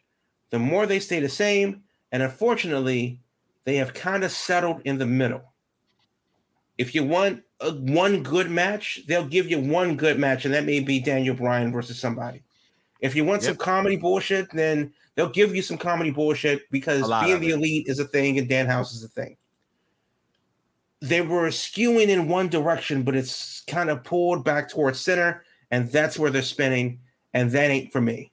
the 0.50 0.58
more 0.58 0.86
they 0.86 1.00
stay 1.00 1.20
the 1.20 1.28
same. 1.28 1.82
And 2.12 2.22
unfortunately, 2.22 3.20
they 3.64 3.76
have 3.76 3.92
kind 3.92 4.24
of 4.24 4.32
settled 4.32 4.82
in 4.84 4.98
the 4.98 5.06
middle. 5.06 5.49
If 6.80 6.94
you 6.94 7.04
want 7.04 7.42
a, 7.60 7.72
one 7.72 8.22
good 8.22 8.50
match, 8.50 9.02
they'll 9.06 9.26
give 9.26 9.50
you 9.50 9.60
one 9.60 9.98
good 9.98 10.18
match, 10.18 10.46
and 10.46 10.54
that 10.54 10.64
may 10.64 10.80
be 10.80 10.98
Daniel 10.98 11.34
Bryan 11.34 11.70
versus 11.70 12.00
somebody. 12.00 12.42
If 13.00 13.14
you 13.14 13.22
want 13.22 13.42
yep. 13.42 13.50
some 13.50 13.56
comedy 13.58 13.96
bullshit, 13.96 14.50
then 14.50 14.90
they'll 15.14 15.28
give 15.28 15.54
you 15.54 15.60
some 15.60 15.76
comedy 15.76 16.10
bullshit 16.10 16.70
because 16.70 17.06
being 17.22 17.38
the 17.38 17.50
elite 17.50 17.86
is 17.86 17.98
a 17.98 18.06
thing 18.06 18.38
and 18.38 18.48
Danhausen 18.48 18.94
is 18.94 19.04
a 19.04 19.08
thing. 19.08 19.36
They 21.02 21.20
were 21.20 21.48
skewing 21.48 22.08
in 22.08 22.28
one 22.28 22.48
direction, 22.48 23.02
but 23.02 23.14
it's 23.14 23.60
kind 23.66 23.90
of 23.90 24.02
pulled 24.02 24.42
back 24.42 24.70
towards 24.70 24.98
center, 24.98 25.44
and 25.70 25.92
that's 25.92 26.18
where 26.18 26.30
they're 26.30 26.40
spinning, 26.40 27.00
and 27.34 27.50
that 27.50 27.70
ain't 27.70 27.92
for 27.92 28.00
me 28.00 28.32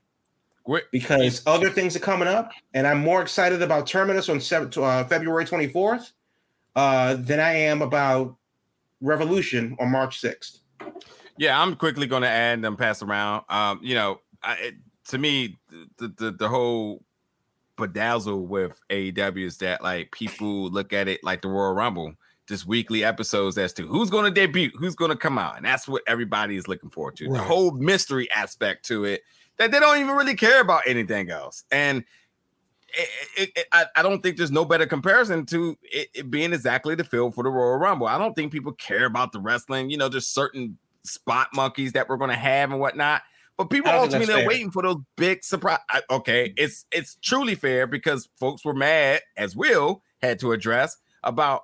because 0.94 1.42
other 1.46 1.70
things 1.70 1.98
are 1.98 2.00
coming 2.00 2.30
up, 2.30 2.52
and 2.74 2.88
I'm 2.88 3.00
more 3.00 3.22
excited 3.22 3.62
about 3.62 3.88
Terminus 3.88 4.30
on 4.30 4.38
uh, 4.38 5.04
February 5.04 5.44
24th 5.44 6.12
uh, 6.78 7.16
than 7.16 7.40
I 7.40 7.54
am 7.54 7.82
about 7.82 8.36
Revolution 9.02 9.76
on 9.80 9.92
March 9.92 10.22
6th. 10.22 10.60
Yeah, 11.38 11.60
I'm 11.60 11.76
quickly 11.76 12.06
going 12.06 12.22
to 12.22 12.30
add 12.30 12.64
and 12.64 12.78
pass 12.78 13.02
around. 13.02 13.44
Um, 13.50 13.80
you 13.82 13.96
know, 13.96 14.22
I, 14.44 14.54
it, 14.58 14.76
to 15.10 15.18
me, 15.18 15.58
the, 15.98 16.08
the 16.18 16.32
the 16.32 16.48
whole 16.48 17.04
bedazzle 17.78 18.48
with 18.48 18.80
AEW 18.90 19.46
is 19.46 19.58
that 19.58 19.82
like 19.82 20.12
people 20.12 20.70
look 20.70 20.94
at 20.94 21.08
it 21.08 21.24
like 21.24 21.42
the 21.42 21.48
Royal 21.48 21.74
Rumble, 21.74 22.14
just 22.48 22.68
weekly 22.68 23.04
episodes 23.04 23.58
as 23.58 23.74
to 23.74 23.88
who's 23.88 24.10
going 24.10 24.26
to 24.26 24.32
debut, 24.32 24.72
who's 24.78 24.96
going 24.96 25.12
to 25.12 25.18
come 25.18 25.38
out, 25.40 25.58
and 25.58 25.66
that's 25.66 25.88
what 25.88 26.04
everybody 26.08 26.58
is 26.58 26.68
looking 26.68 26.90
forward 26.92 27.16
to. 27.18 27.28
Right. 27.28 27.38
The 27.38 27.44
whole 27.44 27.72
mystery 27.72 28.30
aspect 28.32 28.86
to 28.86 29.06
it 29.06 29.24
that 29.58 29.72
they 29.72 29.80
don't 29.80 30.00
even 30.00 30.16
really 30.16 30.36
care 30.36 30.62
about 30.62 30.84
anything 30.86 31.32
else. 31.32 31.64
And 31.72 32.04
it, 33.38 33.50
it, 33.56 33.68
I, 33.72 33.86
I, 33.96 34.02
don't 34.02 34.22
think 34.22 34.38
there's 34.38 34.52
no 34.52 34.66
better 34.66 34.86
comparison 34.86 35.46
to 35.48 35.78
it, 35.84 36.30
being 36.30 36.54
exactly 36.54 36.96
the 36.96 37.04
feel 37.04 37.32
for 37.32 37.44
the 37.44 37.50
Royal 37.50 37.78
Rumble. 37.78 38.08
I 38.08 38.18
don't 38.18 38.34
think 38.34 38.52
people 38.52 38.72
care 38.74 39.06
about 39.06 39.32
the 39.32 39.40
wrestling. 39.40 39.90
You 39.90 39.98
know, 39.98 40.10
there's 40.10 40.28
certain 40.28 40.78
spot 41.04 41.50
monkeys 41.54 41.94
that 41.94 42.10
we're 42.10 42.18
going 42.18 42.30
to 42.30 42.36
have 42.36 42.72
and 42.72 42.80
whatnot. 42.80 43.22
But 43.58 43.72
people 43.72 43.92
ultimately 43.92 44.34
are 44.34 44.48
waiting 44.48 44.70
for 44.70 44.84
those 44.84 44.98
big 45.16 45.44
surprise. 45.44 45.80
I, 45.90 46.02
okay, 46.12 46.54
it's 46.58 46.86
it's 46.92 47.16
truly 47.24 47.56
fair 47.56 47.88
because 47.88 48.30
folks 48.40 48.64
were 48.64 48.76
mad, 48.76 49.22
as 49.36 49.56
Will 49.56 50.04
had 50.22 50.40
to 50.40 50.52
address 50.52 50.98
about 51.24 51.64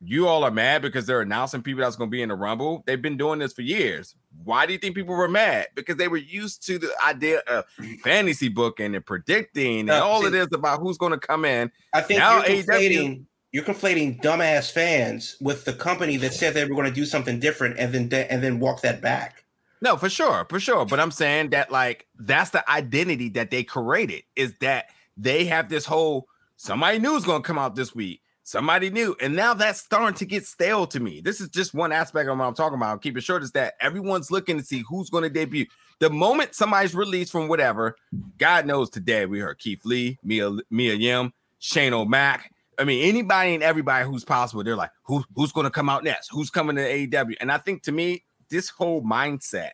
you 0.00 0.26
all 0.26 0.44
are 0.44 0.50
mad 0.50 0.80
because 0.80 1.06
they're 1.06 1.20
announcing 1.20 1.62
people 1.62 1.82
that's 1.82 1.96
going 1.96 2.08
to 2.08 2.10
be 2.10 2.22
in 2.22 2.30
the 2.30 2.34
Rumble. 2.34 2.82
They've 2.86 3.00
been 3.00 3.16
doing 3.16 3.40
this 3.40 3.52
for 3.52 3.62
years. 3.62 4.14
Why 4.44 4.66
do 4.66 4.72
you 4.72 4.78
think 4.78 4.94
people 4.94 5.14
were 5.14 5.28
mad? 5.28 5.68
Because 5.74 5.96
they 5.96 6.08
were 6.08 6.16
used 6.16 6.64
to 6.66 6.78
the 6.78 6.92
idea 7.04 7.40
of 7.46 7.64
fantasy 8.02 8.48
booking 8.48 8.94
and 8.94 9.04
predicting 9.04 9.80
and 9.80 9.90
all 9.90 10.22
see, 10.22 10.28
it 10.28 10.34
is 10.34 10.48
about 10.52 10.80
who's 10.80 10.96
going 10.96 11.12
to 11.12 11.18
come 11.18 11.44
in. 11.44 11.70
I 11.92 12.00
think 12.00 12.18
now 12.18 12.44
you're 12.44 12.62
conflating, 12.62 13.24
you're 13.52 13.64
conflating 13.64 14.20
dumbass 14.22 14.70
fans 14.70 15.36
with 15.40 15.64
the 15.64 15.72
company 15.72 16.16
that 16.18 16.34
said 16.34 16.54
they 16.54 16.64
were 16.64 16.74
going 16.74 16.86
to 16.86 16.92
do 16.94 17.04
something 17.04 17.40
different 17.40 17.78
and 17.78 17.92
then 17.92 18.26
and 18.30 18.42
then 18.42 18.60
walk 18.60 18.82
that 18.82 19.00
back. 19.00 19.44
No, 19.80 19.96
for 19.96 20.08
sure, 20.08 20.46
for 20.48 20.58
sure. 20.60 20.84
But 20.84 21.00
I'm 21.00 21.10
saying 21.10 21.50
that 21.50 21.70
like 21.70 22.06
that's 22.18 22.50
the 22.50 22.68
identity 22.70 23.28
that 23.30 23.50
they 23.50 23.64
created 23.64 24.22
is 24.36 24.54
that 24.60 24.86
they 25.16 25.44
have 25.46 25.68
this 25.68 25.84
whole 25.84 26.28
somebody 26.56 26.98
new 26.98 27.16
is 27.16 27.24
going 27.24 27.42
to 27.42 27.46
come 27.46 27.58
out 27.58 27.74
this 27.74 27.94
week. 27.94 28.22
Somebody 28.48 28.88
new, 28.88 29.14
and 29.20 29.36
now 29.36 29.52
that's 29.52 29.78
starting 29.78 30.14
to 30.14 30.24
get 30.24 30.46
stale 30.46 30.86
to 30.86 31.00
me. 31.00 31.20
This 31.20 31.38
is 31.38 31.50
just 31.50 31.74
one 31.74 31.92
aspect 31.92 32.30
of 32.30 32.38
what 32.38 32.46
I'm 32.46 32.54
talking 32.54 32.78
about. 32.78 33.02
Keep 33.02 33.18
it 33.18 33.20
short 33.20 33.42
is 33.42 33.52
that 33.52 33.74
everyone's 33.78 34.30
looking 34.30 34.56
to 34.56 34.64
see 34.64 34.82
who's 34.88 35.10
going 35.10 35.24
to 35.24 35.28
debut. 35.28 35.66
The 35.98 36.08
moment 36.08 36.54
somebody's 36.54 36.94
released 36.94 37.30
from 37.30 37.48
whatever, 37.48 37.94
God 38.38 38.64
knows 38.64 38.88
today 38.88 39.26
we 39.26 39.38
heard 39.38 39.58
Keith 39.58 39.84
Lee, 39.84 40.18
Mia 40.24 40.50
Mia 40.70 40.94
Yim, 40.94 41.34
Shane 41.58 41.92
O'Mac. 41.92 42.50
I 42.78 42.84
mean, 42.84 43.06
anybody 43.06 43.52
and 43.52 43.62
everybody 43.62 44.06
who's 44.06 44.24
possible, 44.24 44.64
they're 44.64 44.74
like, 44.74 44.92
who, 45.02 45.22
who's 45.36 45.52
going 45.52 45.66
to 45.66 45.70
come 45.70 45.90
out 45.90 46.02
next? 46.02 46.28
Who's 46.32 46.48
coming 46.48 46.76
to 46.76 46.82
AEW? 46.82 47.34
And 47.42 47.52
I 47.52 47.58
think 47.58 47.82
to 47.82 47.92
me, 47.92 48.24
this 48.48 48.70
whole 48.70 49.02
mindset 49.02 49.72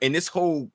and 0.00 0.14
this 0.14 0.26
whole 0.26 0.70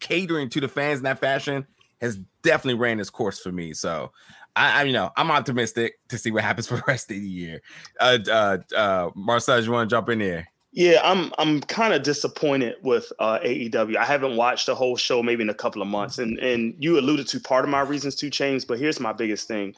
catering 0.00 0.50
to 0.50 0.60
the 0.60 0.68
fans 0.68 0.98
in 0.98 1.04
that 1.04 1.18
fashion 1.18 1.66
has 2.02 2.18
definitely 2.42 2.78
ran 2.78 3.00
its 3.00 3.08
course 3.10 3.40
for 3.40 3.52
me. 3.52 3.72
So 3.72 4.12
I, 4.58 4.80
I 4.80 4.82
you 4.82 4.92
know 4.92 5.10
I'm 5.16 5.30
optimistic 5.30 5.98
to 6.08 6.18
see 6.18 6.30
what 6.30 6.44
happens 6.44 6.66
for 6.68 6.76
the 6.76 6.84
rest 6.86 7.10
of 7.10 7.16
the 7.16 7.26
year. 7.26 7.62
Uh 8.00 8.18
uh 8.30 8.58
uh 8.76 9.10
Marcel, 9.14 9.62
you 9.62 9.70
want 9.70 9.88
to 9.88 9.94
jump 9.94 10.08
in 10.08 10.18
there? 10.18 10.48
Yeah, 10.72 11.00
I'm 11.02 11.32
I'm 11.38 11.60
kind 11.62 11.94
of 11.94 12.02
disappointed 12.02 12.76
with 12.82 13.10
uh, 13.18 13.38
AEW. 13.38 13.96
I 13.96 14.04
haven't 14.04 14.36
watched 14.36 14.66
the 14.66 14.74
whole 14.74 14.96
show 14.96 15.22
maybe 15.22 15.42
in 15.42 15.48
a 15.48 15.54
couple 15.54 15.80
of 15.80 15.88
months, 15.88 16.18
and 16.18 16.38
and 16.38 16.74
you 16.78 16.98
alluded 16.98 17.26
to 17.28 17.40
part 17.40 17.64
of 17.64 17.70
my 17.70 17.80
reasons 17.80 18.14
to 18.16 18.30
change, 18.30 18.66
but 18.66 18.78
here's 18.78 19.00
my 19.00 19.12
biggest 19.12 19.48
thing: 19.48 19.74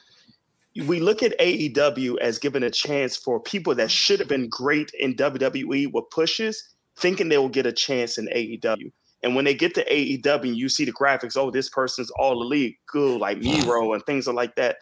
we 0.86 0.98
look 0.98 1.22
at 1.22 1.38
AEW 1.38 2.18
as 2.18 2.38
giving 2.38 2.64
a 2.64 2.70
chance 2.70 3.16
for 3.16 3.38
people 3.38 3.74
that 3.76 3.90
should 3.90 4.18
have 4.18 4.28
been 4.28 4.48
great 4.48 4.90
in 4.98 5.14
WWE 5.14 5.92
with 5.92 6.10
pushes 6.10 6.74
thinking 6.98 7.28
they 7.28 7.38
will 7.38 7.48
get 7.48 7.66
a 7.66 7.72
chance 7.72 8.18
in 8.18 8.26
AEW. 8.26 8.92
And 9.22 9.34
when 9.34 9.44
they 9.44 9.54
get 9.54 9.74
to 9.74 9.84
AEW 9.84 10.54
you 10.54 10.68
see 10.68 10.84
the 10.84 10.92
graphics, 10.92 11.36
oh, 11.36 11.50
this 11.50 11.68
person's 11.68 12.10
all 12.10 12.42
elite, 12.42 12.78
good, 12.86 13.20
like 13.20 13.38
Miro 13.38 13.92
and 13.92 14.04
things 14.04 14.26
are 14.26 14.34
like 14.34 14.54
that. 14.56 14.76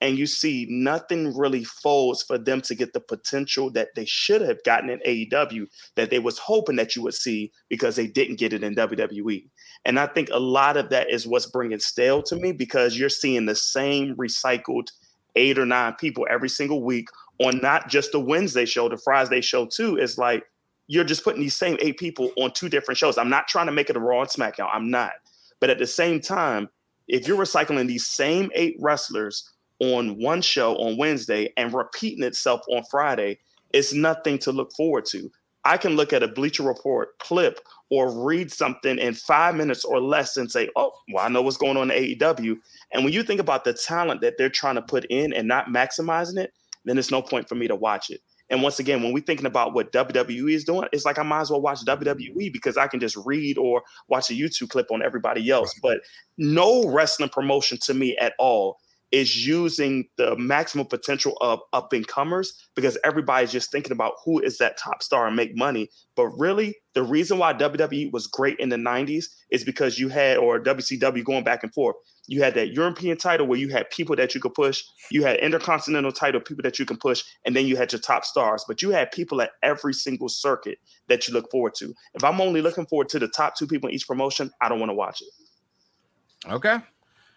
And 0.00 0.18
you 0.18 0.26
see 0.26 0.66
nothing 0.68 1.36
really 1.36 1.62
folds 1.62 2.24
for 2.24 2.36
them 2.36 2.60
to 2.62 2.74
get 2.74 2.92
the 2.92 3.00
potential 3.00 3.70
that 3.70 3.90
they 3.94 4.04
should 4.04 4.40
have 4.40 4.62
gotten 4.64 4.90
in 4.90 4.98
AEW 5.06 5.66
that 5.94 6.10
they 6.10 6.18
was 6.18 6.38
hoping 6.38 6.74
that 6.76 6.96
you 6.96 7.02
would 7.02 7.14
see 7.14 7.52
because 7.68 7.94
they 7.94 8.08
didn't 8.08 8.38
get 8.38 8.52
it 8.52 8.64
in 8.64 8.74
WWE. 8.74 9.48
And 9.84 10.00
I 10.00 10.06
think 10.06 10.28
a 10.32 10.40
lot 10.40 10.76
of 10.76 10.90
that 10.90 11.08
is 11.08 11.26
what's 11.26 11.46
bringing 11.46 11.78
stale 11.78 12.20
to 12.24 12.36
me 12.36 12.50
because 12.50 12.98
you're 12.98 13.08
seeing 13.08 13.46
the 13.46 13.54
same 13.54 14.16
recycled 14.16 14.88
eight 15.36 15.56
or 15.58 15.66
nine 15.66 15.94
people 15.94 16.26
every 16.28 16.48
single 16.48 16.82
week 16.82 17.06
on 17.38 17.58
not 17.58 17.88
just 17.88 18.12
the 18.12 18.20
Wednesday 18.20 18.64
show, 18.64 18.88
the 18.88 18.96
Friday 18.96 19.40
show 19.40 19.66
too. 19.66 19.96
It's 19.96 20.18
like 20.18 20.44
you're 20.88 21.04
just 21.04 21.24
putting 21.24 21.40
these 21.40 21.56
same 21.56 21.76
eight 21.80 21.98
people 21.98 22.32
on 22.36 22.52
two 22.52 22.68
different 22.68 22.98
shows. 22.98 23.18
I'm 23.18 23.30
not 23.30 23.48
trying 23.48 23.66
to 23.66 23.72
make 23.72 23.90
it 23.90 23.96
a 23.96 24.00
Raw 24.00 24.20
and 24.20 24.30
SmackDown. 24.30 24.68
I'm 24.72 24.90
not. 24.90 25.12
But 25.60 25.70
at 25.70 25.78
the 25.78 25.86
same 25.86 26.20
time, 26.20 26.68
if 27.08 27.26
you're 27.26 27.38
recycling 27.38 27.86
these 27.86 28.06
same 28.06 28.50
eight 28.54 28.76
wrestlers 28.80 29.50
on 29.80 30.20
one 30.20 30.42
show 30.42 30.76
on 30.76 30.96
Wednesday 30.96 31.52
and 31.56 31.72
repeating 31.72 32.24
itself 32.24 32.62
on 32.68 32.82
Friday, 32.90 33.38
it's 33.72 33.92
nothing 33.92 34.38
to 34.38 34.52
look 34.52 34.72
forward 34.72 35.06
to. 35.06 35.30
I 35.64 35.76
can 35.76 35.94
look 35.94 36.12
at 36.12 36.22
a 36.22 36.28
Bleacher 36.28 36.64
Report 36.64 37.16
clip 37.18 37.60
or 37.90 38.24
read 38.24 38.50
something 38.50 38.98
in 38.98 39.14
five 39.14 39.54
minutes 39.54 39.84
or 39.84 40.00
less 40.00 40.36
and 40.36 40.50
say, 40.50 40.68
oh, 40.76 40.92
well, 41.12 41.24
I 41.24 41.28
know 41.28 41.42
what's 41.42 41.56
going 41.56 41.76
on 41.76 41.90
in 41.90 42.16
AEW. 42.18 42.56
And 42.92 43.04
when 43.04 43.12
you 43.12 43.22
think 43.22 43.40
about 43.40 43.64
the 43.64 43.72
talent 43.72 44.20
that 44.22 44.34
they're 44.38 44.48
trying 44.48 44.74
to 44.74 44.82
put 44.82 45.04
in 45.06 45.32
and 45.32 45.46
not 45.46 45.68
maximizing 45.68 46.38
it, 46.38 46.52
then 46.84 46.96
there's 46.96 47.12
no 47.12 47.22
point 47.22 47.48
for 47.48 47.54
me 47.54 47.68
to 47.68 47.76
watch 47.76 48.10
it. 48.10 48.20
And 48.52 48.62
once 48.62 48.78
again, 48.78 49.02
when 49.02 49.14
we're 49.14 49.22
thinking 49.22 49.46
about 49.46 49.72
what 49.72 49.92
WWE 49.92 50.52
is 50.52 50.64
doing, 50.64 50.86
it's 50.92 51.06
like 51.06 51.18
I 51.18 51.22
might 51.22 51.40
as 51.40 51.50
well 51.50 51.62
watch 51.62 51.80
WWE 51.86 52.52
because 52.52 52.76
I 52.76 52.86
can 52.86 53.00
just 53.00 53.16
read 53.24 53.56
or 53.56 53.82
watch 54.08 54.30
a 54.30 54.34
YouTube 54.34 54.68
clip 54.68 54.92
on 54.92 55.02
everybody 55.02 55.50
else. 55.50 55.74
But 55.82 56.00
no 56.36 56.86
wrestling 56.86 57.30
promotion 57.30 57.78
to 57.84 57.94
me 57.94 58.14
at 58.18 58.34
all 58.38 58.76
is 59.10 59.46
using 59.46 60.06
the 60.18 60.36
maximum 60.36 60.86
potential 60.86 61.36
of 61.40 61.60
up 61.72 61.94
and 61.94 62.06
comers 62.06 62.68
because 62.74 62.98
everybody's 63.04 63.52
just 63.52 63.72
thinking 63.72 63.92
about 63.92 64.14
who 64.24 64.38
is 64.38 64.58
that 64.58 64.76
top 64.76 65.02
star 65.02 65.26
and 65.26 65.34
make 65.36 65.56
money. 65.56 65.88
But 66.14 66.28
really, 66.38 66.76
the 66.92 67.02
reason 67.02 67.38
why 67.38 67.54
WWE 67.54 68.12
was 68.12 68.26
great 68.26 68.58
in 68.58 68.68
the 68.68 68.76
90s 68.76 69.26
is 69.50 69.64
because 69.64 69.98
you 69.98 70.08
had, 70.08 70.36
or 70.36 70.60
WCW 70.62 71.24
going 71.24 71.44
back 71.44 71.62
and 71.62 71.72
forth, 71.72 71.96
you 72.26 72.42
had 72.42 72.54
that 72.54 72.72
European 72.72 73.16
title 73.16 73.46
where 73.46 73.58
you 73.58 73.68
had 73.68 73.90
people 73.90 74.14
that 74.16 74.34
you 74.34 74.40
could 74.40 74.54
push, 74.54 74.82
you 75.10 75.24
had 75.24 75.38
intercontinental 75.38 76.12
title 76.12 76.40
people 76.40 76.62
that 76.62 76.78
you 76.78 76.86
can 76.86 76.96
push, 76.96 77.22
and 77.44 77.56
then 77.56 77.66
you 77.66 77.76
had 77.76 77.92
your 77.92 78.00
top 78.00 78.24
stars. 78.24 78.64
But 78.66 78.80
you 78.80 78.90
had 78.90 79.10
people 79.10 79.42
at 79.42 79.50
every 79.62 79.92
single 79.92 80.28
circuit 80.28 80.78
that 81.08 81.26
you 81.26 81.34
look 81.34 81.50
forward 81.50 81.74
to. 81.76 81.92
If 82.14 82.22
I'm 82.24 82.40
only 82.40 82.62
looking 82.62 82.86
forward 82.86 83.08
to 83.10 83.18
the 83.18 83.28
top 83.28 83.56
two 83.56 83.66
people 83.66 83.88
in 83.88 83.94
each 83.94 84.06
promotion, 84.06 84.50
I 84.60 84.68
don't 84.68 84.78
want 84.78 84.90
to 84.90 84.94
watch 84.94 85.20
it. 85.20 86.52
Okay. 86.52 86.78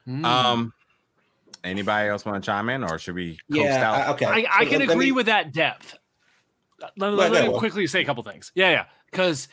Mm. 0.08 0.26
Um, 0.26 0.74
Anybody 1.64 2.10
else 2.10 2.24
want 2.24 2.44
to 2.44 2.46
chime 2.46 2.70
in, 2.70 2.84
or 2.84 3.00
should 3.00 3.16
we? 3.16 3.40
Yeah, 3.50 4.08
out? 4.08 4.16
okay. 4.16 4.26
I, 4.26 4.46
I 4.60 4.66
can 4.66 4.84
agree 4.84 5.08
me... 5.08 5.12
with 5.14 5.26
that 5.26 5.52
depth. 5.52 5.98
Let, 6.96 7.14
let, 7.14 7.32
let 7.32 7.48
me 7.48 7.58
quickly 7.58 7.88
say 7.88 8.02
a 8.02 8.06
couple 8.06 8.22
things. 8.22 8.52
Yeah, 8.54 8.70
yeah, 8.70 8.86
because 9.10 9.48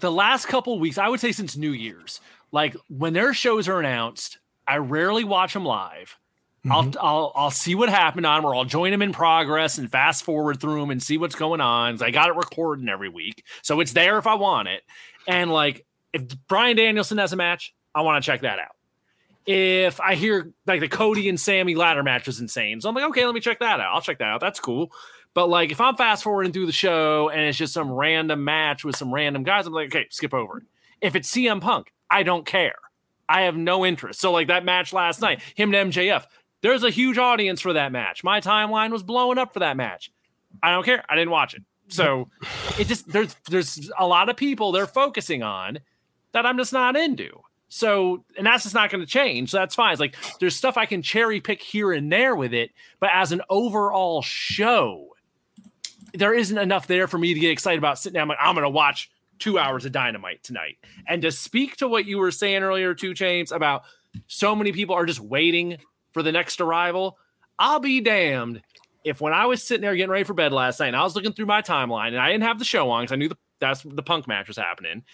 the 0.00 0.10
last 0.10 0.46
couple 0.46 0.78
weeks, 0.80 0.98
I 0.98 1.08
would 1.08 1.20
say 1.20 1.30
since 1.30 1.56
New 1.56 1.70
Year's, 1.70 2.20
like 2.50 2.76
when 2.88 3.12
their 3.12 3.32
shows 3.32 3.68
are 3.68 3.78
announced, 3.78 4.38
I 4.66 4.78
rarely 4.78 5.24
watch 5.24 5.52
them 5.52 5.64
live. 5.64 6.16
Mm-hmm. 6.64 6.72
I'll, 6.72 6.92
I'll 7.00 7.32
I'll 7.34 7.50
see 7.50 7.74
what 7.74 7.88
happened 7.88 8.26
on, 8.26 8.44
or 8.44 8.54
I'll 8.54 8.64
join 8.64 8.90
them 8.90 9.02
in 9.02 9.12
progress 9.12 9.78
and 9.78 9.90
fast 9.90 10.24
forward 10.24 10.60
through 10.60 10.80
them 10.80 10.90
and 10.90 11.02
see 11.02 11.18
what's 11.18 11.34
going 11.34 11.60
on. 11.60 12.02
I 12.02 12.10
got 12.10 12.28
it 12.28 12.36
recording 12.36 12.88
every 12.88 13.08
week, 13.08 13.44
so 13.62 13.80
it's 13.80 13.92
there 13.92 14.18
if 14.18 14.26
I 14.26 14.34
want 14.34 14.68
it. 14.68 14.82
And 15.28 15.52
like, 15.52 15.86
if 16.12 16.22
Brian 16.48 16.76
Danielson 16.76 17.18
has 17.18 17.32
a 17.32 17.36
match, 17.36 17.74
I 17.94 18.02
want 18.02 18.22
to 18.22 18.26
check 18.26 18.42
that 18.42 18.58
out 18.58 18.76
if 19.46 20.00
I 20.00 20.16
hear 20.16 20.52
like 20.66 20.80
the 20.80 20.88
Cody 20.88 21.28
and 21.28 21.38
Sammy 21.38 21.76
ladder 21.76 22.02
match 22.02 22.26
is 22.26 22.40
insane. 22.40 22.80
So 22.80 22.88
I'm 22.88 22.94
like, 22.94 23.04
okay, 23.10 23.24
let 23.24 23.34
me 23.34 23.40
check 23.40 23.60
that 23.60 23.80
out. 23.80 23.94
I'll 23.94 24.00
check 24.00 24.18
that 24.18 24.26
out. 24.26 24.40
That's 24.40 24.58
cool. 24.58 24.90
But 25.34 25.48
like 25.48 25.70
if 25.70 25.80
I'm 25.80 25.96
fast 25.96 26.24
forwarding 26.24 26.52
through 26.52 26.66
the 26.66 26.72
show 26.72 27.28
and 27.28 27.40
it's 27.42 27.56
just 27.56 27.72
some 27.72 27.92
random 27.92 28.42
match 28.44 28.84
with 28.84 28.96
some 28.96 29.14
random 29.14 29.44
guys, 29.44 29.66
I'm 29.66 29.72
like, 29.72 29.94
okay, 29.94 30.06
skip 30.10 30.34
over 30.34 30.58
it. 30.58 30.64
If 31.00 31.14
it's 31.14 31.30
CM 31.30 31.60
Punk, 31.60 31.92
I 32.10 32.24
don't 32.24 32.44
care. 32.44 32.74
I 33.28 33.42
have 33.42 33.56
no 33.56 33.84
interest. 33.84 34.20
So 34.20 34.32
like 34.32 34.48
that 34.48 34.64
match 34.64 34.92
last 34.92 35.20
night, 35.20 35.40
him 35.54 35.72
to 35.72 35.78
MJF, 35.78 36.24
there's 36.62 36.84
a 36.84 36.90
huge 36.90 37.18
audience 37.18 37.60
for 37.60 37.72
that 37.72 37.92
match. 37.92 38.24
My 38.24 38.40
timeline 38.40 38.90
was 38.90 39.02
blowing 39.02 39.38
up 39.38 39.52
for 39.52 39.60
that 39.60 39.76
match. 39.76 40.10
I 40.62 40.70
don't 40.70 40.84
care. 40.84 41.04
I 41.08 41.14
didn't 41.14 41.30
watch 41.30 41.54
it. 41.54 41.62
So 41.88 42.28
it 42.78 42.86
just 42.86 43.08
there's 43.08 43.36
there's 43.48 43.90
a 43.98 44.06
lot 44.06 44.28
of 44.28 44.36
people 44.36 44.72
they're 44.72 44.86
focusing 44.86 45.42
on 45.42 45.78
that 46.32 46.46
I'm 46.46 46.56
just 46.56 46.72
not 46.72 46.96
into. 46.96 47.30
So, 47.68 48.24
and 48.38 48.46
that's 48.46 48.62
just 48.62 48.74
not 48.74 48.90
going 48.90 49.04
to 49.04 49.10
change. 49.10 49.50
So 49.50 49.58
that's 49.58 49.74
fine. 49.74 49.92
It's 49.92 50.00
like 50.00 50.14
there's 50.38 50.54
stuff 50.54 50.76
I 50.76 50.86
can 50.86 51.02
cherry 51.02 51.40
pick 51.40 51.60
here 51.60 51.92
and 51.92 52.10
there 52.12 52.36
with 52.36 52.54
it, 52.54 52.70
but 53.00 53.10
as 53.12 53.32
an 53.32 53.42
overall 53.50 54.22
show, 54.22 55.08
there 56.14 56.32
isn't 56.32 56.56
enough 56.56 56.86
there 56.86 57.08
for 57.08 57.18
me 57.18 57.34
to 57.34 57.40
get 57.40 57.50
excited 57.50 57.78
about 57.78 57.98
sitting 57.98 58.14
down. 58.14 58.28
Like, 58.28 58.38
I'm 58.40 58.54
going 58.54 58.62
to 58.62 58.70
watch 58.70 59.10
two 59.38 59.58
hours 59.58 59.84
of 59.84 59.92
dynamite 59.92 60.42
tonight. 60.42 60.78
And 61.06 61.22
to 61.22 61.32
speak 61.32 61.76
to 61.76 61.88
what 61.88 62.06
you 62.06 62.18
were 62.18 62.30
saying 62.30 62.62
earlier, 62.62 62.94
too, 62.94 63.14
James, 63.14 63.52
about 63.52 63.82
so 64.26 64.54
many 64.54 64.72
people 64.72 64.94
are 64.94 65.06
just 65.06 65.20
waiting 65.20 65.78
for 66.12 66.22
the 66.22 66.32
next 66.32 66.60
arrival. 66.60 67.18
I'll 67.58 67.80
be 67.80 68.00
damned 68.00 68.62
if 69.04 69.20
when 69.20 69.32
I 69.32 69.46
was 69.46 69.62
sitting 69.62 69.82
there 69.82 69.94
getting 69.94 70.10
ready 70.10 70.24
for 70.24 70.34
bed 70.34 70.52
last 70.52 70.80
night 70.80 70.88
and 70.88 70.96
I 70.96 71.02
was 71.02 71.14
looking 71.14 71.32
through 71.32 71.46
my 71.46 71.62
timeline 71.62 72.08
and 72.08 72.18
I 72.18 72.30
didn't 72.30 72.42
have 72.44 72.58
the 72.58 72.64
show 72.64 72.90
on 72.90 73.04
because 73.04 73.12
I 73.12 73.16
knew 73.16 73.28
the, 73.28 73.36
that's 73.60 73.82
the 73.82 74.02
punk 74.02 74.26
match 74.26 74.48
was 74.48 74.56
happening. 74.56 75.04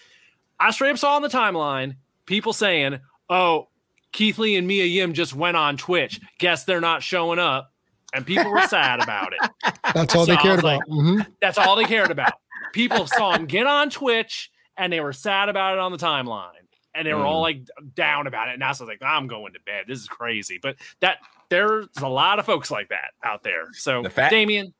I 0.59 0.71
straight 0.71 0.91
up 0.91 0.97
saw 0.97 1.15
on 1.15 1.21
the 1.21 1.29
timeline 1.29 1.97
people 2.25 2.53
saying, 2.53 2.99
"Oh, 3.29 3.67
Keith 4.11 4.39
Lee 4.39 4.55
and 4.55 4.67
Mia 4.67 4.85
Yim 4.85 5.13
just 5.13 5.35
went 5.35 5.57
on 5.57 5.77
Twitch. 5.77 6.19
Guess 6.39 6.63
they're 6.65 6.81
not 6.81 7.03
showing 7.03 7.39
up." 7.39 7.71
And 8.13 8.25
people 8.25 8.51
were 8.51 8.61
sad 8.67 9.01
about 9.01 9.33
it. 9.33 9.73
That's 9.93 10.15
all 10.15 10.25
so 10.25 10.33
they 10.33 10.37
cared 10.37 10.59
about. 10.59 10.79
Like, 10.79 10.87
mm-hmm. 10.87 11.31
That's 11.41 11.57
all 11.57 11.75
they 11.75 11.85
cared 11.85 12.11
about. 12.11 12.33
People 12.73 13.07
saw 13.07 13.33
him 13.33 13.45
get 13.45 13.65
on 13.65 13.89
Twitch 13.89 14.51
and 14.75 14.91
they 14.91 14.99
were 14.99 15.13
sad 15.13 15.47
about 15.47 15.73
it 15.73 15.79
on 15.79 15.91
the 15.91 15.97
timeline. 15.97 16.49
And 16.95 17.07
they 17.07 17.13
were 17.13 17.21
mm. 17.21 17.27
all 17.27 17.41
like 17.41 17.65
down 17.95 18.27
about 18.27 18.49
it. 18.49 18.55
And 18.55 18.63
I 18.63 18.69
was 18.69 18.81
like, 18.81 19.01
I'm 19.01 19.27
going 19.27 19.53
to 19.53 19.59
bed. 19.65 19.85
This 19.87 19.99
is 19.99 20.07
crazy. 20.07 20.59
But 20.61 20.75
that 20.99 21.17
there's 21.49 21.87
a 22.01 22.09
lot 22.09 22.37
of 22.37 22.45
folks 22.45 22.69
like 22.69 22.89
that 22.89 23.11
out 23.23 23.43
there. 23.43 23.67
So 23.73 24.03
the 24.03 24.11
fact, 24.11 24.31
Damien, 24.31 24.73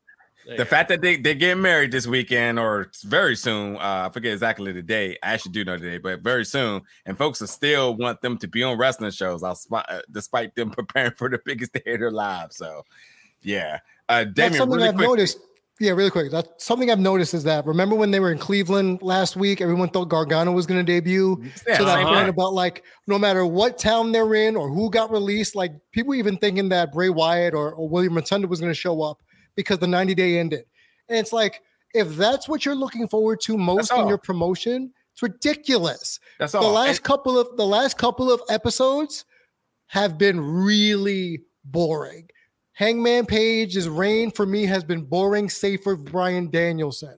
the 0.46 0.66
fact 0.66 0.90
that 0.90 1.02
they 1.02 1.18
they 1.18 1.36
get 1.36 1.58
married 1.58 1.92
this 1.92 2.06
weekend 2.06 2.60
or 2.60 2.92
very 3.04 3.36
soon, 3.36 3.78
uh, 3.78 4.08
I 4.08 4.10
forget 4.12 4.34
exactly 4.34 4.72
the 4.72 4.82
day. 4.82 5.18
I 5.24 5.34
actually 5.34 5.54
do 5.54 5.64
know 5.66 5.78
the 5.78 5.90
day, 5.90 5.98
but 5.98 6.22
very 6.22 6.46
soon, 6.46 6.82
and 7.06 7.18
folks 7.18 7.40
will 7.40 7.48
still 7.48 7.96
want 7.96 8.22
them 8.22 8.38
to 8.40 8.48
be 8.48 8.64
on 8.64 8.78
wrestling 8.78 9.12
shows, 9.12 9.44
I'll, 9.44 9.58
uh, 9.72 10.00
despite 10.12 10.56
them 10.56 10.70
preparing 10.72 11.14
for 11.14 11.30
the 11.30 11.40
biggest 11.46 11.74
day 11.74 11.94
of 11.94 12.00
their 12.00 12.12
lives. 12.12 12.58
So, 12.58 12.84
yeah, 13.42 13.80
uh, 14.10 14.26
Damien, 14.26 14.34
That's 14.36 14.58
something 14.58 14.78
really 14.78 14.90
I've 14.90 14.96
quick. 14.96 15.08
noticed. 15.08 15.40
Yeah, 15.84 15.92
really 15.92 16.12
quick. 16.12 16.32
That's 16.32 16.64
something 16.64 16.90
I've 16.90 16.98
noticed 16.98 17.34
is 17.34 17.44
that 17.44 17.66
remember 17.66 17.94
when 17.94 18.10
they 18.10 18.22
were 18.22 18.32
in 18.32 18.38
Cleveland 18.38 19.02
last 19.02 19.36
week, 19.36 19.60
everyone 19.60 19.90
thought 19.90 20.06
Gargano 20.08 20.54
was 20.54 20.66
going 20.66 20.80
to 20.80 20.90
debut. 20.90 21.44
Yeah, 21.68 21.78
so 21.78 21.84
that 21.84 22.00
uh-huh. 22.00 22.14
point 22.16 22.30
about 22.30 22.54
like 22.54 22.86
no 23.06 23.20
matter 23.20 23.46
what 23.46 23.78
town 23.78 24.14
they're 24.14 24.34
in 24.34 24.56
or 24.56 24.70
who 24.70 24.90
got 24.90 25.12
released, 25.12 25.58
like 25.58 25.74
people 25.92 26.16
even 26.16 26.38
thinking 26.38 26.70
that 26.70 26.94
Bray 26.94 27.10
Wyatt 27.10 27.54
or, 27.54 27.74
or 27.74 27.90
William 27.90 28.16
Rotunda 28.16 28.48
was 28.48 28.62
going 28.62 28.72
to 28.72 28.80
show 28.80 29.02
up 29.02 29.22
because 29.58 29.78
the 29.80 29.88
90 29.88 30.16
day 30.16 30.40
ended. 30.40 30.64
And 31.10 31.20
it's 31.20 31.34
like 31.34 31.62
if 31.94 32.16
that's 32.16 32.48
what 32.48 32.66
you're 32.66 32.76
looking 32.76 33.10
forward 33.10 33.42
to 33.42 33.58
most 33.58 33.92
in 33.92 34.08
your 34.08 34.18
promotion, 34.18 34.94
it's 35.12 35.22
ridiculous. 35.22 36.18
That's 36.40 36.54
The 36.54 36.60
all. 36.60 36.72
last 36.72 37.00
And- 37.00 37.04
couple 37.04 37.38
of 37.38 37.58
the 37.58 37.68
last 37.68 37.98
couple 37.98 38.32
of 38.32 38.42
episodes 38.50 39.26
have 39.88 40.18
been 40.18 40.40
really 40.40 41.42
boring. 41.66 42.30
Hangman 42.74 43.26
Page's 43.26 43.88
reign 43.88 44.32
for 44.32 44.46
me 44.46 44.66
has 44.66 44.84
been 44.84 45.04
boring, 45.04 45.50
save 45.50 45.82
for 45.82 45.96
Brian 45.96 46.50
Danielson. 46.50 47.18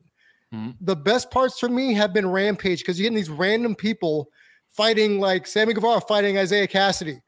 Mhm. 0.53 0.76
The 0.82 0.95
best 0.95 1.32
parts 1.32 1.60
for 1.60 1.70
me 1.70 1.93
have 1.93 2.14
been 2.14 2.30
Rampage 2.30 2.80
because 2.80 2.99
you're 2.99 3.06
getting 3.06 3.18
these 3.18 3.30
random 3.30 3.76
people 3.76 4.30
fighting 4.72 5.20
like 5.20 5.47
Sammy 5.47 5.74
Guevara 5.74 6.01
fighting 6.01 6.38
Isaiah 6.38 6.68
Kassidy. 6.68 7.22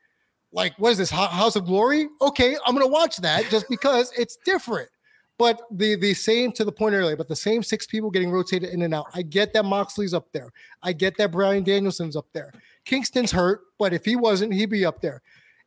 Like, 0.51 0.73
what 0.77 0.91
is 0.91 0.97
this 0.97 1.09
House 1.09 1.55
of 1.55 1.65
Glory? 1.65 2.07
Okay, 2.21 2.57
I'm 2.65 2.73
gonna 2.73 2.87
watch 2.87 3.17
that 3.17 3.49
just 3.49 3.67
because 3.69 4.11
it's 4.17 4.37
different. 4.45 4.89
But 5.37 5.61
the 5.71 5.95
the 5.95 6.13
same 6.13 6.51
to 6.53 6.65
the 6.65 6.71
point 6.71 6.95
earlier, 6.95 7.15
but 7.15 7.27
the 7.27 7.35
same 7.35 7.61
six 7.61 7.85
people 7.85 8.09
getting 8.09 8.31
rotated 8.31 8.71
in 8.71 8.81
and 8.81 8.93
out. 8.93 9.05
I 9.13 9.21
get 9.21 9.53
that 9.53 9.65
Moxley's 9.65 10.13
up 10.13 10.31
there. 10.31 10.51
I 10.81 10.93
get 10.93 11.15
that 11.17 11.31
Brian 11.31 11.63
Danielson's 11.63 12.15
up 12.15 12.25
there. 12.33 12.51
Kingston's 12.85 13.31
hurt, 13.31 13.61
but 13.77 13.93
if 13.93 14.03
he 14.03 14.15
wasn't, 14.15 14.53
he'd 14.53 14.69
be 14.69 14.85
up 14.85 14.99
there. 15.01 15.21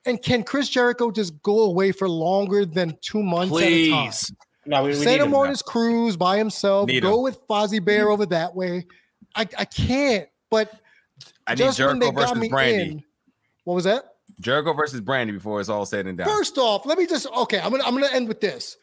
And 0.06 0.22
can 0.22 0.42
Chris 0.42 0.68
Jericho 0.68 1.10
just 1.10 1.42
go 1.42 1.60
away 1.64 1.92
for 1.92 2.08
longer 2.08 2.64
than 2.64 2.96
two 3.02 3.22
months 3.22 3.54
at 3.56 3.62
a 3.62 3.90
time? 3.90 4.08
Please. 4.08 4.32
No, 4.66 4.82
we, 4.82 4.90
we 4.90 4.94
need 4.96 5.04
Send 5.04 5.22
him 5.22 5.28
him 5.28 5.34
on 5.34 5.44
now. 5.44 5.50
his 5.50 5.62
cruise 5.62 6.16
by 6.16 6.38
himself. 6.38 6.88
Need 6.88 7.02
go 7.02 7.18
him. 7.18 7.22
with 7.22 7.46
Fozzie 7.48 7.84
Bear 7.84 8.10
over 8.10 8.26
that 8.26 8.54
way. 8.54 8.86
I, 9.34 9.46
I 9.58 9.64
can't. 9.64 10.28
But 10.50 10.72
I 11.46 11.52
need 11.52 11.58
just 11.58 11.78
when 11.78 12.00
Jericho 12.00 12.06
they 12.06 12.12
got 12.12 12.36
versus 12.36 12.40
me 12.40 12.48
Brandi. 12.48 12.90
in, 12.92 13.04
what 13.64 13.74
was 13.74 13.84
that? 13.84 14.04
Jericho 14.40 14.72
versus 14.72 15.00
Brandi 15.00 15.32
before 15.32 15.60
it's 15.60 15.68
all 15.68 15.84
said 15.86 16.06
and 16.06 16.16
done. 16.16 16.26
First 16.26 16.56
off, 16.56 16.86
let 16.86 16.98
me 16.98 17.06
just 17.06 17.26
okay. 17.26 17.60
I'm 17.60 17.70
gonna 17.70 17.84
I'm 17.84 17.94
gonna 17.94 18.12
end 18.12 18.26
with 18.28 18.40
this. 18.40 18.76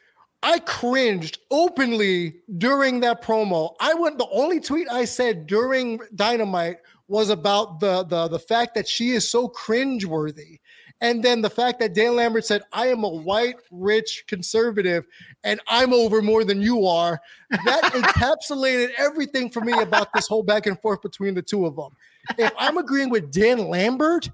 I 0.43 0.59
cringed 0.59 1.39
openly 1.49 2.35
during 2.59 2.99
that 2.99 3.23
promo. 3.23 3.73
I 3.79 3.93
went. 3.95 4.19
The 4.19 4.27
only 4.31 4.59
tweet 4.59 4.87
I 4.89 5.05
said 5.05 5.47
during 5.47 5.99
Dynamite 6.15 6.77
was 7.07 7.29
about 7.29 7.79
the 7.79 8.03
the 8.03 8.27
the 8.27 8.39
fact 8.39 8.75
that 8.75 8.87
she 8.87 9.11
is 9.11 9.29
so 9.29 9.47
cringeworthy, 9.49 10.59
and 11.01 11.23
then 11.23 11.41
the 11.41 11.49
fact 11.49 11.79
that 11.79 11.93
Dan 11.93 12.15
Lambert 12.15 12.45
said, 12.45 12.63
"I 12.73 12.87
am 12.87 13.03
a 13.03 13.09
white, 13.09 13.57
rich 13.71 14.25
conservative, 14.27 15.05
and 15.43 15.59
I'm 15.67 15.93
over 15.93 16.21
more 16.21 16.43
than 16.43 16.61
you 16.61 16.85
are." 16.85 17.19
That 17.49 17.83
encapsulated 17.93 18.91
everything 18.97 19.49
for 19.49 19.61
me 19.61 19.73
about 19.73 20.11
this 20.13 20.27
whole 20.27 20.43
back 20.43 20.65
and 20.65 20.79
forth 20.79 21.01
between 21.01 21.35
the 21.35 21.41
two 21.41 21.65
of 21.65 21.75
them. 21.75 21.89
If 22.37 22.51
I'm 22.57 22.77
agreeing 22.77 23.09
with 23.09 23.31
Dan 23.31 23.67
Lambert, 23.67 24.29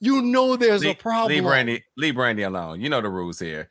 you 0.00 0.22
know 0.22 0.56
there's 0.56 0.84
a 0.84 0.94
problem. 0.94 1.32
leave 1.32 1.44
Brandi, 1.44 1.82
leave 1.96 2.14
Brandi 2.14 2.46
alone. 2.46 2.80
You 2.80 2.88
know 2.88 3.00
the 3.00 3.08
rules 3.08 3.38
here. 3.38 3.68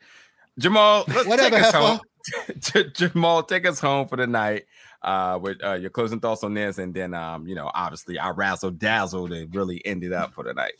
Jamal, 0.58 1.04
let's 1.08 1.26
Whatever, 1.26 1.56
take 1.56 1.64
us 1.66 1.74
home. 1.74 2.00
Jamal, 2.94 3.42
take 3.42 3.66
us 3.66 3.80
home 3.80 4.08
for 4.08 4.16
the 4.16 4.26
night. 4.26 4.64
Uh, 5.02 5.38
with 5.40 5.56
uh, 5.64 5.72
your 5.72 5.88
closing 5.88 6.20
thoughts 6.20 6.44
on 6.44 6.52
this, 6.52 6.76
and 6.76 6.92
then 6.92 7.14
um, 7.14 7.46
you 7.46 7.54
know, 7.54 7.70
obviously 7.74 8.18
I 8.18 8.30
razzle 8.32 8.72
dazzle 8.72 9.28
that 9.28 9.48
really 9.52 9.80
ended 9.86 10.12
up 10.12 10.34
for 10.34 10.44
the 10.44 10.52
night. 10.52 10.74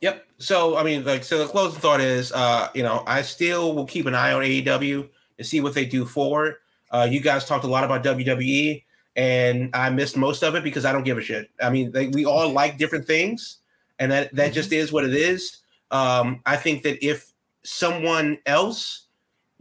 Yep. 0.00 0.26
So 0.38 0.76
I 0.76 0.84
mean, 0.84 1.04
like, 1.04 1.24
so 1.24 1.38
the 1.38 1.46
closing 1.46 1.80
thought 1.80 2.00
is, 2.00 2.32
uh, 2.32 2.68
you 2.74 2.82
know, 2.82 3.02
I 3.06 3.22
still 3.22 3.74
will 3.74 3.86
keep 3.86 4.06
an 4.06 4.14
eye 4.14 4.32
on 4.32 4.42
AEW 4.42 5.08
and 5.38 5.46
see 5.46 5.60
what 5.60 5.74
they 5.74 5.84
do 5.84 6.04
forward. 6.04 6.56
Uh, 6.90 7.06
you 7.10 7.20
guys 7.20 7.44
talked 7.44 7.64
a 7.64 7.68
lot 7.68 7.84
about 7.84 8.04
WWE, 8.04 8.82
and 9.16 9.70
I 9.74 9.90
missed 9.90 10.16
most 10.16 10.42
of 10.42 10.54
it 10.54 10.62
because 10.62 10.84
I 10.84 10.92
don't 10.92 11.02
give 11.02 11.18
a 11.18 11.22
shit. 11.22 11.50
I 11.60 11.70
mean, 11.70 11.90
they, 11.90 12.06
we 12.08 12.24
all 12.24 12.50
like 12.50 12.78
different 12.78 13.06
things, 13.06 13.58
and 13.98 14.10
that 14.12 14.34
that 14.34 14.52
just 14.52 14.72
is 14.72 14.92
what 14.92 15.04
it 15.04 15.14
is. 15.14 15.58
Um, 15.90 16.40
I 16.46 16.56
think 16.56 16.82
that 16.84 17.04
if 17.04 17.32
someone 17.64 18.38
else, 18.46 19.06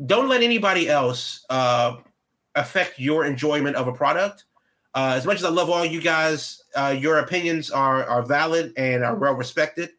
don't 0.06 0.30
let 0.30 0.44
anybody 0.44 0.88
else 0.88 1.46
uh, 1.50 1.98
affect 2.56 3.00
your 3.00 3.26
enjoyment 3.26 3.76
of 3.76 3.88
a 3.88 3.94
product. 3.94 4.46
Uh, 4.94 5.14
as 5.16 5.26
much 5.26 5.38
as 5.38 5.44
I 5.44 5.50
love 5.50 5.70
all 5.70 5.86
you 5.86 6.02
guys, 6.02 6.64
uh, 6.76 6.96
your 6.98 7.20
opinions 7.20 7.72
are 7.72 8.06
are 8.06 8.22
valid 8.22 8.74
and 8.78 9.04
are 9.04 9.16
well 9.16 9.34
respected 9.34 9.90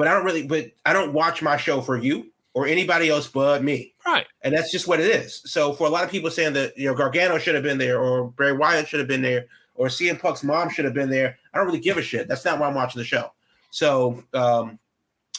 but 0.00 0.08
I 0.08 0.14
don't 0.14 0.24
really, 0.24 0.46
but 0.46 0.70
I 0.86 0.94
don't 0.94 1.12
watch 1.12 1.42
my 1.42 1.58
show 1.58 1.82
for 1.82 1.98
you 1.98 2.32
or 2.54 2.66
anybody 2.66 3.10
else 3.10 3.28
but 3.28 3.62
me. 3.62 3.92
Right. 4.06 4.24
And 4.40 4.54
that's 4.54 4.72
just 4.72 4.88
what 4.88 4.98
it 4.98 5.04
is. 5.04 5.42
So 5.44 5.74
for 5.74 5.86
a 5.86 5.90
lot 5.90 6.04
of 6.04 6.10
people 6.10 6.30
saying 6.30 6.54
that, 6.54 6.74
you 6.74 6.86
know, 6.86 6.94
Gargano 6.94 7.36
should 7.36 7.54
have 7.54 7.62
been 7.62 7.76
there 7.76 8.00
or 8.00 8.28
Bray 8.28 8.52
Wyatt 8.52 8.88
should 8.88 8.98
have 9.00 9.08
been 9.08 9.20
there 9.20 9.44
or 9.74 9.88
CM 9.88 10.18
Punk's 10.18 10.42
mom 10.42 10.70
should 10.70 10.86
have 10.86 10.94
been 10.94 11.10
there, 11.10 11.38
I 11.52 11.58
don't 11.58 11.66
really 11.66 11.80
give 11.80 11.98
a 11.98 12.02
shit. 12.02 12.28
That's 12.28 12.46
not 12.46 12.58
why 12.58 12.66
I'm 12.66 12.74
watching 12.74 12.98
the 12.98 13.04
show. 13.04 13.30
So 13.68 14.24
um, 14.32 14.78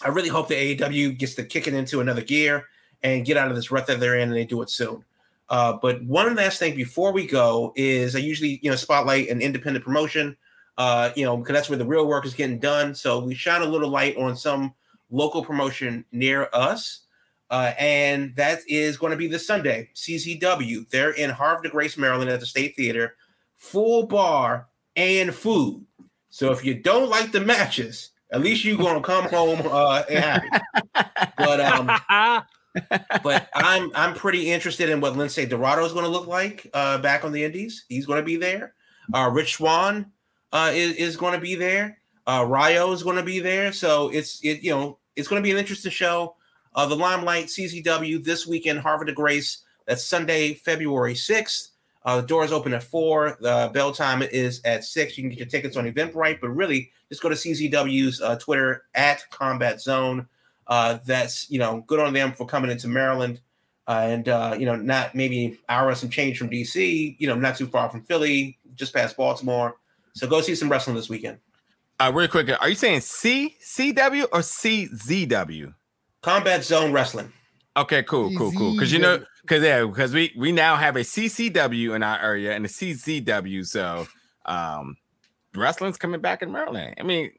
I 0.04 0.10
really 0.10 0.30
hope 0.30 0.48
the 0.48 0.76
AEW 0.76 1.18
gets 1.18 1.34
to 1.36 1.44
kick 1.44 1.68
it 1.68 1.74
into 1.74 2.00
another 2.00 2.22
gear 2.22 2.68
and 3.02 3.26
get 3.26 3.38
out 3.38 3.50
of 3.50 3.56
this 3.56 3.72
rut 3.72 3.88
that 3.88 4.00
they're 4.00 4.20
in 4.20 4.30
and 4.30 4.38
they 4.38 4.46
do 4.46 4.62
it 4.62 4.70
soon. 4.70 5.04
Uh, 5.50 5.74
but 5.82 6.04
one 6.04 6.36
last 6.36 6.60
thing 6.60 6.76
before 6.76 7.12
we 7.12 7.26
go 7.26 7.74
is 7.76 8.16
I 8.16 8.20
usually, 8.20 8.60
you 8.62 8.70
know, 8.70 8.76
spotlight 8.76 9.28
an 9.30 9.42
independent 9.42 9.84
promotion 9.84 10.38
uh, 10.78 11.12
you 11.16 11.26
know, 11.26 11.38
because 11.38 11.54
that's 11.54 11.70
where 11.70 11.78
the 11.78 11.86
real 11.86 12.08
work 12.08 12.26
is 12.26 12.34
getting 12.34 12.60
done. 12.60 12.96
So 12.96 13.20
we 13.20 13.36
shine 13.36 13.62
a 13.62 13.66
little 13.66 13.90
light 13.90 14.18
on 14.18 14.36
some 14.36 14.74
local 15.10 15.44
promotion 15.44 16.06
near 16.12 16.50
us. 16.54 17.02
Uh, 17.50 17.74
and 17.78 18.34
that 18.38 18.60
is 18.68 18.98
going 18.98 19.12
to 19.12 19.18
be 19.18 19.28
this 19.28 19.46
Sunday, 19.46 19.90
CZW. 19.94 20.90
They're 20.90 21.12
in 21.12 21.30
Havre 21.30 21.64
de 21.64 21.70
Grace, 21.70 21.98
Maryland 21.98 22.30
at 22.30 22.40
the 22.40 22.46
State 22.46 22.78
Theater, 22.78 23.16
full 23.58 24.08
bar 24.08 24.70
and 24.96 25.36
food. 25.36 25.86
So 26.30 26.54
if 26.54 26.64
you 26.64 26.76
don't 26.76 27.10
like 27.10 27.34
the 27.34 27.42
matches, 27.42 28.12
at 28.32 28.40
least 28.40 28.64
you're 28.64 28.78
going 28.78 28.96
to 28.96 29.02
come 29.02 29.26
home 29.26 29.62
uh, 29.66 30.04
and 30.10 30.24
happy. 30.24 30.48
But 31.38 31.60
um, 31.60 32.44
but 33.22 33.50
I'm 33.54 33.92
I'm 33.96 34.14
pretty 34.16 34.50
interested 34.50 34.90
in 34.90 35.02
what 35.02 35.16
Lince 35.16 35.50
Dorado 35.50 35.84
is 35.84 35.92
going 35.92 36.06
to 36.06 36.12
look 36.12 36.28
like 36.28 36.68
uh, 36.74 37.00
back 37.00 37.26
on 37.26 37.34
the 37.34 37.44
Indies. 37.44 37.86
He's 37.90 38.06
going 38.06 38.20
to 38.20 38.26
be 38.26 38.38
there. 38.38 38.74
Uh, 39.14 39.30
Rich 39.32 39.56
Swann 39.56 40.12
uh, 40.52 40.72
is, 40.74 40.94
is 40.96 41.18
going 41.18 41.34
to 41.34 41.40
be 41.40 41.56
there. 41.56 41.98
Uh, 42.28 42.46
Ryo 42.48 42.92
is 42.92 43.04
going 43.04 43.18
to 43.18 43.24
be 43.24 43.40
there. 43.40 43.72
So 43.72 44.10
it's 44.10 44.40
it 44.44 44.64
you 44.64 44.72
know 44.72 44.98
it's 45.16 45.28
going 45.28 45.42
to 45.42 45.46
be 45.46 45.52
an 45.52 45.58
interesting 45.58 45.92
show. 45.92 46.36
Uh, 46.74 46.86
the 46.86 46.96
Limelight 46.96 47.48
CZW 47.48 48.24
this 48.24 48.48
weekend, 48.48 48.80
Havre 48.80 49.06
de 49.06 49.14
Grace. 49.14 49.64
That's 49.88 50.06
Sunday, 50.06 50.54
February 50.54 51.16
sixth. 51.16 51.72
Uh, 52.04 52.22
the 52.22 52.28
doors 52.28 52.52
open 52.52 52.74
at 52.74 52.84
four. 52.84 53.38
The 53.42 53.70
bell 53.74 53.92
time 53.92 54.22
is 54.24 54.62
at 54.66 54.84
six. 54.84 55.18
You 55.18 55.24
can 55.24 55.30
get 55.30 55.40
your 55.40 55.48
tickets 55.48 55.78
on 55.78 55.92
Eventbrite, 55.92 56.42
but 56.42 56.50
really 56.50 56.92
just 57.10 57.22
go 57.22 57.30
to 57.30 57.36
CZW's 57.36 58.22
uh, 58.22 58.38
Twitter 58.38 58.86
at 58.96 59.30
Combat 59.30 59.82
Zone. 59.82 60.28
Uh, 60.68 61.00
that's 61.06 61.50
you 61.50 61.60
know 61.60 61.84
good 61.88 62.00
on 62.00 62.14
them 62.14 62.32
for 62.32 62.46
coming 62.46 62.72
into 62.72 62.88
Maryland, 62.88 63.42
uh, 63.88 64.06
and 64.06 64.30
uh, 64.30 64.56
you 64.58 64.66
know 64.66 64.76
not 64.76 65.14
maybe 65.14 65.60
hour 65.70 65.90
and 65.90 65.98
some 65.98 66.10
change 66.10 66.38
from 66.38 66.50
DC. 66.50 67.16
You 67.20 67.28
know 67.28 67.36
not 67.36 67.58
too 67.58 67.68
far 67.68 67.90
from 67.90 68.04
Philly, 68.04 68.58
just 68.76 68.94
past 68.94 69.18
Baltimore. 69.18 69.76
So 70.14 70.28
go 70.28 70.42
see 70.42 70.56
some 70.56 70.70
wrestling 70.70 70.96
this 70.96 71.10
weekend. 71.10 71.38
Uh, 72.00 72.12
real 72.14 72.28
quick, 72.28 72.50
are 72.60 72.70
you 72.70 72.76
saying 72.76 73.02
C 73.02 73.56
C 73.60 73.92
W 73.92 74.24
or 74.34 74.40
CZW? 74.40 75.74
Combat 76.22 76.64
Zone 76.64 76.92
Wrestling. 76.92 77.32
Okay, 77.78 78.04
cool, 78.04 78.32
cool, 78.38 78.52
cool. 78.58 78.74
Because 78.74 78.92
you 78.92 79.00
know, 79.00 79.24
because 79.42 79.64
yeah, 79.64 79.86
because 79.86 80.14
we 80.14 80.34
we 80.38 80.52
now 80.52 80.76
have 80.76 80.96
a 80.96 81.02
CCW 81.02 81.96
in 81.96 82.04
our 82.04 82.20
area 82.20 82.54
and 82.54 82.66
a 82.66 82.70
CZW. 82.70 83.66
So, 83.66 84.08
um, 84.46 84.98
wrestling's 85.56 85.98
coming 85.98 86.20
back 86.22 86.42
in 86.42 86.52
Maryland. 86.52 86.96
I 87.00 87.04
mean, 87.04 87.32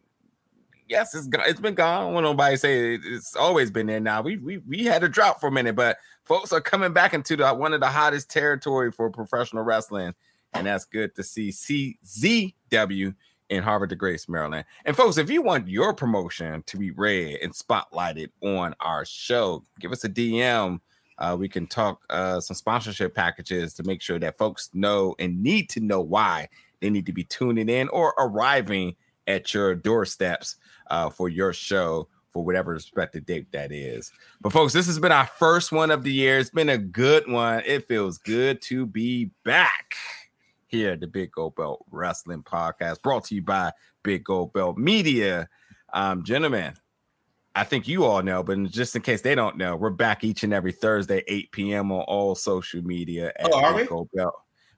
yes, 0.88 1.14
it's 1.14 1.28
it's 1.46 1.60
been 1.60 1.74
gone. 1.74 2.14
When 2.14 2.24
nobody 2.24 2.56
say 2.56 2.94
it- 2.94 3.02
it's 3.04 3.36
always 3.36 3.70
been 3.70 3.86
there. 3.86 4.00
Now 4.00 4.22
we 4.22 4.38
we 4.38 4.58
we 4.58 4.84
had 4.84 5.04
a 5.04 5.08
drought 5.08 5.38
for 5.40 5.48
a 5.48 5.52
minute, 5.52 5.76
but 5.76 5.98
folks 6.24 6.52
are 6.52 6.60
coming 6.62 6.92
back 6.92 7.12
into 7.14 7.36
the 7.36 7.52
one 7.52 7.74
of 7.74 7.80
the 7.80 7.88
hottest 7.88 8.30
territory 8.30 8.90
for 8.90 9.10
professional 9.10 9.64
wrestling, 9.64 10.14
and 10.54 10.66
that's 10.66 10.84
good 10.84 11.14
to 11.16 11.22
see. 11.22 11.50
CZW 11.50 13.14
in 13.52 13.62
Havre 13.62 13.86
de 13.86 13.94
Grace, 13.94 14.28
Maryland. 14.28 14.64
And 14.86 14.96
folks, 14.96 15.18
if 15.18 15.30
you 15.30 15.42
want 15.42 15.68
your 15.68 15.92
promotion 15.92 16.62
to 16.66 16.76
be 16.78 16.90
read 16.90 17.38
and 17.42 17.52
spotlighted 17.52 18.30
on 18.42 18.74
our 18.80 19.04
show, 19.04 19.62
give 19.78 19.92
us 19.92 20.04
a 20.04 20.08
DM. 20.08 20.80
Uh, 21.18 21.36
we 21.38 21.48
can 21.48 21.66
talk 21.66 22.00
uh, 22.08 22.40
some 22.40 22.54
sponsorship 22.54 23.14
packages 23.14 23.74
to 23.74 23.82
make 23.82 24.00
sure 24.00 24.18
that 24.18 24.38
folks 24.38 24.70
know 24.72 25.14
and 25.18 25.42
need 25.42 25.68
to 25.68 25.80
know 25.80 26.00
why 26.00 26.48
they 26.80 26.88
need 26.88 27.06
to 27.06 27.12
be 27.12 27.24
tuning 27.24 27.68
in 27.68 27.88
or 27.90 28.14
arriving 28.18 28.96
at 29.26 29.52
your 29.52 29.74
doorsteps 29.74 30.56
uh, 30.90 31.10
for 31.10 31.28
your 31.28 31.52
show 31.52 32.08
for 32.30 32.42
whatever 32.42 32.72
respective 32.72 33.26
date 33.26 33.52
that 33.52 33.70
is. 33.70 34.10
But 34.40 34.52
folks, 34.52 34.72
this 34.72 34.86
has 34.86 34.98
been 34.98 35.12
our 35.12 35.26
first 35.26 35.70
one 35.70 35.90
of 35.90 36.02
the 36.02 36.12
year. 36.12 36.38
It's 36.38 36.48
been 36.48 36.70
a 36.70 36.78
good 36.78 37.30
one. 37.30 37.62
It 37.66 37.86
feels 37.86 38.16
good 38.16 38.62
to 38.62 38.86
be 38.86 39.30
back 39.44 39.94
here 40.72 40.92
at 40.92 41.00
the 41.00 41.06
Big 41.06 41.30
Gold 41.30 41.54
Belt 41.54 41.84
Wrestling 41.90 42.42
Podcast, 42.42 43.02
brought 43.02 43.24
to 43.24 43.34
you 43.34 43.42
by 43.42 43.70
Big 44.02 44.24
Gold 44.24 44.54
Belt 44.54 44.78
Media. 44.78 45.48
Um, 45.92 46.24
gentlemen, 46.24 46.72
I 47.54 47.62
think 47.62 47.86
you 47.86 48.04
all 48.04 48.22
know, 48.22 48.42
but 48.42 48.58
just 48.70 48.96
in 48.96 49.02
case 49.02 49.20
they 49.20 49.34
don't 49.34 49.58
know, 49.58 49.76
we're 49.76 49.90
back 49.90 50.24
each 50.24 50.42
and 50.42 50.54
every 50.54 50.72
Thursday, 50.72 51.22
8 51.28 51.52
p.m. 51.52 51.92
on 51.92 52.00
all 52.00 52.34
social 52.34 52.82
media. 52.82 53.32
Oh, 53.44 53.60
are 53.60 53.74
we? 53.74 53.84
Belt. 53.84 54.34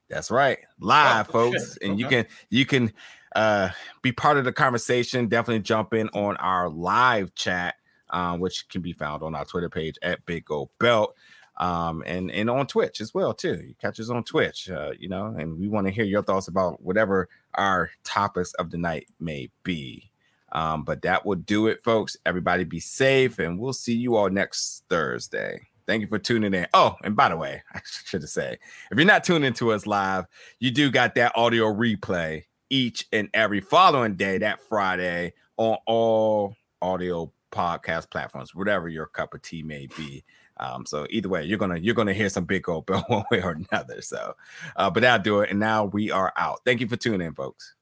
That's 0.09 0.29
right, 0.29 0.59
live, 0.79 1.29
oh, 1.29 1.31
folks, 1.31 1.77
and 1.77 1.97
you 1.97 2.07
can 2.07 2.27
you 2.51 2.65
can 2.65 2.93
uh, 3.35 3.69
be 4.03 4.11
part 4.11 4.37
of 4.37 4.43
the 4.43 4.53
conversation. 4.53 5.27
Definitely 5.27 5.63
jump 5.63 5.95
in 5.95 6.09
on 6.09 6.37
our 6.37 6.69
live 6.69 7.33
chat, 7.33 7.75
um, 8.11 8.39
which 8.39 8.67
can 8.69 8.81
be 8.81 8.93
found 8.93 9.23
on 9.23 9.33
our 9.33 9.45
Twitter 9.45 9.69
page 9.69 9.95
at 10.03 10.23
Big 10.27 10.45
Gold 10.45 10.69
Belt 10.77 11.15
um, 11.57 12.03
and 12.05 12.31
and 12.31 12.49
on 12.49 12.67
Twitch 12.67 13.01
as 13.01 13.13
well 13.13 13.33
too. 13.33 13.61
You 13.65 13.75
catch 13.79 13.99
us 13.99 14.09
on 14.09 14.23
Twitch, 14.23 14.69
uh, 14.69 14.91
you 14.99 15.09
know, 15.09 15.35
and 15.37 15.57
we 15.57 15.67
want 15.67 15.87
to 15.87 15.93
hear 15.93 16.05
your 16.05 16.23
thoughts 16.23 16.47
about 16.47 16.81
whatever 16.81 17.29
our 17.55 17.89
topics 18.03 18.53
of 18.53 18.71
the 18.71 18.77
night 18.77 19.07
may 19.19 19.49
be. 19.63 20.11
Um, 20.51 20.83
but 20.83 21.01
that 21.01 21.25
will 21.25 21.35
do 21.35 21.67
it, 21.67 21.83
folks. 21.83 22.15
Everybody 22.25 22.63
be 22.63 22.79
safe, 22.79 23.39
and 23.39 23.59
we'll 23.59 23.73
see 23.73 23.95
you 23.95 24.15
all 24.15 24.29
next 24.29 24.83
Thursday. 24.89 25.59
Thank 25.85 26.01
you 26.01 26.07
for 26.07 26.17
tuning 26.17 26.53
in. 26.53 26.67
Oh, 26.73 26.95
and 27.03 27.15
by 27.15 27.29
the 27.29 27.37
way, 27.37 27.61
I 27.73 27.81
should 28.05 28.21
have 28.21 28.29
said, 28.29 28.57
if 28.91 28.97
you're 28.97 29.05
not 29.05 29.23
tuning 29.23 29.53
to 29.53 29.71
us 29.71 29.85
live, 29.85 30.25
you 30.59 30.71
do 30.71 30.89
got 30.89 31.15
that 31.15 31.33
audio 31.35 31.65
replay 31.65 32.43
each 32.69 33.07
and 33.11 33.29
every 33.33 33.61
following 33.61 34.15
day, 34.15 34.37
that 34.39 34.61
Friday, 34.61 35.33
on 35.57 35.77
all 35.85 36.55
audio 36.81 37.31
podcast 37.51 38.09
platforms, 38.09 38.53
whatever 38.53 38.89
your 38.89 39.07
cup 39.07 39.33
of 39.33 39.41
tea 39.41 39.63
may 39.63 39.87
be. 39.97 40.23
Um, 40.57 40.85
so 40.85 41.05
either 41.09 41.29
way, 41.29 41.43
you're 41.43 41.57
gonna 41.57 41.77
you're 41.77 41.95
gonna 41.95 42.13
hear 42.13 42.29
some 42.29 42.45
big 42.45 42.67
old 42.69 42.85
bell 42.85 43.03
one 43.07 43.25
way 43.31 43.41
or 43.41 43.51
another. 43.71 44.01
So, 44.01 44.35
uh, 44.75 44.89
but 44.89 45.01
that'll 45.01 45.23
do 45.23 45.41
it. 45.41 45.49
And 45.49 45.59
now 45.59 45.85
we 45.85 46.11
are 46.11 46.33
out. 46.37 46.61
Thank 46.65 46.81
you 46.81 46.87
for 46.87 46.95
tuning 46.95 47.21
in, 47.21 47.33
folks. 47.33 47.75